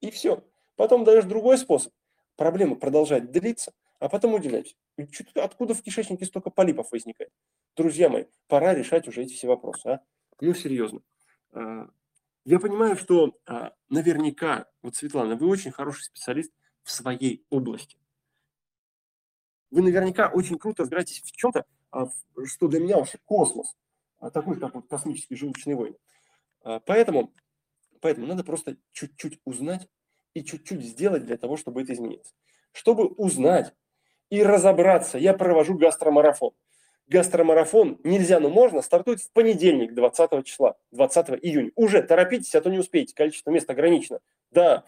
И 0.02 0.12
все. 0.12 0.44
Потом 0.76 1.04
даешь 1.04 1.26
другой 1.26 1.58
способ. 1.58 1.94
Проблема 2.36 2.76
продолжает 2.76 3.32
длиться, 3.32 3.74
а 4.00 4.10
потом 4.10 4.34
удивляешься. 4.34 4.76
Откуда 5.36 5.74
в 5.74 5.82
кишечнике 5.82 6.26
столько 6.26 6.50
полипов 6.50 6.92
возникает? 6.92 7.32
Друзья 7.76 8.10
мои, 8.10 8.26
пора 8.48 8.74
решать 8.74 9.08
уже 9.08 9.24
эти 9.24 9.34
все 9.34 9.48
вопросы. 9.48 9.88
А? 9.88 10.02
Ну, 10.42 10.54
серьезно. 10.54 11.02
А, 11.52 11.88
я 12.46 12.60
понимаю, 12.60 12.98
что 12.98 13.38
а, 13.46 13.74
наверняка, 13.90 14.68
вот, 14.82 14.96
Светлана, 14.96 15.36
вы 15.36 15.48
очень 15.48 15.72
хороший 15.72 16.04
специалист, 16.04 16.52
в 16.84 16.92
своей 16.92 17.46
области. 17.50 17.98
Вы 19.72 19.82
наверняка 19.82 20.30
очень 20.30 20.60
круто 20.60 20.84
разбираетесь 20.84 21.22
в 21.22 21.32
чем-то, 21.32 21.66
а, 21.92 22.08
что 22.46 22.68
для 22.68 22.80
меня 22.80 22.98
вообще 22.98 23.18
космос, 23.26 23.76
а, 24.20 24.30
такой 24.30 24.60
как 24.60 24.76
вот 24.76 24.88
космический 24.88 25.36
желудочный 25.36 25.76
войны. 25.76 25.98
А, 26.62 26.80
поэтому, 26.80 27.34
поэтому 28.02 28.28
надо 28.28 28.44
просто 28.44 28.78
чуть-чуть 28.92 29.40
узнать 29.46 29.88
и 30.34 30.44
чуть-чуть 30.44 30.84
сделать 30.84 31.26
для 31.26 31.38
того, 31.38 31.58
чтобы 31.58 31.82
это 31.82 31.94
изменилось. 31.94 32.36
Чтобы 32.72 33.08
узнать 33.08 33.74
и 34.30 34.44
разобраться, 34.44 35.18
я 35.18 35.34
провожу 35.34 35.78
гастромарафон. 35.78 36.52
Гастромарафон 37.08 38.00
нельзя, 38.04 38.40
но 38.40 38.50
можно, 38.50 38.82
стартует 38.82 39.22
в 39.22 39.32
понедельник, 39.32 39.94
20 39.94 40.46
числа, 40.46 40.76
20 40.92 41.30
июня. 41.42 41.72
Уже 41.76 42.02
торопитесь, 42.02 42.56
а 42.56 42.62
то 42.62 42.70
не 42.70 42.80
успеете, 42.80 43.14
количество 43.14 43.52
мест 43.52 43.70
ограничено. 43.70 44.20
Да, 44.52 44.86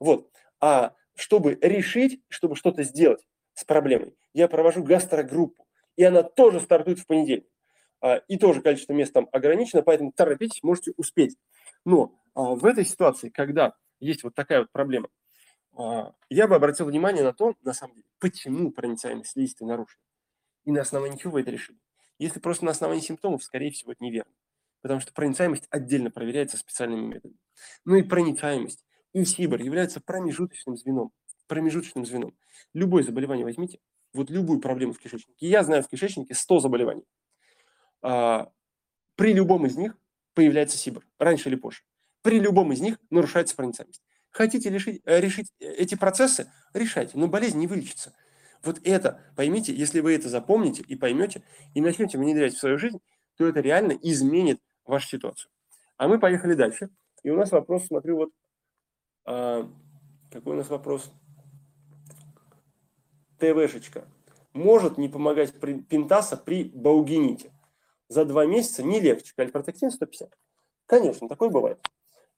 вот. 0.00 0.30
А 0.60 0.94
чтобы 1.18 1.58
решить, 1.60 2.22
чтобы 2.28 2.54
что-то 2.54 2.84
сделать 2.84 3.26
с 3.54 3.64
проблемой, 3.64 4.14
я 4.34 4.46
провожу 4.46 4.84
гастрогруппу, 4.84 5.66
и 5.96 6.04
она 6.04 6.22
тоже 6.22 6.60
стартует 6.60 7.00
в 7.00 7.06
понедельник. 7.06 7.48
А, 8.00 8.18
и 8.28 8.38
тоже 8.38 8.62
количество 8.62 8.92
мест 8.92 9.12
там 9.12 9.28
ограничено, 9.32 9.82
поэтому 9.82 10.12
торопитесь, 10.12 10.62
можете 10.62 10.92
успеть. 10.96 11.36
Но 11.84 12.14
а, 12.34 12.54
в 12.54 12.64
этой 12.64 12.84
ситуации, 12.84 13.30
когда 13.30 13.74
есть 13.98 14.22
вот 14.22 14.36
такая 14.36 14.60
вот 14.60 14.70
проблема, 14.70 15.08
а, 15.76 16.12
я 16.30 16.46
бы 16.46 16.54
обратил 16.54 16.86
внимание 16.86 17.24
на 17.24 17.32
то, 17.32 17.54
на 17.62 17.72
самом 17.72 17.94
деле, 17.94 18.06
почему 18.20 18.70
проницаемость 18.70 19.32
слизистой 19.32 19.66
нарушена. 19.66 20.00
И 20.64 20.70
на 20.70 20.82
основании 20.82 21.18
чего 21.18 21.32
вы 21.32 21.40
это 21.40 21.50
решили. 21.50 21.78
Если 22.20 22.38
просто 22.38 22.64
на 22.64 22.70
основании 22.70 23.02
симптомов, 23.02 23.42
скорее 23.42 23.72
всего, 23.72 23.90
это 23.90 24.04
неверно. 24.04 24.32
Потому 24.82 25.00
что 25.00 25.12
проницаемость 25.12 25.66
отдельно 25.70 26.12
проверяется 26.12 26.56
специальными 26.56 27.06
методами. 27.06 27.40
Ну 27.84 27.96
и 27.96 28.02
проницаемость 28.02 28.84
Инсибор 29.12 29.60
является 29.60 30.00
промежуточным 30.00 30.76
звеном. 30.76 31.12
Промежуточным 31.46 32.04
звеном. 32.04 32.34
Любое 32.74 33.02
заболевание 33.02 33.44
возьмите, 33.44 33.78
вот 34.12 34.30
любую 34.30 34.60
проблему 34.60 34.92
в 34.92 34.98
кишечнике. 34.98 35.46
Я 35.46 35.62
знаю 35.64 35.82
в 35.82 35.88
кишечнике 35.88 36.34
100 36.34 36.60
заболеваний. 36.60 37.04
А, 38.02 38.50
при 39.16 39.32
любом 39.32 39.66
из 39.66 39.76
них 39.76 39.96
появляется 40.34 40.78
СИБР, 40.78 41.06
раньше 41.18 41.48
или 41.48 41.56
позже. 41.56 41.82
При 42.22 42.38
любом 42.38 42.72
из 42.72 42.80
них 42.80 42.98
нарушается 43.10 43.56
проницаемость. 43.56 44.02
Хотите 44.30 44.70
решить, 44.70 45.02
э, 45.04 45.20
решить 45.20 45.52
эти 45.58 45.94
процессы? 45.94 46.52
Решайте, 46.74 47.18
но 47.18 47.28
болезнь 47.28 47.58
не 47.58 47.66
вылечится. 47.66 48.14
Вот 48.62 48.80
это, 48.84 49.20
поймите, 49.36 49.74
если 49.74 50.00
вы 50.00 50.14
это 50.14 50.28
запомните 50.28 50.82
и 50.82 50.96
поймете, 50.96 51.42
и 51.74 51.80
начнете 51.80 52.18
внедрять 52.18 52.54
в 52.54 52.58
свою 52.58 52.78
жизнь, 52.78 53.00
то 53.36 53.46
это 53.46 53.60
реально 53.60 53.92
изменит 54.02 54.60
вашу 54.84 55.08
ситуацию. 55.08 55.50
А 55.96 56.08
мы 56.08 56.18
поехали 56.18 56.54
дальше. 56.54 56.90
И 57.22 57.30
у 57.30 57.36
нас 57.36 57.50
вопрос, 57.50 57.86
смотрю, 57.86 58.16
вот, 58.16 58.30
а, 59.30 59.68
какой 60.30 60.54
у 60.54 60.56
нас 60.56 60.70
вопрос? 60.70 61.12
ТВшечка. 63.38 64.08
Может 64.54 64.96
не 64.96 65.10
помогать 65.10 65.60
при, 65.60 65.80
пентаса 65.80 66.38
при 66.38 66.64
баугините? 66.64 67.52
За 68.08 68.24
два 68.24 68.46
месяца 68.46 68.82
не 68.82 69.00
легче. 69.00 69.34
Кальпротектин 69.36 69.90
150. 69.90 70.34
Конечно, 70.86 71.28
такое 71.28 71.50
бывает. 71.50 71.78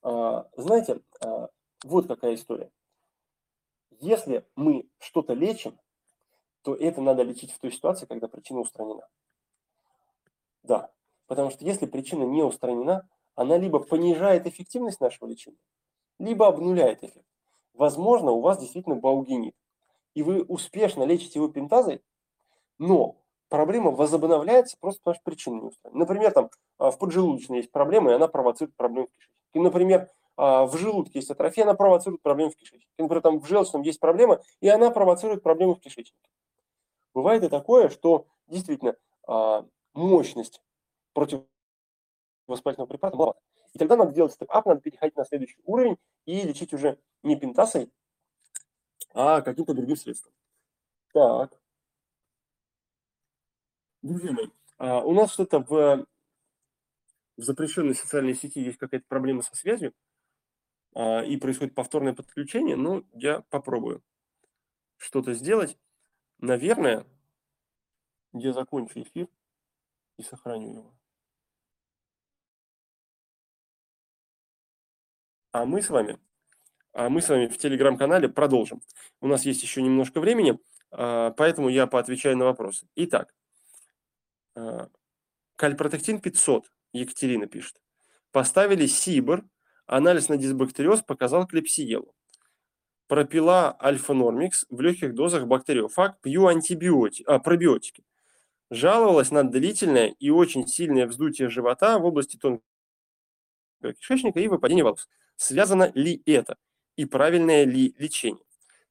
А, 0.03 0.49
знаете, 0.57 1.01
а, 1.21 1.51
вот 1.85 2.09
какая 2.09 2.35
история. 2.35 2.73
Если 4.01 4.45
мы 4.57 4.89
что-то 4.99 5.33
лечим, 5.35 5.79
то 6.63 6.75
это 6.75 7.01
надо 7.01 7.23
лечить 7.23 7.53
в 7.53 7.61
той 7.61 7.71
ситуации, 7.71 8.07
когда 8.07 8.27
причина 8.27 8.59
устранена. 8.59 9.07
Да, 10.65 10.91
потому 11.29 11.51
что 11.51 11.65
если 11.65 11.87
причина 11.87 12.25
не 12.25 12.43
устранена, 12.43 13.09
она 13.37 13.57
либо 13.59 13.79
понижает 13.79 14.49
эффективность 14.49 15.01
нашего 15.01 15.29
лечения, 15.29 15.57
либо 16.21 16.47
обнуляет 16.47 17.03
эффект. 17.03 17.27
Возможно, 17.75 18.31
у 18.31 18.41
вас 18.41 18.59
действительно 18.59 18.95
баугинит, 18.95 19.55
и 20.15 20.23
вы 20.23 20.43
успешно 20.43 21.03
лечите 21.05 21.39
его 21.39 21.49
пентазой, 21.49 22.03
но 22.79 23.17
проблема 23.49 23.91
возобновляется 23.91 24.77
просто 24.79 25.01
потому, 25.01 25.15
что 25.15 25.25
причина 25.25 25.55
не 25.57 25.69
устранена. 25.69 25.99
Например, 25.99 26.31
там 26.31 26.51
а, 26.79 26.91
в 26.91 26.99
поджелудочной 26.99 27.59
есть 27.59 27.73
проблема, 27.73 28.11
и 28.11 28.15
она 28.15 28.29
провоцирует 28.29 28.77
проблемы 28.77 29.07
в 29.09 29.11
кишечнике. 29.17 29.49
И, 29.55 29.59
например, 29.61 30.11
а, 30.37 30.67
в 30.67 30.77
желудке 30.77 31.21
есть 31.21 31.31
атрофия, 31.31 31.65
она 31.65 31.75
провоцирует 31.75 32.23
проблемы 32.23 32.51
в 32.51 32.57
кишечнике. 32.57 32.87
И, 32.99 33.03
например, 33.03 33.23
там 33.23 33.41
в 33.41 33.47
желчном 33.47 33.83
есть 33.83 33.99
проблема, 33.99 34.41
и 34.61 34.69
она 34.69 34.91
провоцирует 34.91 35.43
проблемы 35.43 35.75
в 35.75 35.81
кишечнике. 35.81 36.29
Бывает 37.15 37.43
и 37.43 37.49
такое, 37.49 37.89
что 37.89 38.27
действительно 38.47 38.95
а, 39.27 39.65
мощность 39.95 40.61
против 41.15 41.41
воспалительного 42.47 42.89
препарата 42.89 43.17
маловато. 43.17 43.41
И 43.73 43.79
тогда 43.79 43.97
надо 43.97 44.13
делать 44.13 44.33
степ-ап, 44.33 44.67
надо 44.67 44.81
переходить 44.81 45.17
на 45.17 45.25
следующий 45.25 45.61
уровень 45.65 45.97
и 46.25 46.43
лечить 46.43 46.73
уже 46.73 46.99
не 47.23 47.37
пентасой, 47.37 47.93
а 49.15 49.43
каким-то 49.43 49.75
другим 49.75 49.97
средством. 49.97 50.33
Так. 51.13 51.61
Друзья 54.03 54.33
мои, 54.33 54.49
а, 54.79 55.01
у 55.01 55.13
нас 55.13 55.33
что-то 55.33 55.61
в, 55.61 56.07
в 57.37 57.43
запрещенной 57.43 57.95
социальной 57.95 58.35
сети 58.35 58.61
есть 58.61 58.79
какая-то 58.79 59.07
проблема 59.09 59.43
со 59.43 59.55
связью, 59.55 59.95
а, 60.95 61.23
и 61.23 61.37
происходит 61.37 61.75
повторное 61.75 62.15
подключение, 62.15 62.77
но 62.77 63.05
я 63.13 63.43
попробую 63.51 64.03
что-то 64.97 65.35
сделать. 65.35 65.79
Наверное, 66.39 67.07
я 68.33 68.53
закончу 68.53 69.03
эфир 69.03 69.29
и 70.17 70.23
сохраню 70.23 70.73
его. 70.73 71.00
А 75.53 75.65
мы 75.65 75.83
с 75.83 75.91
вами, 75.91 76.19
а 76.93 77.09
мы 77.09 77.21
с 77.21 77.29
вами 77.29 77.47
в 77.49 77.59
телеграм-канале 77.59 78.29
продолжим. 78.29 78.83
У 79.21 79.27
нас 79.27 79.45
есть 79.45 79.63
еще 79.63 79.83
немножко 79.83 80.21
времени, 80.21 80.59
а, 80.93 81.33
поэтому 81.33 81.69
я 81.69 81.87
поотвечаю 81.87 82.37
на 82.37 82.45
вопросы. 82.45 82.87
Итак, 82.95 83.35
а, 84.55 84.89
кальпротектин 85.57 86.21
500, 86.21 86.71
Екатерина 86.93 87.47
пишет. 87.47 87.81
Поставили 88.31 88.87
СИБР, 88.87 89.45
анализ 89.87 90.29
на 90.29 90.37
дисбактериоз 90.37 91.03
показал 91.03 91.47
клепсиелу. 91.49 92.15
Пропила 93.09 93.77
альфа-нормикс 93.83 94.67
в 94.71 94.81
легких 94.81 95.15
дозах 95.15 95.47
бактериофаг, 95.47 96.21
пью 96.21 96.47
антибиотики, 96.47 97.25
а, 97.27 97.41
пробиотики. 97.41 98.05
Жаловалась 98.71 99.33
на 99.33 99.43
длительное 99.43 100.15
и 100.21 100.31
очень 100.31 100.69
сильное 100.69 101.09
вздутие 101.09 101.49
живота 101.49 101.99
в 101.99 102.05
области 102.05 102.37
тонкого 102.37 102.63
кишечника 103.99 104.39
и 104.39 104.47
выпадение 104.47 104.85
волос. 104.85 105.09
Связано 105.41 105.91
ли 105.95 106.23
это? 106.27 106.59
И 106.97 107.07
правильное 107.07 107.65
ли 107.65 107.95
лечение? 107.97 108.45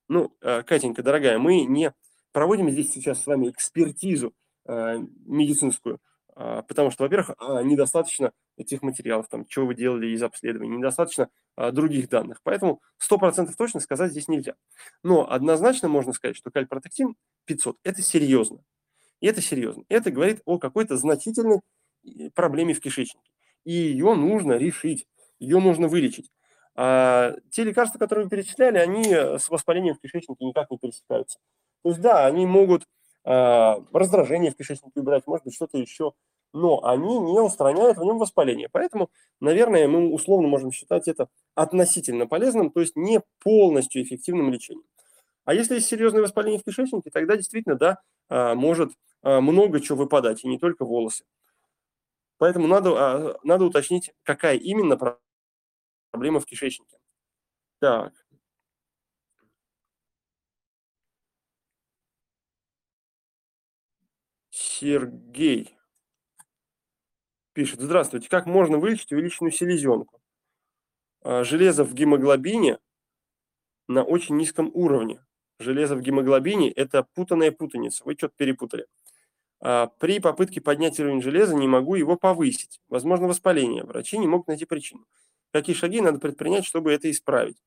Ну, 0.08 0.36
э, 0.42 0.64
Катенька, 0.64 1.04
дорогая, 1.04 1.38
мы 1.38 1.64
не 1.66 1.94
проводим 2.32 2.72
здесь 2.72 2.92
сейчас 2.92 3.22
с 3.22 3.28
вами 3.28 3.52
экспертизу 3.52 4.34
э, 4.66 4.98
медицинскую, 5.28 6.00
э, 6.36 6.64
потому 6.68 6.90
что, 6.90 7.04
во-первых, 7.04 7.36
недостаточно 7.64 8.32
этих 8.58 8.82
материалов, 8.82 9.28
там, 9.30 9.46
что 9.48 9.68
вы 9.68 9.76
делали 9.76 10.08
из 10.08 10.24
обследований, 10.24 10.76
недостаточно 10.76 11.30
других 11.56 12.10
данных. 12.10 12.40
Поэтому 12.42 12.82
100% 12.98 13.54
точно 13.56 13.80
сказать 13.80 14.10
здесь 14.10 14.28
нельзя. 14.28 14.56
Но 15.04 15.32
однозначно 15.32 15.88
можно 15.88 16.14
сказать, 16.14 16.36
что 16.36 16.50
кальпротектин 16.50 17.16
500– 17.46 17.78
это 17.84 18.02
серьезно. 18.02 18.64
И 19.20 19.28
это 19.28 19.40
серьезно. 19.40 19.84
Это 19.88 20.10
говорит 20.10 20.42
о 20.46 20.58
какой-то 20.58 20.98
значительной 20.98 21.60
проблеме 22.34 22.74
в 22.74 22.80
кишечнике. 22.80 23.30
И 23.66 23.72
ее 23.72 24.16
нужно 24.16 24.54
решить, 24.54 25.06
ее 25.38 25.60
нужно 25.60 25.88
вылечить. 25.88 26.32
А 26.82 27.36
те 27.52 27.66
лекарства, 27.66 28.00
которые 28.00 28.24
вы 28.24 28.30
перечисляли, 28.30 28.78
они 28.78 29.04
с 29.14 29.50
воспалением 29.50 29.96
в 29.96 30.00
кишечнике 30.00 30.46
никак 30.46 30.72
не 30.72 30.78
пересекаются. 30.78 31.38
То 31.84 31.90
есть, 31.90 32.00
да, 32.00 32.26
они 32.26 32.46
могут 32.46 32.86
а, 33.26 33.84
раздражение 33.92 34.52
в 34.52 34.56
кишечнике 34.56 34.98
убирать, 35.02 35.28
может 35.28 35.44
быть, 35.44 35.54
что-то 35.54 35.78
еще, 35.78 36.14
но 36.54 36.82
они 36.86 37.20
не 37.20 37.42
устраняют 37.42 37.98
в 37.98 38.04
нем 38.06 38.18
воспаление. 38.18 38.70
Поэтому, 38.72 39.10
наверное, 39.42 39.90
мы 39.90 40.10
условно 40.14 40.48
можем 40.48 40.72
считать 40.72 41.10
это 41.10 41.28
относительно 41.54 42.28
полезным, 42.28 42.72
то 42.72 42.80
есть 42.80 42.96
не 42.96 43.20
полностью 43.44 44.02
эффективным 44.02 44.50
лечением. 44.50 44.88
А 45.44 45.54
если 45.54 45.76
есть 45.76 45.88
серьезное 45.88 46.22
воспаление 46.22 46.62
в 46.62 46.64
кишечнике, 46.64 47.10
тогда 47.10 47.36
действительно, 47.36 47.76
да, 47.76 48.00
а, 48.30 48.56
может 48.56 48.94
а, 49.22 49.42
много 49.42 49.82
чего 49.82 49.98
выпадать, 49.98 50.46
и 50.46 50.48
не 50.48 50.58
только 50.58 50.86
волосы. 50.86 51.26
Поэтому 52.38 52.68
надо, 52.68 53.38
надо 53.44 53.66
уточнить, 53.66 54.14
какая 54.24 54.56
именно 54.56 54.96
проблемы 56.12 56.40
в 56.40 56.46
кишечнике. 56.46 56.98
Так. 57.80 58.14
Сергей 64.50 65.76
пишет. 67.54 67.80
Здравствуйте. 67.80 68.30
Как 68.30 68.46
можно 68.46 68.78
вылечить 68.78 69.12
увеличенную 69.12 69.52
селезенку? 69.52 70.22
А, 71.22 71.44
железо 71.44 71.84
в 71.84 71.94
гемоглобине 71.94 72.80
на 73.88 74.04
очень 74.04 74.38
низком 74.38 74.72
уровне. 74.74 75.24
Железо 75.60 75.96
в 75.96 76.02
гемоглобине– 76.02 76.72
это 76.76 77.04
путанная 77.14 77.52
путаница. 77.52 78.04
Вы 78.06 78.14
что-то 78.14 78.34
перепутали. 78.38 78.88
А, 79.60 79.88
при 79.88 80.20
попытке 80.20 80.62
поднять 80.62 81.00
уровень 81.00 81.22
железа 81.22 81.56
не 81.56 81.68
могу 81.68 81.96
его 81.96 82.16
повысить. 82.16 82.80
Возможно, 82.88 83.28
воспаление. 83.28 83.84
Врачи 83.84 84.18
не 84.18 84.28
могут 84.28 84.48
найти 84.48 84.64
причину. 84.66 85.06
Какие 85.52 85.76
шаги 85.76 86.02
надо 86.02 86.20
предпринять, 86.20 86.66
чтобы 86.66 86.94
это 86.94 87.10
исправить? 87.10 87.58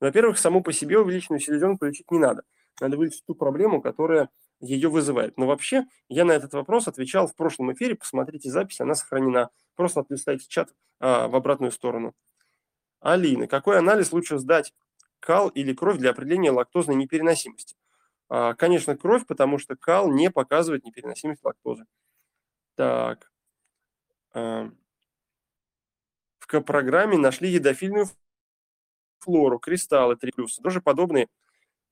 Во-первых, 0.00 0.38
саму 0.38 0.62
по 0.62 0.72
себе 0.72 0.98
увеличенную 0.98 1.40
селезенку 1.40 1.86
лечить 1.86 2.10
не 2.10 2.18
надо. 2.18 2.42
Надо 2.80 2.96
вылечить 2.96 3.24
ту 3.26 3.34
проблему, 3.34 3.80
которая 3.80 4.28
ее 4.60 4.88
вызывает. 4.88 5.36
Но 5.38 5.46
вообще, 5.46 5.86
я 6.08 6.24
на 6.24 6.32
этот 6.32 6.52
вопрос 6.54 6.88
отвечал 6.88 7.26
в 7.26 7.34
прошлом 7.34 7.72
эфире. 7.72 7.96
Посмотрите 7.96 8.50
запись, 8.50 8.80
она 8.80 8.94
сохранена. 8.94 9.50
Просто 9.74 10.00
отлистайте 10.00 10.46
чат 10.48 10.72
а, 11.00 11.28
в 11.28 11.34
обратную 11.34 11.72
сторону. 11.72 12.14
Алина, 13.00 13.48
какой 13.48 13.78
анализ 13.78 14.12
лучше 14.12 14.38
сдать? 14.38 14.72
Кал 15.18 15.48
или 15.48 15.72
кровь 15.72 15.98
для 15.98 16.10
определения 16.10 16.52
лактозной 16.52 16.94
непереносимости? 16.94 17.76
А, 18.28 18.54
конечно, 18.54 18.96
кровь, 18.96 19.26
потому 19.26 19.58
что 19.58 19.76
кал 19.76 20.10
не 20.10 20.30
показывает 20.30 20.84
непереносимость 20.84 21.44
лактозы. 21.44 21.86
Так. 22.76 23.30
А, 24.32 24.70
программе 26.60 27.16
нашли 27.16 27.48
едофильную 27.50 28.06
флору, 29.20 29.58
кристаллы 29.58 30.14
3+, 30.14 30.30
тоже 30.62 30.80
подобные. 30.80 31.28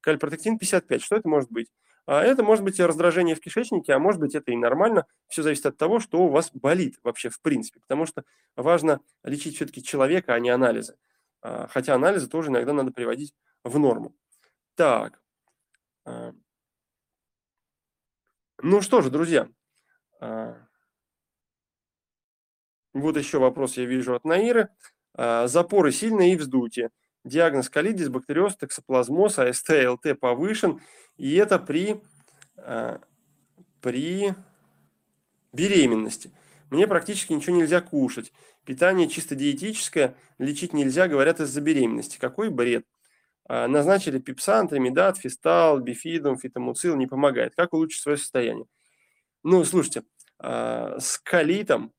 Кальпротектин 0.01 0.59
55, 0.59 1.03
что 1.03 1.17
это 1.17 1.29
может 1.29 1.51
быть? 1.51 1.71
А 2.07 2.23
это 2.23 2.43
может 2.43 2.65
быть 2.65 2.81
раздражение 2.81 3.37
в 3.37 3.41
кишечнике, 3.41 3.93
а 3.93 3.99
может 3.99 4.21
быть 4.21 4.35
это 4.35 4.51
и 4.51 4.57
нормально. 4.57 5.07
Все 5.29 5.43
зависит 5.43 5.67
от 5.67 5.77
того, 5.77 6.01
что 6.01 6.19
у 6.19 6.29
вас 6.29 6.51
болит 6.53 6.99
вообще 7.03 7.29
в 7.29 7.41
принципе. 7.41 7.81
Потому 7.81 8.07
что 8.07 8.25
важно 8.57 9.01
лечить 9.23 9.57
все-таки 9.57 9.83
человека, 9.83 10.35
а 10.35 10.41
не 10.41 10.51
анализы. 10.51 10.97
А, 11.43 11.69
хотя 11.69 11.95
анализы 11.95 12.29
тоже 12.29 12.51
иногда 12.51 12.73
надо 12.73 12.91
приводить 12.91 13.35
в 13.63 13.79
норму. 13.79 14.15
Так. 14.75 15.23
А. 16.05 16.33
Ну 18.63 18.81
что 18.81 19.03
же, 19.03 19.11
друзья. 19.11 19.49
А. 22.95 22.99
Вот 22.99 23.17
еще 23.17 23.39
вопрос 23.39 23.77
я 23.77 23.85
вижу 23.85 24.15
от 24.15 24.25
Наиры. 24.25 24.69
А, 25.15 25.47
запоры 25.49 25.93
сильные 25.93 26.35
и 26.35 26.37
вздутие. 26.37 26.91
Диагноз 27.25 27.69
колидис, 27.69 28.09
бактериоз, 28.09 28.57
токсоплазмоз, 28.57 29.39
АСТ, 29.39 29.71
ЛТ 29.71 30.19
повышен. 30.19 30.81
И 31.17 31.35
это 31.35 31.59
при, 31.59 32.01
а, 32.57 33.01
при 33.81 34.35
беременности. 35.53 36.31
Мне 36.71 36.87
практически 36.87 37.33
ничего 37.33 37.57
нельзя 37.57 37.81
кушать. 37.81 38.33
Питание 38.65 39.09
чисто 39.09 39.35
диетическое, 39.35 40.15
лечить 40.39 40.73
нельзя, 40.73 41.09
говорят, 41.09 41.41
из-за 41.41 41.61
беременности. 41.61 42.19
Какой 42.19 42.51
бред. 42.51 42.85
Назначили 43.49 44.21
пипсан, 44.21 44.69
тримидат, 44.69 45.19
фистал, 45.19 45.81
бифидум, 45.81 46.39
фитомуцил, 46.39 46.95
не 46.95 47.09
помогает. 47.09 47.57
Как 47.57 47.73
улучшить 47.73 48.01
свое 48.01 48.17
состояние? 48.17 48.67
Ну, 49.43 49.65
слушайте, 49.65 50.05
с 50.39 51.21
калитом, 51.25 51.93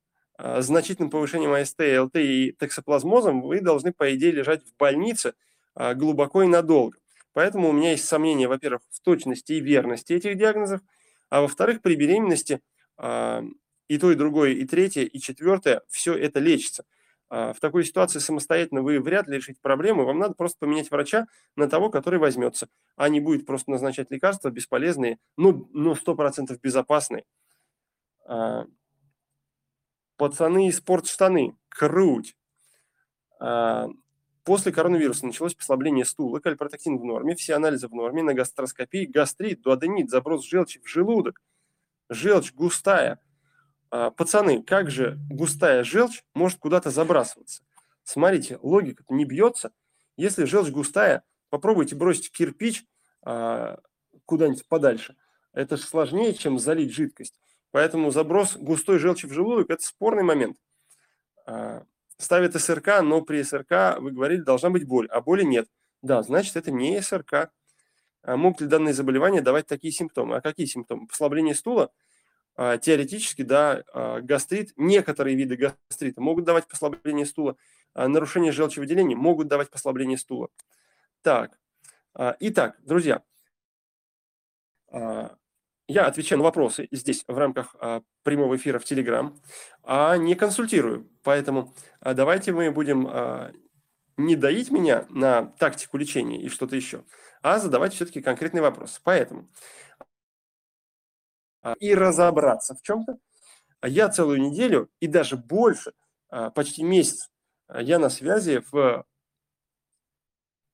значительным 0.59 1.09
повышением 1.09 1.53
АСТ, 1.53 1.79
ЛТ 1.79 2.15
и 2.17 2.51
токсоплазмозом 2.53 3.41
вы 3.41 3.61
должны, 3.61 3.93
по 3.93 4.13
идее, 4.15 4.31
лежать 4.31 4.63
в 4.63 4.75
больнице 4.77 5.33
глубоко 5.75 6.43
и 6.43 6.47
надолго. 6.47 6.97
Поэтому 7.33 7.69
у 7.69 7.71
меня 7.71 7.91
есть 7.91 8.05
сомнения, 8.05 8.47
во-первых, 8.47 8.81
в 8.89 9.01
точности 9.01 9.53
и 9.53 9.61
верности 9.61 10.13
этих 10.13 10.37
диагнозов, 10.37 10.81
а 11.29 11.41
во-вторых, 11.41 11.81
при 11.81 11.95
беременности 11.95 12.61
а, 12.97 13.43
и 13.87 13.97
то, 13.97 14.11
и 14.11 14.15
другое, 14.15 14.51
и 14.51 14.65
третье, 14.65 15.03
и 15.03 15.19
четвертое, 15.19 15.81
все 15.87 16.13
это 16.13 16.39
лечится. 16.39 16.83
В 17.29 17.55
такой 17.61 17.85
ситуации 17.85 18.19
самостоятельно 18.19 18.81
вы 18.81 18.99
вряд 18.99 19.29
ли 19.29 19.37
решите 19.37 19.57
проблему, 19.61 20.03
вам 20.03 20.19
надо 20.19 20.33
просто 20.33 20.57
поменять 20.59 20.91
врача 20.91 21.27
на 21.55 21.69
того, 21.69 21.89
который 21.89 22.19
возьмется, 22.19 22.67
а 22.97 23.07
не 23.07 23.21
будет 23.21 23.45
просто 23.45 23.71
назначать 23.71 24.11
лекарства 24.11 24.49
бесполезные, 24.49 25.17
ну, 25.37 25.69
ну 25.71 25.93
100% 25.93 26.59
безопасные. 26.61 27.23
А, 30.21 30.29
пацаны 30.29 30.67
и 30.67 30.71
спортштаны, 30.71 31.55
круть. 31.69 32.35
После 34.43 34.71
коронавируса 34.71 35.25
началось 35.25 35.55
послабление 35.55 36.05
стула, 36.05 36.39
кальпротектин 36.39 36.97
в 36.97 37.03
норме, 37.03 37.35
все 37.35 37.55
анализы 37.55 37.87
в 37.87 37.93
норме, 37.93 38.23
на 38.23 38.33
гастроскопии, 38.33 39.05
гастрит, 39.05 39.61
дуоденит, 39.61 40.09
заброс 40.09 40.45
желчи 40.45 40.79
в 40.79 40.87
желудок, 40.87 41.41
желчь 42.09 42.53
густая. 42.53 43.19
А, 43.89 44.11
пацаны, 44.11 44.63
как 44.63 44.91
же 44.91 45.19
густая 45.29 45.83
желчь 45.83 46.23
может 46.33 46.59
куда-то 46.59 46.91
забрасываться? 46.91 47.63
Смотрите, 48.03 48.59
логика 48.61 49.03
не 49.09 49.25
бьется. 49.25 49.71
Если 50.17 50.45
желчь 50.45 50.69
густая, 50.69 51.23
попробуйте 51.49 51.95
бросить 51.95 52.31
кирпич 52.31 52.85
а, 53.23 53.79
куда-нибудь 54.25 54.67
подальше. 54.67 55.15
Это 55.53 55.77
же 55.77 55.83
сложнее, 55.83 56.33
чем 56.33 56.59
залить 56.59 56.93
жидкость. 56.93 57.39
Поэтому 57.71 58.11
заброс 58.11 58.57
густой 58.57 58.99
желчи 58.99 59.25
в 59.25 59.33
желудок– 59.33 59.69
это 59.69 59.83
спорный 59.83 60.23
момент. 60.23 60.57
А, 61.45 61.83
ставит 62.17 62.55
СРК, 62.55 63.01
но 63.01 63.21
при 63.21 63.41
СРК, 63.43 63.97
вы 63.99 64.11
говорили, 64.11 64.41
должна 64.41 64.69
быть 64.69 64.85
боль, 64.85 65.07
а 65.07 65.21
боли 65.21 65.43
нет. 65.43 65.67
Да, 66.01 66.21
значит, 66.21 66.55
это 66.57 66.69
не 66.71 67.01
СРК. 67.01 67.51
А 68.23 68.37
могут 68.37 68.61
ли 68.61 68.67
данные 68.67 68.93
заболевания 68.93 69.41
давать 69.41 69.67
такие 69.67 69.91
симптомы? 69.91 70.35
А 70.35 70.41
какие 70.41 70.65
симптомы? 70.65 71.07
Послабление 71.07 71.55
стула? 71.55 71.91
А, 72.55 72.77
теоретически, 72.77 73.43
да, 73.43 73.83
а, 73.93 74.19
гастрит, 74.19 74.73
некоторые 74.75 75.35
виды 75.37 75.55
гастрита 75.55 76.21
могут 76.21 76.43
давать 76.45 76.67
послабление 76.67 77.25
стула, 77.25 77.55
нарушение 77.95 78.51
желчевыделения 78.51 79.15
могут 79.15 79.47
давать 79.47 79.69
послабление 79.69 80.17
стула. 80.17 80.49
Так, 81.21 81.59
итак, 82.39 82.77
друзья, 82.83 83.21
я 85.91 86.05
отвечаю 86.05 86.39
на 86.39 86.45
вопросы 86.45 86.87
здесь 86.91 87.25
в 87.27 87.37
рамках 87.37 87.75
а, 87.79 88.01
прямого 88.23 88.55
эфира 88.55 88.79
в 88.79 88.89
Telegram, 88.89 89.37
а 89.83 90.15
не 90.15 90.35
консультирую. 90.35 91.09
Поэтому 91.21 91.75
а, 91.99 92.13
давайте 92.13 92.53
мы 92.53 92.71
будем 92.71 93.07
а, 93.07 93.51
не 94.15 94.37
доить 94.37 94.71
меня 94.71 95.05
на 95.09 95.47
тактику 95.59 95.97
лечения 95.97 96.41
и 96.41 96.47
что-то 96.47 96.77
еще, 96.77 97.03
а 97.41 97.59
задавать 97.59 97.93
все-таки 97.93 98.21
конкретный 98.21 98.61
вопрос. 98.61 99.01
Поэтому 99.03 99.49
и 101.79 101.93
разобраться 101.93 102.73
в 102.73 102.81
чем-то. 102.81 103.17
Я 103.83 104.09
целую 104.09 104.41
неделю 104.41 104.89
и 104.99 105.07
даже 105.07 105.37
больше, 105.37 105.93
почти 106.55 106.83
месяц, 106.83 107.29
я 107.69 107.99
на 107.99 108.09
связи 108.09 108.63
в 108.71 109.05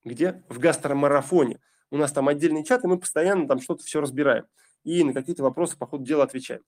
где? 0.06 0.44
В 0.48 0.60
гастромарафоне. 0.60 1.60
У 1.90 1.98
нас 1.98 2.12
там 2.14 2.30
отдельный 2.30 2.64
чат, 2.64 2.84
и 2.84 2.88
мы 2.88 2.98
постоянно 2.98 3.48
там 3.48 3.60
что-то 3.60 3.84
все 3.84 4.00
разбираем 4.00 4.46
и 4.88 5.04
на 5.04 5.14
какие-то 5.14 5.44
вопросы 5.44 5.78
по 5.78 5.86
ходу 5.86 6.06
дела 6.06 6.24
отвечаем. 6.24 6.62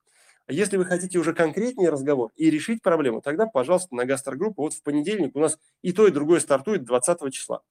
А 0.45 0.51
если 0.51 0.77
вы 0.77 0.85
хотите 0.85 1.19
уже 1.19 1.33
конкретнее 1.33 1.89
разговор 1.89 2.31
и 2.35 2.49
решить 2.49 2.81
проблему, 2.81 3.21
тогда, 3.21 3.45
пожалуйста, 3.45 3.95
на 3.95 4.05
гастрогруппу. 4.05 4.63
Вот 4.63 4.73
в 4.73 4.83
понедельник 4.83 5.35
у 5.35 5.39
нас 5.39 5.57
и 5.81 5.93
то, 5.93 6.05
и 6.07 6.11
другое 6.11 6.39
стартует 6.39 6.83
20 6.83 7.33
числа. 7.33 7.61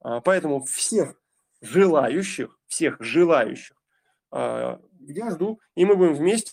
А, 0.00 0.20
поэтому 0.20 0.64
всех 0.64 1.14
желающих, 1.60 2.58
всех 2.68 2.96
желающих 3.00 3.76
а, 4.30 4.80
я 5.00 5.30
жду, 5.30 5.60
и 5.74 5.84
мы 5.84 5.96
будем 5.96 6.14
вместе 6.14 6.52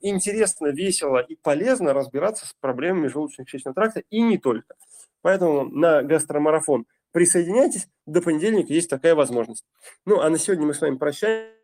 интересно, 0.00 0.68
весело 0.68 1.18
и 1.18 1.34
полезно 1.34 1.92
разбираться 1.92 2.46
с 2.46 2.54
проблемами 2.60 3.08
желудочно-кишечного 3.08 3.74
тракта 3.74 4.02
и 4.10 4.22
не 4.22 4.38
только. 4.38 4.74
Поэтому 5.22 5.64
на 5.64 6.02
гастромарафон 6.02 6.86
присоединяйтесь, 7.10 7.88
до 8.06 8.22
понедельника 8.22 8.72
есть 8.72 8.88
такая 8.88 9.14
возможность. 9.14 9.64
Ну, 10.04 10.20
а 10.20 10.30
на 10.30 10.38
сегодня 10.38 10.66
мы 10.66 10.74
с 10.74 10.80
вами 10.80 10.96
прощаемся. 10.96 11.57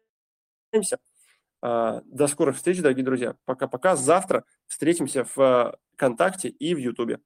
А, 1.63 2.03
до 2.05 2.27
скорых 2.27 2.57
встреч, 2.57 2.81
дорогие 2.81 3.05
друзья. 3.05 3.37
Пока-пока. 3.47 3.97
Завтра 3.97 4.45
встретимся 4.67 5.27
в 5.35 5.77
ВКонтакте 5.95 6.49
и 6.49 6.75
в 6.75 6.79
Ютубе. 6.79 7.21